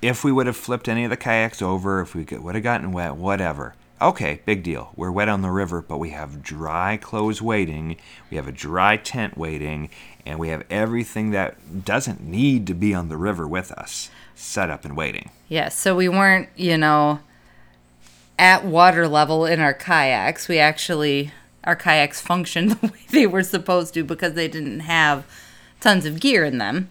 if 0.00 0.22
we 0.22 0.30
would 0.30 0.46
have 0.46 0.56
flipped 0.56 0.88
any 0.88 1.04
of 1.04 1.10
the 1.10 1.16
kayaks 1.16 1.60
over, 1.60 2.00
if 2.00 2.14
we 2.14 2.24
could, 2.24 2.42
would 2.42 2.54
have 2.54 2.64
gotten 2.64 2.92
wet, 2.92 3.16
whatever. 3.16 3.74
Okay, 4.00 4.40
big 4.46 4.62
deal. 4.62 4.92
We're 4.96 5.10
wet 5.10 5.28
on 5.28 5.42
the 5.42 5.50
river, 5.50 5.82
but 5.82 5.98
we 5.98 6.10
have 6.10 6.42
dry 6.42 6.96
clothes 6.96 7.42
waiting. 7.42 7.96
We 8.30 8.38
have 8.38 8.48
a 8.48 8.52
dry 8.52 8.96
tent 8.96 9.36
waiting, 9.36 9.90
and 10.26 10.38
we 10.38 10.48
have 10.48 10.64
everything 10.70 11.30
that 11.30 11.84
doesn't 11.84 12.20
need 12.20 12.66
to 12.68 12.74
be 12.74 12.94
on 12.94 13.08
the 13.08 13.16
river 13.16 13.46
with 13.46 13.72
us 13.72 14.10
set 14.34 14.70
up 14.70 14.84
and 14.84 14.96
waiting. 14.96 15.30
Yes, 15.48 15.76
so 15.76 15.94
we 15.94 16.08
weren't, 16.08 16.48
you 16.56 16.76
know, 16.78 17.20
at 18.38 18.64
water 18.64 19.06
level 19.06 19.44
in 19.44 19.60
our 19.60 19.74
kayaks. 19.74 20.48
We 20.48 20.58
actually, 20.58 21.32
our 21.64 21.76
kayaks 21.76 22.20
functioned 22.20 22.70
the 22.80 22.86
way 22.88 23.00
they 23.10 23.26
were 23.26 23.42
supposed 23.42 23.94
to 23.94 24.04
because 24.04 24.34
they 24.34 24.48
didn't 24.48 24.80
have 24.80 25.24
tons 25.80 26.06
of 26.06 26.20
gear 26.20 26.44
in 26.44 26.58
them. 26.58 26.88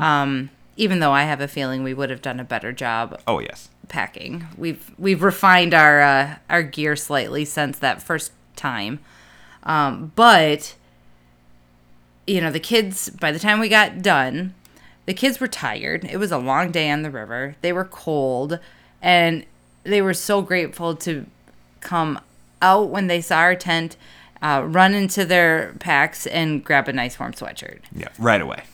Um, 0.00 0.50
even 0.76 1.00
though 1.00 1.12
I 1.12 1.22
have 1.24 1.40
a 1.40 1.48
feeling 1.48 1.82
we 1.82 1.94
would 1.94 2.10
have 2.10 2.20
done 2.22 2.38
a 2.38 2.44
better 2.44 2.70
job 2.72 3.20
Oh 3.26 3.38
yes. 3.40 3.68
packing. 3.88 4.46
We've 4.58 4.90
we've 4.98 5.22
refined 5.22 5.72
our 5.74 6.00
uh, 6.02 6.36
our 6.50 6.62
gear 6.62 6.96
slightly 6.96 7.44
since 7.46 7.78
that 7.78 8.02
first 8.02 8.32
time, 8.56 9.00
um, 9.62 10.12
but 10.16 10.74
you 12.26 12.40
know 12.40 12.50
the 12.50 12.60
kids. 12.60 13.10
By 13.10 13.32
the 13.32 13.38
time 13.38 13.60
we 13.60 13.68
got 13.68 14.02
done, 14.02 14.54
the 15.06 15.14
kids 15.14 15.40
were 15.40 15.48
tired. 15.48 16.04
It 16.04 16.18
was 16.18 16.32
a 16.32 16.38
long 16.38 16.70
day 16.70 16.90
on 16.90 17.02
the 17.02 17.10
river. 17.10 17.56
They 17.62 17.72
were 17.72 17.84
cold, 17.84 18.58
and 19.00 19.44
they 19.84 20.02
were 20.02 20.14
so 20.14 20.42
grateful 20.42 20.96
to 20.96 21.26
come 21.80 22.20
out 22.60 22.88
when 22.88 23.06
they 23.06 23.20
saw 23.20 23.38
our 23.38 23.54
tent, 23.54 23.96
uh, 24.42 24.64
run 24.66 24.94
into 24.94 25.24
their 25.24 25.74
packs, 25.78 26.26
and 26.26 26.64
grab 26.64 26.88
a 26.88 26.92
nice 26.92 27.18
warm 27.18 27.32
sweatshirt. 27.32 27.80
Yeah, 27.94 28.08
right 28.18 28.40
away. 28.40 28.64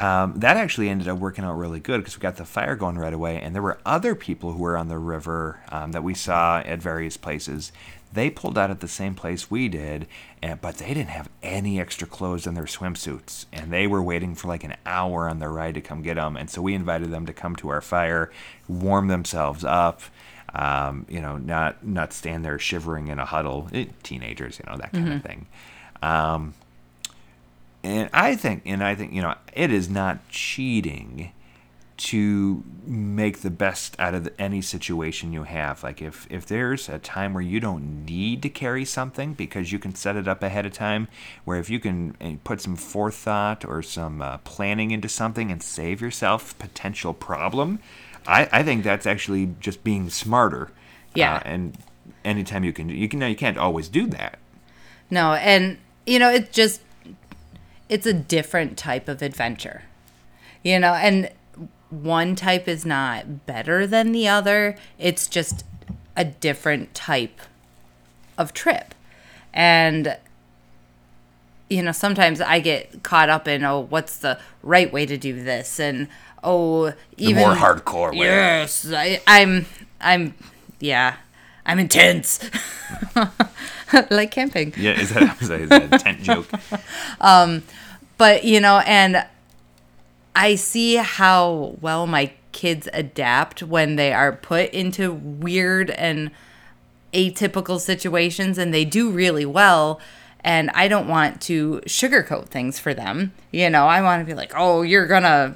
Um, 0.00 0.34
that 0.38 0.56
actually 0.56 0.88
ended 0.88 1.06
up 1.06 1.18
working 1.18 1.44
out 1.44 1.52
really 1.52 1.78
good 1.78 1.98
because 1.98 2.16
we 2.16 2.22
got 2.22 2.36
the 2.36 2.46
fire 2.46 2.76
going 2.76 2.96
right 2.96 3.12
away, 3.12 3.40
and 3.40 3.54
there 3.54 3.62
were 3.62 3.78
other 3.84 4.14
people 4.14 4.52
who 4.52 4.58
were 4.58 4.76
on 4.76 4.88
the 4.88 4.98
river 4.98 5.60
um, 5.68 5.92
that 5.92 6.02
we 6.02 6.14
saw 6.14 6.60
at 6.60 6.80
various 6.80 7.16
places. 7.16 7.72
They 8.12 8.30
pulled 8.30 8.58
out 8.58 8.70
at 8.70 8.80
the 8.80 8.88
same 8.88 9.14
place 9.14 9.50
we 9.50 9.68
did, 9.68 10.06
and, 10.42 10.60
but 10.60 10.76
they 10.76 10.88
didn't 10.88 11.08
have 11.08 11.28
any 11.42 11.80
extra 11.80 12.06
clothes 12.06 12.46
in 12.46 12.54
their 12.54 12.64
swimsuits, 12.64 13.46
and 13.52 13.72
they 13.72 13.86
were 13.86 14.02
waiting 14.02 14.34
for 14.34 14.48
like 14.48 14.64
an 14.64 14.76
hour 14.84 15.28
on 15.28 15.38
their 15.38 15.50
ride 15.50 15.74
to 15.74 15.80
come 15.80 16.02
get 16.02 16.16
them. 16.16 16.36
And 16.36 16.50
so 16.50 16.60
we 16.60 16.74
invited 16.74 17.10
them 17.10 17.26
to 17.26 17.32
come 17.32 17.56
to 17.56 17.70
our 17.70 17.80
fire, 17.80 18.30
warm 18.68 19.08
themselves 19.08 19.64
up. 19.64 20.02
Um, 20.54 21.06
you 21.08 21.20
know, 21.20 21.38
not 21.38 21.82
not 21.82 22.12
stand 22.12 22.44
there 22.44 22.58
shivering 22.58 23.08
in 23.08 23.18
a 23.18 23.24
huddle. 23.24 23.68
Eh, 23.72 23.86
teenagers, 24.02 24.58
you 24.58 24.70
know, 24.70 24.76
that 24.76 24.92
kind 24.92 25.12
of 25.14 25.22
thing. 25.22 25.46
Um, 26.02 26.52
and 27.82 28.10
I 28.12 28.36
think, 28.36 28.62
and 28.66 28.84
I 28.84 28.94
think, 28.94 29.12
you 29.12 29.22
know, 29.22 29.34
it 29.54 29.72
is 29.72 29.88
not 29.88 30.28
cheating 30.28 31.32
to 31.96 32.64
make 32.84 33.40
the 33.40 33.50
best 33.50 33.94
out 33.98 34.14
of 34.14 34.28
any 34.38 34.62
situation 34.62 35.32
you 35.32 35.44
have. 35.44 35.82
Like 35.82 36.02
if 36.02 36.26
if 36.30 36.46
there's 36.46 36.88
a 36.88 36.98
time 36.98 37.34
where 37.34 37.42
you 37.42 37.60
don't 37.60 38.04
need 38.04 38.42
to 38.42 38.48
carry 38.48 38.84
something 38.84 39.34
because 39.34 39.72
you 39.72 39.78
can 39.78 39.94
set 39.94 40.16
it 40.16 40.26
up 40.26 40.42
ahead 40.42 40.66
of 40.66 40.72
time, 40.72 41.08
where 41.44 41.58
if 41.58 41.70
you 41.70 41.78
can 41.78 42.16
uh, 42.20 42.32
put 42.44 42.60
some 42.60 42.76
forethought 42.76 43.64
or 43.64 43.82
some 43.82 44.22
uh, 44.22 44.38
planning 44.38 44.90
into 44.90 45.08
something 45.08 45.50
and 45.50 45.62
save 45.62 46.00
yourself 46.00 46.58
potential 46.58 47.12
problem, 47.12 47.78
I, 48.26 48.48
I 48.52 48.62
think 48.62 48.84
that's 48.84 49.06
actually 49.06 49.54
just 49.60 49.84
being 49.84 50.10
smarter. 50.10 50.70
Yeah. 51.14 51.36
Uh, 51.36 51.42
and 51.44 51.78
anytime 52.24 52.64
you 52.64 52.72
can, 52.72 52.88
you 52.88 53.08
can, 53.08 53.20
you 53.20 53.36
can't 53.36 53.58
always 53.58 53.88
do 53.88 54.06
that. 54.08 54.38
No, 55.10 55.34
and 55.34 55.78
you 56.06 56.18
know, 56.18 56.30
it's 56.30 56.50
just 56.50 56.80
it's 57.88 58.06
a 58.06 58.14
different 58.14 58.78
type 58.78 59.08
of 59.08 59.20
adventure. 59.20 59.82
You 60.62 60.78
know, 60.78 60.94
and 60.94 61.30
one 61.92 62.34
type 62.34 62.66
is 62.66 62.86
not 62.86 63.46
better 63.46 63.86
than 63.86 64.12
the 64.12 64.26
other. 64.26 64.76
It's 64.98 65.26
just 65.26 65.64
a 66.16 66.24
different 66.24 66.94
type 66.94 67.40
of 68.38 68.52
trip. 68.52 68.94
And 69.52 70.16
you 71.68 71.82
know, 71.82 71.92
sometimes 71.92 72.40
I 72.40 72.60
get 72.60 73.02
caught 73.02 73.28
up 73.28 73.48
in 73.48 73.64
oh, 73.64 73.80
what's 73.80 74.18
the 74.18 74.38
right 74.62 74.92
way 74.92 75.06
to 75.06 75.16
do 75.16 75.42
this 75.42 75.78
and 75.78 76.08
oh, 76.42 76.90
The 76.90 76.96
even 77.18 77.42
more 77.42 77.54
hardcore 77.54 78.12
way. 78.12 78.26
Yes, 78.26 78.90
I, 78.92 79.20
I'm 79.26 79.66
I'm 80.00 80.34
yeah, 80.80 81.16
I'm 81.64 81.78
intense. 81.78 82.40
like 84.10 84.30
camping. 84.30 84.74
Yeah, 84.76 85.00
is 85.00 85.10
that, 85.10 85.40
is 85.40 85.48
that, 85.48 85.60
is 85.60 85.68
that 85.68 85.94
a 85.94 85.98
tent 85.98 86.22
joke? 86.22 86.48
Um, 87.20 87.62
but, 88.18 88.44
you 88.44 88.60
know, 88.60 88.78
and 88.80 89.24
I 90.34 90.54
see 90.54 90.96
how 90.96 91.76
well 91.80 92.06
my 92.06 92.32
kids 92.52 92.88
adapt 92.92 93.62
when 93.62 93.96
they 93.96 94.12
are 94.12 94.32
put 94.32 94.70
into 94.70 95.12
weird 95.12 95.90
and 95.90 96.30
atypical 97.12 97.80
situations 97.80 98.58
and 98.58 98.72
they 98.72 98.84
do 98.84 99.10
really 99.10 99.46
well. 99.46 100.00
And 100.44 100.70
I 100.70 100.88
don't 100.88 101.08
want 101.08 101.40
to 101.42 101.80
sugarcoat 101.86 102.48
things 102.48 102.78
for 102.78 102.94
them. 102.94 103.32
You 103.50 103.70
know, 103.70 103.86
I 103.86 104.02
want 104.02 104.20
to 104.20 104.26
be 104.26 104.34
like, 104.34 104.52
oh, 104.56 104.82
you're 104.82 105.06
going 105.06 105.22
to 105.22 105.54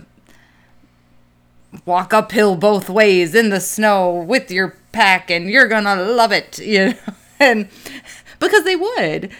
walk 1.85 2.15
uphill 2.15 2.57
both 2.57 2.89
ways 2.89 3.35
in 3.35 3.51
the 3.51 3.61
snow 3.61 4.11
with 4.11 4.51
your 4.51 4.77
pack 4.93 5.31
and 5.31 5.51
you're 5.51 5.69
going 5.69 5.85
to 5.85 5.97
love 5.97 6.33
it. 6.33 6.59
You 6.67 6.91
know, 6.91 6.97
and 7.39 7.69
because 8.39 8.65
they 8.65 8.77
would. 8.77 9.31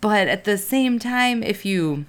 But 0.00 0.28
at 0.28 0.44
the 0.44 0.58
same 0.58 0.98
time, 0.98 1.42
if 1.42 1.64
you 1.64 2.04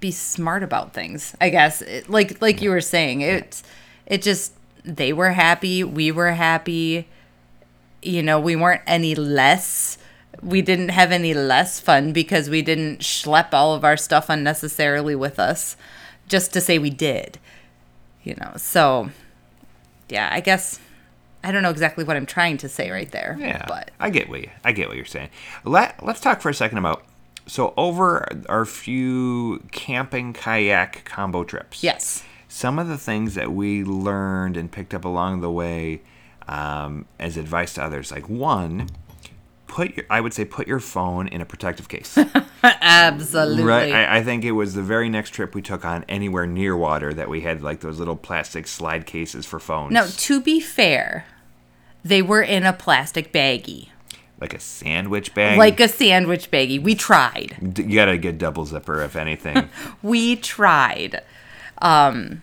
be 0.00 0.10
smart 0.10 0.62
about 0.62 0.92
things, 0.92 1.34
I 1.40 1.50
guess, 1.50 1.82
it, 1.82 2.08
like 2.08 2.40
like 2.40 2.62
you 2.62 2.70
were 2.70 2.80
saying, 2.80 3.20
it 3.20 3.62
it 4.06 4.22
just 4.22 4.52
they 4.84 5.12
were 5.12 5.30
happy, 5.30 5.84
we 5.84 6.10
were 6.10 6.32
happy. 6.32 7.08
You 8.00 8.22
know, 8.22 8.38
we 8.38 8.56
weren't 8.56 8.82
any 8.86 9.14
less. 9.14 9.98
We 10.40 10.62
didn't 10.62 10.90
have 10.90 11.10
any 11.10 11.34
less 11.34 11.80
fun 11.80 12.12
because 12.12 12.48
we 12.48 12.62
didn't 12.62 13.00
schlep 13.00 13.52
all 13.52 13.74
of 13.74 13.84
our 13.84 13.96
stuff 13.96 14.28
unnecessarily 14.28 15.16
with 15.16 15.38
us, 15.38 15.76
just 16.28 16.52
to 16.52 16.60
say 16.60 16.78
we 16.78 16.90
did. 16.90 17.38
You 18.22 18.36
know, 18.36 18.52
so 18.56 19.10
yeah, 20.08 20.28
I 20.30 20.40
guess 20.40 20.80
I 21.42 21.52
don't 21.52 21.62
know 21.62 21.70
exactly 21.70 22.04
what 22.04 22.16
I'm 22.16 22.26
trying 22.26 22.56
to 22.58 22.68
say 22.68 22.90
right 22.90 23.10
there. 23.10 23.36
Yeah, 23.38 23.64
but 23.66 23.90
I 23.98 24.10
get 24.10 24.28
what 24.28 24.42
you, 24.42 24.50
I 24.64 24.72
get 24.72 24.88
what 24.88 24.96
you're 24.96 25.06
saying. 25.06 25.30
Let 25.64 26.04
Let's 26.04 26.20
talk 26.20 26.40
for 26.40 26.50
a 26.50 26.54
second 26.54 26.78
about 26.78 27.04
so 27.48 27.74
over 27.76 28.28
our 28.48 28.64
few 28.64 29.64
camping 29.72 30.32
kayak 30.32 31.04
combo 31.04 31.42
trips. 31.42 31.82
yes, 31.82 32.22
some 32.46 32.78
of 32.78 32.88
the 32.88 32.98
things 32.98 33.34
that 33.34 33.52
we 33.52 33.82
learned 33.84 34.56
and 34.56 34.70
picked 34.70 34.94
up 34.94 35.04
along 35.04 35.40
the 35.40 35.50
way 35.50 36.00
um, 36.48 37.06
as 37.18 37.36
advice 37.36 37.74
to 37.74 37.82
others. 37.82 38.10
Like 38.10 38.28
one, 38.28 38.88
put 39.66 39.96
your 39.96 40.06
I 40.10 40.20
would 40.20 40.34
say 40.34 40.44
put 40.44 40.66
your 40.66 40.80
phone 40.80 41.28
in 41.28 41.40
a 41.40 41.44
protective 41.44 41.88
case. 41.88 42.18
absolutely. 42.62 43.62
Right. 43.62 43.92
I, 43.92 44.18
I 44.18 44.22
think 44.24 44.44
it 44.44 44.52
was 44.52 44.74
the 44.74 44.82
very 44.82 45.08
next 45.08 45.30
trip 45.30 45.54
we 45.54 45.62
took 45.62 45.84
on 45.84 46.04
anywhere 46.08 46.46
near 46.46 46.76
water 46.76 47.12
that 47.14 47.28
we 47.28 47.42
had 47.42 47.62
like 47.62 47.80
those 47.80 47.98
little 47.98 48.16
plastic 48.16 48.66
slide 48.66 49.06
cases 49.06 49.46
for 49.46 49.60
phones. 49.60 49.92
Now, 49.92 50.06
to 50.06 50.40
be 50.40 50.58
fair, 50.60 51.26
they 52.02 52.22
were 52.22 52.42
in 52.42 52.64
a 52.64 52.72
plastic 52.72 53.32
baggie, 53.32 53.88
Like 54.40 54.54
a 54.54 54.60
sandwich 54.60 55.34
bag. 55.34 55.58
like 55.58 55.80
a 55.80 55.88
sandwich 55.88 56.50
baggie. 56.50 56.80
We 56.80 56.94
tried. 56.94 57.56
D- 57.74 57.82
you 57.82 57.94
gotta 57.96 58.16
get 58.18 58.38
double 58.38 58.64
zipper 58.66 59.02
if 59.02 59.16
anything. 59.16 59.68
We 60.02 60.36
tried. 60.36 61.22
Um, 61.82 62.42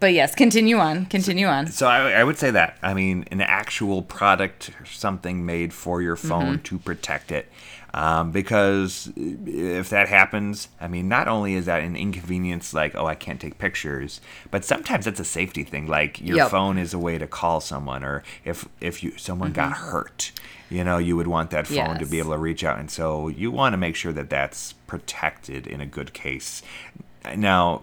but 0.00 0.12
yes, 0.14 0.34
continue 0.34 0.78
on. 0.78 1.06
Continue 1.06 1.46
on. 1.46 1.66
so 1.66 1.86
I, 1.86 2.12
I 2.12 2.24
would 2.24 2.38
say 2.38 2.50
that. 2.50 2.78
I 2.82 2.94
mean, 2.94 3.26
an 3.30 3.42
actual 3.42 4.00
product, 4.02 4.70
something 4.86 5.44
made 5.44 5.74
for 5.74 6.00
your 6.00 6.16
phone 6.16 6.60
to 6.60 6.78
protect 6.78 7.30
it. 7.30 7.50
Um, 7.96 8.32
because 8.32 9.12
if 9.16 9.88
that 9.90 10.08
happens, 10.08 10.66
I 10.80 10.88
mean, 10.88 11.06
not 11.08 11.28
only 11.28 11.54
is 11.54 11.66
that 11.66 11.84
an 11.84 11.94
inconvenience, 11.94 12.74
like, 12.74 12.96
oh, 12.96 13.06
I 13.06 13.14
can't 13.14 13.40
take 13.40 13.56
pictures, 13.56 14.20
but 14.50 14.64
sometimes 14.64 15.06
it's 15.06 15.20
a 15.20 15.24
safety 15.24 15.62
thing. 15.62 15.86
Like, 15.86 16.20
your 16.20 16.38
Yep. 16.38 16.50
phone 16.50 16.76
is 16.76 16.92
a 16.92 16.98
way 16.98 17.18
to 17.18 17.28
call 17.28 17.60
someone, 17.60 18.02
or 18.02 18.24
if, 18.44 18.66
if 18.80 19.04
you 19.04 19.16
someone 19.16 19.52
got 19.52 19.74
hurt, 19.74 20.32
you 20.68 20.82
know, 20.82 20.98
you 20.98 21.16
would 21.16 21.28
want 21.28 21.50
that 21.50 21.68
phone 21.68 21.98
to 22.00 22.06
be 22.06 22.18
able 22.18 22.32
to 22.32 22.38
reach 22.38 22.64
out. 22.64 22.80
And 22.80 22.90
so 22.90 23.28
you 23.28 23.52
want 23.52 23.74
to 23.74 23.76
make 23.76 23.94
sure 23.94 24.12
that 24.12 24.28
that's 24.28 24.72
protected 24.88 25.68
in 25.68 25.80
a 25.80 25.86
good 25.86 26.12
case. 26.12 26.62
Now, 27.36 27.82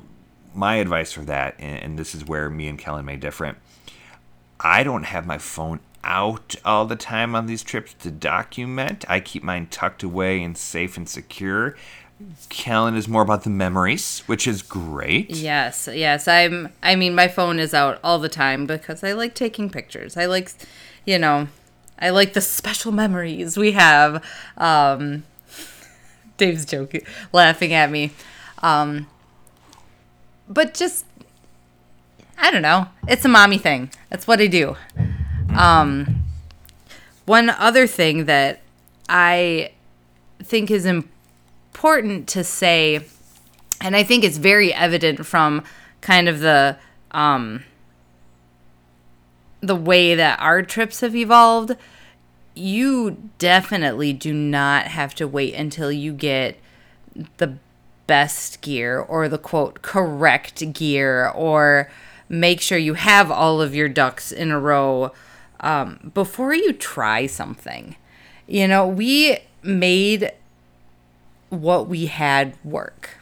my 0.53 0.76
advice 0.76 1.14
for 1.14 1.22
that, 1.22 1.55
and 1.57 1.97
this 1.97 2.14
is 2.14 2.28
where 2.28 2.49
me 2.49 2.68
and 2.68 2.78
Kelyn 2.78 3.05
may 3.05 3.16
differ. 3.16 3.55
I 4.59 4.84
don't 4.84 5.03
have 5.03 5.26
my 5.26 5.38
phone 5.38 5.80
out 6.04 6.56
all 6.66 6.86
the 6.86 6.95
time 6.95 7.36
on 7.36 7.45
these 7.45 7.64
trips 7.64 7.93
to 7.95 8.12
document. 8.12 9.06
I 9.08 9.20
keep 9.20 9.43
mine 9.43 9.68
tucked 9.68 10.04
away 10.04 10.41
and 10.43 10.58
safe 10.58 10.97
and 10.97 11.08
secure. 11.08 11.76
Kelyn 12.49 12.95
is 12.95 13.08
more 13.08 13.22
about 13.22 13.43
the 13.43 13.49
memories, 13.49 14.20
which 14.28 14.47
is 14.47 14.62
great. 14.62 15.32
Yes, 15.32 15.89
yes. 15.91 16.28
I'm. 16.28 16.70
I 16.84 16.95
mean, 16.95 17.16
my 17.16 17.28
phone 17.28 17.60
is 17.60 17.74
out 17.74 17.99
all 18.04 18.20
the 18.20 18.30
time 18.30 18.66
because 18.66 19.04
I 19.04 19.14
like 19.14 19.34
taking 19.34 19.70
pictures. 19.70 20.18
I 20.18 20.26
like, 20.26 20.52
you 21.06 21.18
know, 21.18 21.47
I 21.97 22.10
like 22.10 22.34
the 22.34 22.41
special 22.41 22.91
memories 22.91 23.58
we 23.58 23.72
have. 23.72 24.24
Um, 24.58 25.24
Dave's 26.38 26.66
joking, 26.66 27.02
laughing 27.34 27.74
at 27.74 27.89
me. 27.89 28.12
Um, 28.62 29.08
but 30.47 30.74
just, 30.74 31.06
I 32.38 32.52
don't 32.52 32.62
know. 32.62 32.88
It's 33.08 33.26
a 33.26 33.30
mommy 33.30 33.58
thing. 33.58 33.89
That's 34.10 34.28
what 34.28 34.41
I 34.41 34.47
do. 34.47 34.76
Um, 35.58 36.24
one 37.26 37.49
other 37.49 37.88
thing 37.88 38.26
that 38.26 38.62
I 39.10 39.72
think 40.43 40.72
is 40.72 40.86
important 40.86 42.28
to 42.30 42.43
say 42.43 43.06
and 43.82 43.95
I 43.95 44.04
think 44.04 44.24
it's 44.24 44.38
very 44.38 44.74
evident 44.74 45.26
from 45.26 45.64
kind 46.02 46.30
of 46.30 46.39
the 46.39 46.78
um, 47.12 47.64
the 49.60 49.76
way 49.76 50.16
that 50.16 50.39
our 50.39 50.62
trips 50.62 51.02
have 51.02 51.16
evolved. 51.16 51.76
You 52.54 53.30
definitely 53.38 54.14
do 54.14 54.34
not 54.34 54.88
have 54.88 55.16
to 55.16 55.28
wait 55.28 55.54
until 55.56 55.91
you 55.91 56.14
get 56.14 56.58
the 57.38 57.56
best 58.08 58.62
gear 58.62 58.99
or 58.99 59.28
the 59.28 59.38
quote 59.38 59.82
correct 59.82 60.74
gear 60.74 61.30
or 61.30 61.89
make 62.30 62.62
sure 62.62 62.78
you 62.78 62.93
have 62.93 63.32
all 63.32 63.62
of 63.62 63.74
your 63.74 63.89
ducks 63.89 64.32
in 64.32 64.52
a 64.52 64.60
row 64.60 65.12
um, 65.62 66.12
before 66.14 66.53
you 66.53 66.74
try 66.74 67.28
something. 67.28 67.95
You 68.47 68.68
know, 68.68 68.88
we 68.88 69.38
made 69.64 70.32
what 71.49 71.88
we 71.88 72.07
had 72.07 72.55
work. 72.64 73.18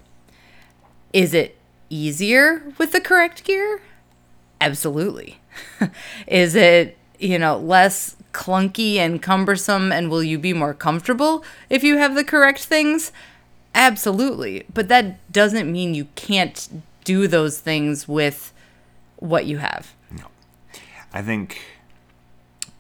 Is 1.14 1.34
it 1.34 1.58
easier 1.90 2.64
with 2.78 2.92
the 2.92 3.02
correct 3.02 3.44
gear? 3.44 3.82
Absolutely. 4.62 5.40
Is 6.28 6.56
it, 6.56 6.98
you 7.20 7.38
know, 7.38 7.58
less 7.58 8.16
clunky 8.34 8.96
and 8.96 9.22
cumbersome 9.22 9.92
and 9.92 10.10
will 10.10 10.24
you 10.24 10.38
be 10.38 10.54
more 10.54 10.74
comfortable 10.74 11.44
if 11.70 11.84
you 11.84 11.98
have 11.98 12.16
the 12.16 12.24
correct 12.24 12.66
things? 12.66 13.12
Absolutely. 13.74 14.66
But 14.74 14.88
that 14.88 15.32
doesn't 15.32 15.72
mean 15.72 15.94
you 15.94 16.08
can't 16.16 16.84
do 17.04 17.28
those 17.28 17.60
things 17.60 18.08
with 18.08 18.54
what 19.18 19.46
you 19.46 19.58
have. 19.58 19.94
No. 20.12 20.26
I 21.14 21.22
think 21.22 21.60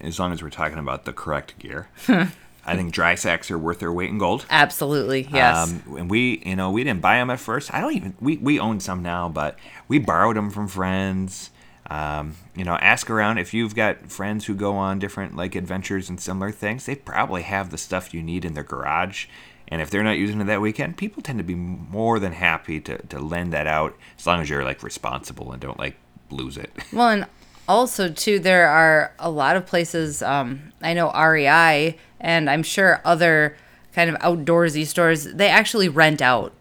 as 0.01 0.19
long 0.19 0.31
as 0.31 0.41
we're 0.41 0.49
talking 0.49 0.77
about 0.77 1.05
the 1.05 1.13
correct 1.13 1.57
gear, 1.59 1.89
I 2.07 2.75
think 2.75 2.93
dry 2.93 3.15
sacks 3.15 3.49
are 3.49 3.57
worth 3.57 3.79
their 3.79 3.91
weight 3.91 4.09
in 4.09 4.17
gold. 4.17 4.45
Absolutely. 4.49 5.27
Yes. 5.31 5.71
Um, 5.71 5.97
and 5.97 6.09
we, 6.09 6.41
you 6.45 6.55
know, 6.55 6.71
we 6.71 6.83
didn't 6.83 7.01
buy 7.01 7.15
them 7.15 7.29
at 7.29 7.39
first. 7.39 7.73
I 7.73 7.81
don't 7.81 7.95
even. 7.95 8.15
We 8.19 8.37
we 8.37 8.59
own 8.59 8.79
some 8.79 9.01
now, 9.01 9.29
but 9.29 9.57
we 9.87 9.99
borrowed 9.99 10.35
them 10.35 10.49
from 10.51 10.67
friends. 10.67 11.51
Um, 11.89 12.35
you 12.55 12.63
know, 12.63 12.75
ask 12.75 13.09
around 13.09 13.39
if 13.39 13.53
you've 13.53 13.73
got 13.73 14.11
friends 14.11 14.45
who 14.45 14.53
go 14.53 14.75
on 14.75 14.99
different 14.99 15.35
like 15.35 15.55
adventures 15.55 16.09
and 16.09 16.19
similar 16.19 16.51
things. 16.51 16.85
They 16.85 16.95
probably 16.95 17.41
have 17.41 17.71
the 17.71 17.77
stuff 17.79 18.13
you 18.13 18.21
need 18.21 18.45
in 18.45 18.53
their 18.53 18.63
garage. 18.63 19.25
And 19.69 19.81
if 19.81 19.89
they're 19.89 20.03
not 20.03 20.17
using 20.17 20.41
it 20.41 20.45
that 20.45 20.61
weekend, 20.61 20.97
people 20.97 21.21
tend 21.21 21.37
to 21.39 21.43
be 21.43 21.55
more 21.55 22.19
than 22.19 22.33
happy 22.33 22.79
to, 22.81 22.97
to 23.07 23.19
lend 23.19 23.53
that 23.53 23.67
out 23.67 23.95
as 24.17 24.25
long 24.25 24.41
as 24.41 24.49
you're 24.49 24.63
like 24.63 24.81
responsible 24.81 25.51
and 25.51 25.61
don't 25.61 25.77
like 25.77 25.95
lose 26.31 26.57
it. 26.57 26.71
Well, 26.91 27.09
and 27.09 27.25
also 27.69 28.09
too, 28.09 28.39
there 28.39 28.67
are 28.67 29.13
a 29.19 29.29
lot 29.29 29.55
of 29.55 29.65
places. 29.67 30.23
Um, 30.23 30.73
I 30.81 30.93
know 30.93 31.11
REI, 31.13 31.95
and 32.19 32.49
I'm 32.49 32.63
sure 32.63 32.99
other 33.05 33.55
kind 33.93 34.09
of 34.09 34.17
outdoorsy 34.17 34.85
stores. 34.85 35.25
They 35.25 35.47
actually 35.47 35.87
rent 35.87 36.21
out 36.21 36.51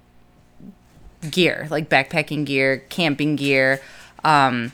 gear, 1.31 1.67
like 1.71 1.89
backpacking 1.89 2.45
gear, 2.45 2.85
camping 2.91 3.37
gear, 3.37 3.81
um, 4.23 4.73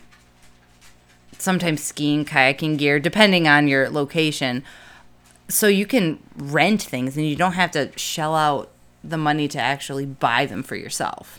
sometimes 1.39 1.83
skiing, 1.83 2.25
kayaking 2.25 2.79
gear, 2.79 2.99
depending 2.99 3.47
on 3.47 3.69
your 3.69 3.89
location. 3.89 4.65
So 5.49 5.69
you 5.69 5.87
can 5.87 6.19
rent 6.37 6.83
things, 6.83 7.17
and 7.17 7.27
you 7.27 7.37
don't 7.37 7.53
have 7.53 7.71
to 7.73 7.97
shell 7.97 8.35
out 8.35 8.73
the 9.05 9.19
money 9.19 9.47
to 9.49 9.61
actually 9.61 10.07
buy 10.07 10.47
them 10.47 10.65
for 10.65 10.75
yourself. 10.75 11.39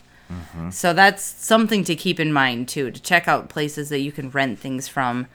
So 0.70 0.92
that's 0.92 1.22
something 1.22 1.84
to 1.84 1.94
keep 1.94 2.18
in 2.18 2.32
mind 2.32 2.68
too. 2.68 2.90
To 2.90 3.00
check 3.00 3.28
out 3.28 3.48
places 3.48 3.88
that 3.90 4.00
you 4.00 4.10
can 4.10 4.30
rent 4.30 4.58
things 4.58 4.88
from, 4.88 5.26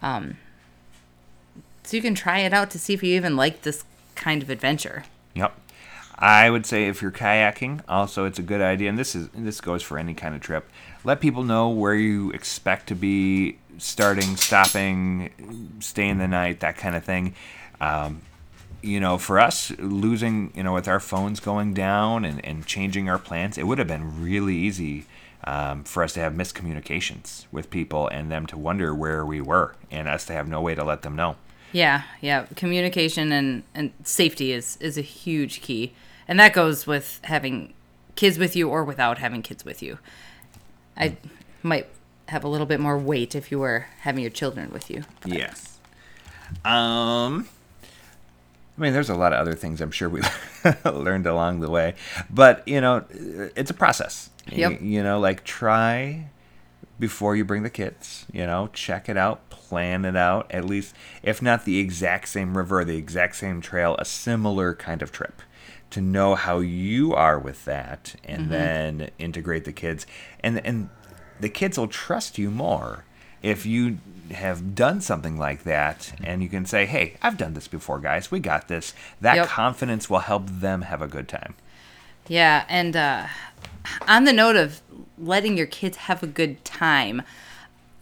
um, 0.00 0.38
so 1.82 1.96
you 1.96 2.02
can 2.02 2.14
try 2.14 2.40
it 2.40 2.52
out 2.52 2.70
to 2.70 2.78
see 2.78 2.94
if 2.94 3.02
you 3.02 3.14
even 3.14 3.36
like 3.36 3.62
this 3.62 3.84
kind 4.14 4.42
of 4.42 4.50
adventure. 4.50 5.04
Yep. 5.34 5.54
I 6.18 6.50
would 6.50 6.66
say 6.66 6.86
if 6.88 7.00
you're 7.00 7.12
kayaking, 7.12 7.82
also 7.88 8.24
it's 8.24 8.38
a 8.38 8.42
good 8.42 8.60
idea, 8.60 8.88
and 8.88 8.98
this 8.98 9.14
is 9.14 9.28
this 9.34 9.60
goes 9.60 9.82
for 9.82 9.98
any 9.98 10.14
kind 10.14 10.34
of 10.34 10.40
trip. 10.40 10.68
Let 11.04 11.20
people 11.20 11.44
know 11.44 11.68
where 11.68 11.94
you 11.94 12.30
expect 12.32 12.88
to 12.88 12.94
be 12.94 13.58
starting, 13.78 14.36
stopping, 14.36 15.76
staying 15.80 16.18
the 16.18 16.26
night, 16.26 16.60
that 16.60 16.76
kind 16.76 16.96
of 16.96 17.04
thing. 17.04 17.34
Um, 17.80 18.22
you 18.82 19.00
know, 19.00 19.18
for 19.18 19.38
us 19.38 19.72
losing, 19.78 20.52
you 20.54 20.62
know, 20.62 20.72
with 20.72 20.88
our 20.88 21.00
phones 21.00 21.40
going 21.40 21.74
down 21.74 22.24
and, 22.24 22.44
and 22.44 22.66
changing 22.66 23.08
our 23.08 23.18
plans, 23.18 23.58
it 23.58 23.66
would 23.66 23.78
have 23.78 23.88
been 23.88 24.22
really 24.22 24.54
easy 24.54 25.06
um, 25.44 25.84
for 25.84 26.02
us 26.02 26.12
to 26.14 26.20
have 26.20 26.32
miscommunications 26.32 27.46
with 27.50 27.70
people 27.70 28.08
and 28.08 28.30
them 28.30 28.46
to 28.46 28.56
wonder 28.56 28.94
where 28.94 29.24
we 29.24 29.40
were 29.40 29.74
and 29.90 30.08
us 30.08 30.26
to 30.26 30.32
have 30.32 30.48
no 30.48 30.60
way 30.60 30.74
to 30.74 30.84
let 30.84 31.02
them 31.02 31.16
know. 31.16 31.36
Yeah, 31.72 32.02
yeah. 32.20 32.46
Communication 32.56 33.32
and, 33.32 33.62
and 33.74 33.92
safety 34.04 34.52
is, 34.52 34.76
is 34.80 34.96
a 34.96 35.02
huge 35.02 35.60
key. 35.60 35.92
And 36.26 36.38
that 36.40 36.52
goes 36.52 36.86
with 36.86 37.20
having 37.24 37.74
kids 38.16 38.38
with 38.38 38.56
you 38.56 38.68
or 38.68 38.84
without 38.84 39.18
having 39.18 39.42
kids 39.42 39.64
with 39.64 39.82
you. 39.82 39.98
I 40.96 41.16
might 41.62 41.88
have 42.28 42.44
a 42.44 42.48
little 42.48 42.66
bit 42.66 42.80
more 42.80 42.98
weight 42.98 43.34
if 43.34 43.50
you 43.50 43.58
were 43.58 43.86
having 44.00 44.22
your 44.22 44.30
children 44.30 44.70
with 44.70 44.90
you. 44.90 45.04
Yes. 45.24 45.78
Um, 46.64 47.48
I 48.78 48.80
mean, 48.80 48.92
there's 48.92 49.10
a 49.10 49.14
lot 49.14 49.32
of 49.32 49.40
other 49.40 49.54
things 49.54 49.80
I'm 49.80 49.90
sure 49.90 50.08
we 50.08 50.22
learned 50.84 51.26
along 51.26 51.60
the 51.60 51.70
way, 51.70 51.94
but 52.30 52.66
you 52.66 52.80
know, 52.80 53.04
it's 53.10 53.70
a 53.70 53.74
process. 53.74 54.30
Yep. 54.50 54.80
You, 54.80 54.86
you 54.86 55.02
know, 55.02 55.18
like 55.18 55.42
try 55.44 56.30
before 56.98 57.34
you 57.34 57.44
bring 57.44 57.64
the 57.64 57.70
kids. 57.70 58.24
You 58.32 58.46
know, 58.46 58.70
check 58.72 59.08
it 59.08 59.16
out, 59.16 59.50
plan 59.50 60.04
it 60.04 60.16
out. 60.16 60.50
At 60.50 60.64
least, 60.64 60.94
if 61.22 61.42
not 61.42 61.64
the 61.64 61.78
exact 61.78 62.28
same 62.28 62.56
river, 62.56 62.84
the 62.84 62.96
exact 62.96 63.36
same 63.36 63.60
trail, 63.60 63.96
a 63.98 64.04
similar 64.04 64.74
kind 64.74 65.02
of 65.02 65.10
trip 65.10 65.42
to 65.90 66.00
know 66.00 66.34
how 66.34 66.60
you 66.60 67.14
are 67.14 67.38
with 67.38 67.64
that, 67.64 68.14
and 68.24 68.42
mm-hmm. 68.42 68.50
then 68.50 69.10
integrate 69.18 69.64
the 69.64 69.72
kids, 69.72 70.06
and 70.40 70.64
and 70.64 70.88
the 71.40 71.48
kids 71.48 71.78
will 71.78 71.88
trust 71.88 72.38
you 72.38 72.50
more 72.50 73.04
if 73.42 73.66
you 73.66 73.98
have 74.30 74.74
done 74.74 75.00
something 75.00 75.38
like 75.38 75.64
that 75.64 76.12
and 76.22 76.42
you 76.42 76.48
can 76.48 76.66
say, 76.66 76.86
hey, 76.86 77.14
I've 77.22 77.38
done 77.38 77.54
this 77.54 77.68
before, 77.68 77.98
guys. 77.98 78.30
We 78.30 78.40
got 78.40 78.68
this. 78.68 78.92
That 79.20 79.36
Yep. 79.36 79.46
confidence 79.48 80.10
will 80.10 80.18
help 80.20 80.46
them 80.46 80.82
have 80.82 81.00
a 81.00 81.06
good 81.06 81.28
time. 81.28 81.54
Yeah, 82.26 82.64
and 82.68 82.94
uh, 82.94 83.26
on 84.06 84.24
the 84.24 84.32
note 84.34 84.56
of 84.56 84.82
letting 85.18 85.56
your 85.56 85.66
kids 85.66 85.96
have 85.96 86.22
a 86.22 86.26
good 86.26 86.62
time, 86.64 87.22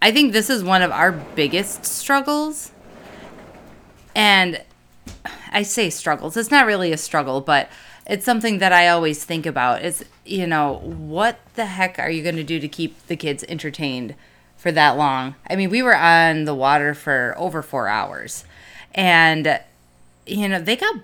I 0.02 0.10
think 0.10 0.32
this 0.32 0.50
is 0.50 0.64
one 0.64 0.82
of 0.82 0.90
our 0.90 1.12
biggest 1.12 1.86
struggles. 1.86 2.72
And 4.14 4.62
I 5.52 5.62
say 5.62 5.90
struggles. 5.90 6.36
It's 6.36 6.50
not 6.50 6.66
really 6.66 6.92
a 6.92 6.96
struggle, 6.96 7.40
but 7.40 7.68
it's 8.06 8.24
something 8.24 8.58
that 8.58 8.72
I 8.72 8.88
always 8.88 9.24
think 9.24 9.46
about. 9.46 9.84
Is 9.84 10.04
you 10.24 10.46
know 10.46 10.78
what 10.84 11.38
the 11.54 11.66
heck 11.66 11.98
are 11.98 12.10
you 12.10 12.22
going 12.22 12.36
to 12.36 12.44
do 12.44 12.58
to 12.58 12.68
keep 12.68 13.06
the 13.06 13.16
kids 13.16 13.44
entertained 13.48 14.14
for 14.66 14.72
that 14.72 14.96
long? 14.96 15.36
I 15.48 15.54
mean, 15.54 15.70
we 15.70 15.80
were 15.80 15.96
on 15.96 16.44
the 16.44 16.54
water 16.54 16.92
for 16.92 17.36
over 17.38 17.62
four 17.62 17.86
hours, 17.86 18.44
and 18.96 19.60
you 20.26 20.48
know 20.48 20.60
they 20.60 20.74
got 20.74 20.96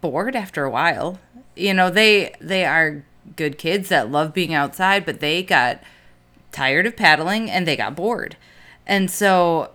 bored 0.00 0.36
after 0.36 0.62
a 0.62 0.70
while. 0.70 1.18
You 1.56 1.74
know 1.74 1.90
they 1.90 2.32
they 2.40 2.64
are 2.64 3.04
good 3.34 3.58
kids 3.58 3.88
that 3.88 4.12
love 4.12 4.32
being 4.32 4.54
outside, 4.54 5.04
but 5.04 5.18
they 5.18 5.42
got 5.42 5.82
tired 6.52 6.86
of 6.86 6.94
paddling 6.94 7.50
and 7.50 7.66
they 7.66 7.74
got 7.74 7.96
bored. 7.96 8.36
And 8.86 9.10
so 9.10 9.72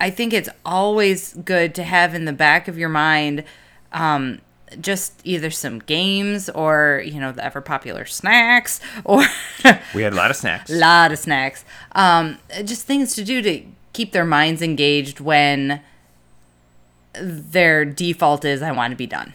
I 0.00 0.10
think 0.10 0.32
it's 0.32 0.48
always 0.64 1.34
good 1.34 1.74
to 1.74 1.82
have 1.82 2.14
in 2.14 2.26
the 2.26 2.32
back 2.32 2.68
of 2.68 2.78
your 2.78 2.88
mind 2.88 3.42
um, 3.90 4.40
just 4.80 5.20
either 5.24 5.50
some 5.50 5.78
games 5.80 6.48
or, 6.50 7.02
you 7.04 7.20
know, 7.20 7.32
the 7.32 7.44
ever 7.44 7.60
popular 7.60 8.04
snacks 8.04 8.80
or 9.04 9.24
We 9.94 10.02
had 10.02 10.12
a 10.12 10.16
lot 10.16 10.30
of 10.30 10.36
snacks. 10.36 10.70
a 10.70 10.74
lot 10.76 11.12
of 11.12 11.18
snacks. 11.18 11.64
Um, 11.92 12.38
just 12.64 12.86
things 12.86 13.14
to 13.14 13.24
do 13.24 13.42
to 13.42 13.62
keep 13.92 14.12
their 14.12 14.24
minds 14.24 14.62
engaged 14.62 15.20
when 15.20 15.80
their 17.14 17.84
default 17.84 18.44
is, 18.44 18.62
I 18.62 18.72
want 18.72 18.90
to 18.92 18.96
be 18.96 19.06
done. 19.06 19.34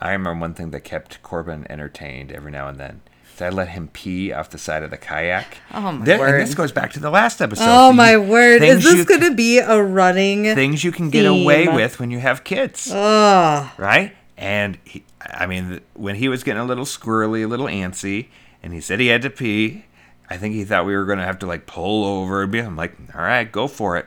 I 0.00 0.12
remember 0.12 0.40
one 0.40 0.54
thing 0.54 0.70
that 0.72 0.80
kept 0.80 1.22
Corbin 1.22 1.66
entertained 1.70 2.32
every 2.32 2.50
now 2.50 2.68
and 2.68 2.78
then. 2.78 3.00
I 3.38 3.50
let 3.50 3.68
him 3.68 3.88
pee 3.88 4.32
off 4.32 4.48
the 4.48 4.56
side 4.58 4.82
of 4.82 4.90
the 4.90 4.96
kayak. 4.96 5.58
Oh, 5.72 5.92
my 5.92 6.18
word. 6.18 6.40
And 6.40 6.42
this 6.42 6.54
goes 6.54 6.72
back 6.72 6.92
to 6.94 7.00
the 7.00 7.10
last 7.10 7.42
episode. 7.42 7.66
Oh 7.68 7.92
my 7.92 8.16
word! 8.16 8.62
Is 8.62 8.82
this 8.82 9.04
going 9.04 9.20
to 9.20 9.34
be 9.34 9.58
a 9.58 9.82
running? 9.82 10.54
things 10.54 10.82
you 10.82 10.90
can 10.90 11.10
get 11.10 11.26
away 11.26 11.68
with 11.68 12.00
when 12.00 12.10
you 12.10 12.18
have 12.18 12.44
kids? 12.44 12.90
Ugh. 12.90 13.70
right? 13.76 14.16
And 14.36 14.78
he, 14.84 15.04
I 15.20 15.46
mean, 15.46 15.80
when 15.94 16.16
he 16.16 16.28
was 16.28 16.44
getting 16.44 16.60
a 16.60 16.66
little 16.66 16.84
squirrely, 16.84 17.44
a 17.44 17.46
little 17.46 17.66
antsy, 17.66 18.26
and 18.62 18.72
he 18.72 18.80
said 18.80 19.00
he 19.00 19.06
had 19.06 19.22
to 19.22 19.30
pee, 19.30 19.84
I 20.28 20.36
think 20.36 20.54
he 20.54 20.64
thought 20.64 20.84
we 20.84 20.94
were 20.94 21.04
going 21.04 21.18
to 21.18 21.24
have 21.24 21.38
to 21.40 21.46
like 21.46 21.66
pull 21.66 22.04
over 22.04 22.42
and 22.42 22.52
be. 22.52 22.58
I'm 22.58 22.76
like, 22.76 22.94
all 23.14 23.22
right, 23.22 23.50
go 23.50 23.66
for 23.68 23.96
it. 23.96 24.06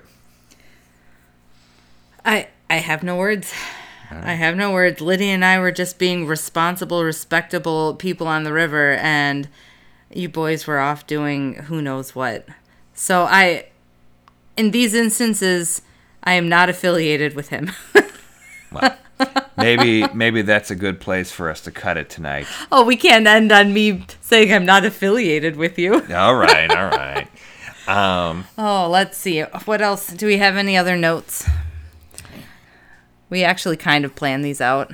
I 2.24 2.48
I 2.70 2.76
have 2.76 3.04
no 3.04 3.16
words. 3.16 3.54
I 4.12 4.34
have 4.34 4.56
no 4.56 4.72
words. 4.72 5.02
Lydia 5.02 5.34
and 5.34 5.46
I 5.46 5.60
were 5.60 5.72
just 5.72 6.00
being 6.00 6.26
responsible, 6.26 7.04
respectable 7.04 7.94
people 7.94 8.28
on 8.28 8.44
the 8.44 8.52
river, 8.52 8.94
and 8.94 9.48
you 10.12 10.30
boys 10.30 10.66
were 10.66 10.80
off 10.80 11.06
doing 11.06 11.54
who 11.54 11.82
knows 11.82 12.16
what. 12.16 12.48
So 12.96 13.24
I, 13.24 13.68
in 14.58 14.72
these 14.72 14.96
instances, 14.96 15.84
I 16.24 16.34
am 16.34 16.50
not 16.50 16.70
affiliated 16.70 17.36
with 17.36 17.50
him. 17.50 17.72
Well, 18.72 18.96
maybe 19.60 20.08
maybe 20.14 20.42
that's 20.42 20.72
a 20.72 20.76
good 20.76 21.00
place 21.00 21.32
for 21.32 21.50
us 21.50 21.62
to 21.62 21.72
cut 21.72 21.98
it 21.98 22.10
tonight. 22.10 22.48
oh, 22.72 22.84
we 22.84 22.96
can't 22.96 23.28
end 23.28 23.52
on 23.52 23.74
me 23.74 24.06
saying 24.22 24.52
I'm 24.54 24.66
not 24.66 24.86
affiliated 24.86 25.56
with 25.56 25.78
you. 25.78 25.94
All 26.14 26.36
right, 26.36 26.72
all 26.72 26.88
right. 26.90 27.28
Um, 27.88 28.46
Oh, 28.58 28.88
let's 28.90 29.18
see. 29.18 29.42
What 29.42 29.82
else? 29.82 30.08
Do 30.14 30.28
we 30.28 30.38
have 30.38 30.56
any 30.58 30.78
other 30.78 30.96
notes? 30.96 31.48
We 33.30 33.44
actually 33.44 33.78
kind 33.78 34.06
of 34.06 34.16
planned 34.16 34.44
these 34.44 34.62
out. 34.62 34.92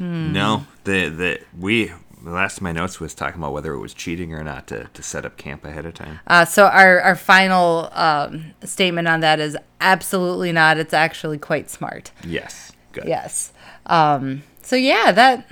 No, 0.00 0.66
the 0.84 1.08
the 1.08 1.40
we 1.58 1.92
the 2.22 2.30
last 2.30 2.58
of 2.58 2.62
my 2.62 2.72
notes 2.72 3.00
was 3.00 3.14
talking 3.14 3.40
about 3.40 3.52
whether 3.52 3.72
it 3.72 3.80
was 3.80 3.94
cheating 3.94 4.32
or 4.34 4.42
not 4.44 4.66
to, 4.68 4.88
to 4.94 5.02
set 5.02 5.24
up 5.24 5.36
camp 5.36 5.64
ahead 5.64 5.86
of 5.86 5.94
time. 5.94 6.20
Uh, 6.26 6.44
so 6.44 6.66
our, 6.66 7.00
our 7.00 7.14
final 7.16 7.88
um, 7.92 8.52
statement 8.64 9.06
on 9.08 9.20
that 9.20 9.38
is 9.40 9.56
absolutely 9.80 10.50
not. 10.52 10.78
It's 10.78 10.92
actually 10.94 11.38
quite 11.38 11.70
smart. 11.70 12.10
Yes, 12.24 12.72
good. 13.00 13.08
Yes. 13.08 13.52
Um, 13.86 14.42
so 14.62 14.76
yeah, 14.76 15.12
that 15.12 15.46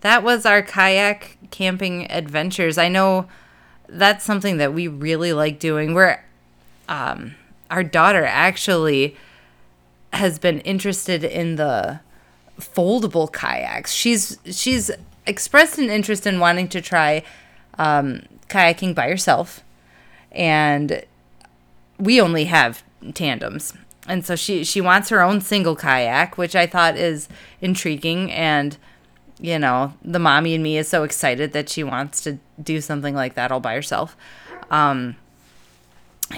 that 0.00 0.22
was 0.22 0.46
our 0.46 0.62
kayak 0.62 1.36
camping 1.50 2.10
adventures. 2.10 2.78
I 2.78 2.88
know 2.88 3.26
that's 3.88 4.24
something 4.24 4.56
that 4.58 4.72
we 4.72 4.88
really 4.88 5.32
like 5.32 5.58
doing. 5.58 5.94
We're 5.94 6.22
um, 6.88 7.34
our 7.70 7.84
daughter 7.84 8.24
actually 8.24 9.16
has 10.12 10.38
been 10.38 10.60
interested 10.60 11.22
in 11.22 11.56
the 11.56 12.00
foldable 12.58 13.32
kayaks. 13.32 13.92
She's 13.92 14.38
she's 14.50 14.90
expressed 15.26 15.78
an 15.78 15.90
interest 15.90 16.26
in 16.26 16.40
wanting 16.40 16.68
to 16.68 16.80
try 16.80 17.22
um, 17.78 18.22
kayaking 18.48 18.94
by 18.94 19.08
herself, 19.08 19.62
and 20.32 21.04
we 21.98 22.20
only 22.20 22.46
have 22.46 22.82
tandems, 23.14 23.74
and 24.10 24.26
so 24.26 24.36
she 24.36 24.64
she 24.64 24.80
wants 24.80 25.08
her 25.08 25.22
own 25.22 25.40
single 25.40 25.76
kayak, 25.76 26.36
which 26.36 26.56
I 26.56 26.66
thought 26.66 26.96
is 26.96 27.28
intriguing 27.60 28.30
and. 28.30 28.76
You 29.42 29.58
know, 29.58 29.94
the 30.04 30.18
mommy 30.18 30.52
in 30.52 30.62
me 30.62 30.76
is 30.76 30.86
so 30.86 31.02
excited 31.02 31.54
that 31.54 31.70
she 31.70 31.82
wants 31.82 32.20
to 32.24 32.38
do 32.62 32.82
something 32.82 33.14
like 33.14 33.36
that 33.36 33.50
all 33.50 33.58
by 33.58 33.72
herself. 33.72 34.14
Um, 34.70 35.16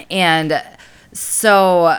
and 0.09 0.63
so 1.11 1.97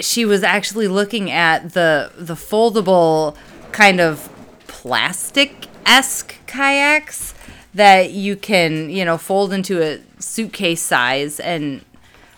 she 0.00 0.24
was 0.24 0.42
actually 0.42 0.88
looking 0.88 1.30
at 1.30 1.74
the 1.74 2.12
the 2.16 2.34
foldable 2.34 3.36
kind 3.72 4.00
of 4.00 4.28
plastic 4.66 5.68
esque 5.86 6.34
kayaks 6.46 7.34
that 7.74 8.10
you 8.10 8.36
can 8.36 8.90
you 8.90 9.04
know 9.04 9.18
fold 9.18 9.52
into 9.52 9.82
a 9.82 10.00
suitcase 10.18 10.82
size 10.82 11.38
and 11.40 11.84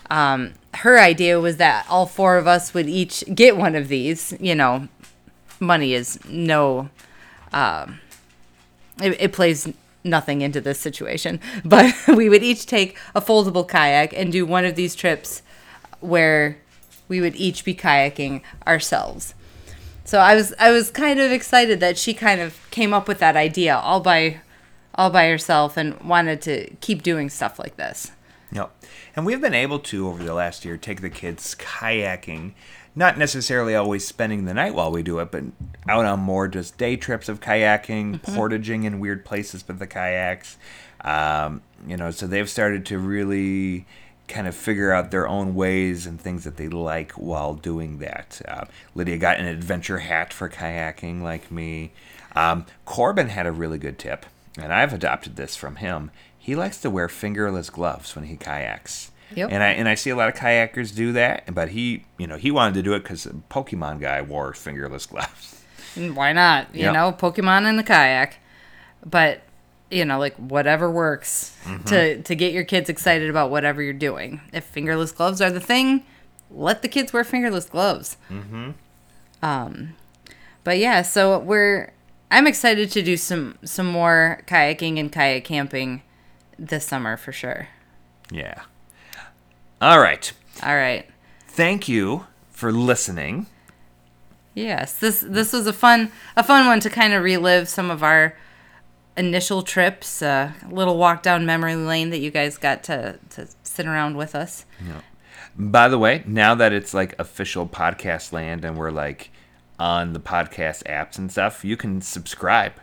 um, 0.09 0.53
her 0.77 0.99
idea 0.99 1.39
was 1.39 1.57
that 1.57 1.85
all 1.89 2.05
four 2.05 2.37
of 2.37 2.47
us 2.47 2.73
would 2.73 2.87
each 2.87 3.23
get 3.33 3.57
one 3.57 3.75
of 3.75 3.87
these 3.87 4.33
you 4.39 4.55
know 4.55 4.87
money 5.59 5.93
is 5.93 6.19
no 6.27 6.89
um, 7.53 7.99
it, 9.01 9.15
it 9.19 9.33
plays 9.33 9.71
nothing 10.03 10.41
into 10.41 10.61
this 10.61 10.79
situation 10.79 11.39
but 11.65 11.93
we 12.07 12.29
would 12.29 12.43
each 12.43 12.65
take 12.65 12.97
a 13.13 13.21
foldable 13.21 13.67
kayak 13.67 14.13
and 14.13 14.31
do 14.31 14.45
one 14.45 14.65
of 14.65 14.75
these 14.75 14.95
trips 14.95 15.41
where 16.01 16.57
we 17.07 17.21
would 17.21 17.35
each 17.35 17.63
be 17.63 17.73
kayaking 17.73 18.41
ourselves. 18.67 19.33
So 20.03 20.19
i 20.19 20.35
was 20.35 20.53
i 20.59 20.71
was 20.71 20.91
kind 20.91 21.19
of 21.19 21.31
excited 21.31 21.79
that 21.79 21.97
she 21.97 22.13
kind 22.13 22.39
of 22.39 22.59
came 22.69 22.93
up 22.93 23.07
with 23.07 23.19
that 23.19 23.35
idea 23.35 23.75
all 23.75 24.01
by 24.01 24.41
all 24.93 25.09
by 25.09 25.27
herself 25.29 25.77
and 25.77 25.99
wanted 26.01 26.41
to 26.43 26.69
keep 26.75 27.01
doing 27.01 27.29
stuff 27.29 27.57
like 27.57 27.75
this 27.75 28.11
Yep. 28.55 28.85
And 29.15 29.25
we've 29.25 29.41
been 29.41 29.53
able 29.53 29.79
to 29.79 30.07
over 30.07 30.23
the 30.23 30.33
last 30.33 30.65
year 30.65 30.77
take 30.77 31.01
the 31.01 31.09
kids 31.09 31.55
kayaking 31.55 32.53
not 32.95 33.17
necessarily 33.17 33.75
always 33.75 34.07
spending 34.07 34.45
the 34.45 34.53
night 34.53 34.73
while 34.73 34.91
we 34.91 35.03
do 35.03 35.19
it, 35.19 35.29
but 35.29 35.43
out 35.87 36.05
on 36.05 36.19
more 36.21 36.47
just 36.47 36.77
day 36.77 36.95
trips 36.95 37.27
of 37.27 37.41
kayaking, 37.41 38.23
portaging 38.35 38.83
in 38.83 38.99
weird 38.99 39.25
places 39.25 39.67
with 39.67 39.79
the 39.79 39.87
kayaks. 39.87 40.57
Um, 41.01 41.61
you 41.85 41.97
know, 41.97 42.09
so 42.11 42.25
they've 42.25 42.49
started 42.49 42.85
to 42.87 42.97
really 42.97 43.85
kind 44.27 44.47
of 44.47 44.55
figure 44.55 44.91
out 44.91 45.11
their 45.11 45.27
own 45.27 45.53
ways 45.53 46.07
and 46.07 46.19
things 46.19 46.45
that 46.45 46.57
they 46.57 46.69
like 46.69 47.11
while 47.11 47.53
doing 47.53 47.99
that. 47.99 48.41
Uh, 48.47 48.65
Lydia 48.95 49.17
got 49.17 49.39
an 49.39 49.45
adventure 49.45 49.99
hat 49.99 50.33
for 50.33 50.49
kayaking, 50.49 51.21
like 51.21 51.51
me. 51.51 51.91
Um, 52.35 52.65
Corbin 52.85 53.29
had 53.29 53.45
a 53.45 53.51
really 53.51 53.77
good 53.77 53.99
tip, 53.99 54.25
and 54.57 54.73
I've 54.73 54.93
adopted 54.93 55.35
this 55.35 55.55
from 55.55 55.75
him. 55.75 56.11
He 56.45 56.55
likes 56.55 56.77
to 56.81 56.91
wear 56.91 57.09
fingerless 57.09 57.71
gloves 57.71 58.15
when 58.15 58.25
he 58.25 58.35
kayaks. 58.37 59.09
Yep. 59.33 59.49
And 59.51 59.63
I 59.63 59.69
and 59.69 59.89
I 59.89 59.95
see 59.95 60.11
a 60.11 60.15
lot 60.15 60.29
of 60.29 60.35
kayakers 60.35 60.95
do 60.95 61.11
that, 61.13 61.51
but 61.53 61.69
he, 61.69 62.05
you 62.19 62.27
know, 62.27 62.37
he 62.37 62.51
wanted 62.51 62.75
to 62.75 62.83
do 62.83 62.93
it 62.93 62.99
because 63.01 63.23
the 63.23 63.31
Pokemon 63.49 63.99
guy 63.99 64.21
wore 64.21 64.53
fingerless 64.53 65.05
gloves. 65.11 65.63
Why 65.95 66.33
not? 66.33 66.67
You 66.75 66.83
Yep. 66.83 66.93
know, 66.93 67.11
Pokemon 67.11 67.67
in 67.67 67.77
the 67.77 67.83
kayak. 67.83 68.35
But 69.03 69.41
you 69.89 70.05
know, 70.05 70.19
like 70.19 70.35
whatever 70.35 70.89
works 70.91 71.57
Mm-hmm. 71.65 71.83
to 71.85 72.21
to 72.21 72.35
get 72.35 72.53
your 72.53 72.63
kids 72.63 72.89
excited 72.89 73.27
about 73.31 73.49
whatever 73.49 73.81
you're 73.81 73.93
doing. 74.09 74.41
If 74.53 74.65
fingerless 74.65 75.11
gloves 75.11 75.41
are 75.41 75.49
the 75.49 75.59
thing, 75.59 76.05
let 76.51 76.83
the 76.83 76.87
kids 76.87 77.11
wear 77.11 77.23
fingerless 77.23 77.65
gloves. 77.65 78.17
Mm-hmm. 78.29 78.71
Um, 79.41 79.95
but 80.63 80.77
yeah, 80.77 81.01
so 81.01 81.39
we're 81.39 81.91
I'm 82.29 82.45
excited 82.45 82.91
to 82.91 83.01
do 83.01 83.17
some 83.17 83.57
some 83.63 83.87
more 83.87 84.43
kayaking 84.45 84.99
and 84.99 85.11
kayak 85.11 85.43
camping 85.43 86.03
this 86.57 86.85
summer 86.85 87.17
for 87.17 87.31
sure. 87.31 87.67
Yeah. 88.31 88.63
All 89.81 89.99
right. 89.99 90.31
All 90.63 90.75
right. 90.75 91.07
Thank 91.47 91.87
you 91.87 92.25
for 92.51 92.71
listening. 92.71 93.47
Yes, 94.53 94.93
this 94.93 95.19
this 95.19 95.51
was 95.51 95.67
a 95.67 95.73
fun 95.73 96.11
a 96.37 96.43
fun 96.43 96.65
one 96.65 96.79
to 96.79 96.89
kind 96.89 97.13
of 97.13 97.23
relive 97.23 97.67
some 97.67 97.91
of 97.91 98.03
our 98.03 98.37
initial 99.17 99.63
trips. 99.63 100.21
A 100.21 100.55
little 100.69 100.97
walk 100.97 101.23
down 101.23 101.45
memory 101.45 101.75
lane 101.75 102.09
that 102.11 102.19
you 102.19 102.31
guys 102.31 102.57
got 102.57 102.83
to 102.85 103.19
to 103.31 103.47
sit 103.63 103.85
around 103.85 104.15
with 104.15 104.33
us. 104.33 104.65
Yeah. 104.85 105.01
By 105.57 105.87
the 105.87 105.97
way, 105.97 106.23
now 106.25 106.55
that 106.55 106.73
it's 106.73 106.93
like 106.93 107.15
official 107.19 107.67
podcast 107.67 108.31
land 108.31 108.65
and 108.65 108.77
we're 108.77 108.91
like 108.91 109.29
on 109.77 110.13
the 110.13 110.19
podcast 110.19 110.83
apps 110.83 111.17
and 111.17 111.29
stuff, 111.31 111.65
you 111.65 111.75
can 111.75 112.01
subscribe 112.01 112.73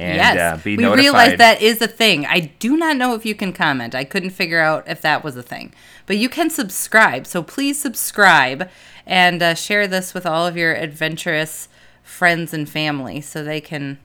and 0.00 0.16
yes, 0.16 0.36
uh, 0.38 0.62
be 0.62 0.76
we 0.76 0.82
notified. 0.82 0.98
realize 1.04 1.38
that 1.38 1.62
is 1.62 1.80
a 1.82 1.86
thing. 1.88 2.26
I 2.26 2.40
do 2.58 2.76
not 2.76 2.96
know 2.96 3.14
if 3.14 3.24
you 3.26 3.34
can 3.34 3.52
comment. 3.52 3.94
I 3.94 4.04
couldn't 4.04 4.30
figure 4.30 4.60
out 4.60 4.88
if 4.88 5.00
that 5.02 5.22
was 5.22 5.36
a 5.36 5.42
thing, 5.42 5.72
but 6.06 6.16
you 6.16 6.28
can 6.28 6.50
subscribe. 6.50 7.26
So 7.26 7.42
please 7.42 7.78
subscribe 7.80 8.68
and 9.06 9.42
uh, 9.42 9.54
share 9.54 9.86
this 9.86 10.14
with 10.14 10.26
all 10.26 10.46
of 10.46 10.56
your 10.56 10.74
adventurous 10.74 11.68
friends 12.02 12.52
and 12.54 12.68
family, 12.68 13.20
so 13.20 13.44
they 13.44 13.60
can 13.60 13.98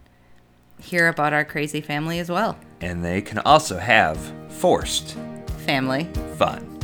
hear 0.79 1.07
about 1.07 1.33
our 1.33 1.45
crazy 1.45 1.81
family 1.81 2.19
as 2.19 2.29
well. 2.29 2.57
and 2.81 3.03
they 3.03 3.21
can 3.21 3.39
also 3.39 3.77
have 3.79 4.17
forced 4.49 5.17
Family, 5.65 6.03
fun. 6.37 6.61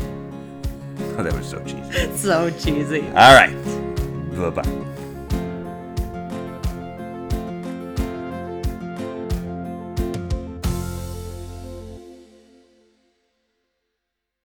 Oh, 1.17 1.23
that 1.23 1.33
was 1.33 1.47
so 1.49 1.59
cheesy. 1.65 2.15
so 2.17 2.49
cheesy. 2.51 3.01
All 3.09 3.35
right. 3.35 3.53
Bye 4.35 4.49
bye. 4.61 5.00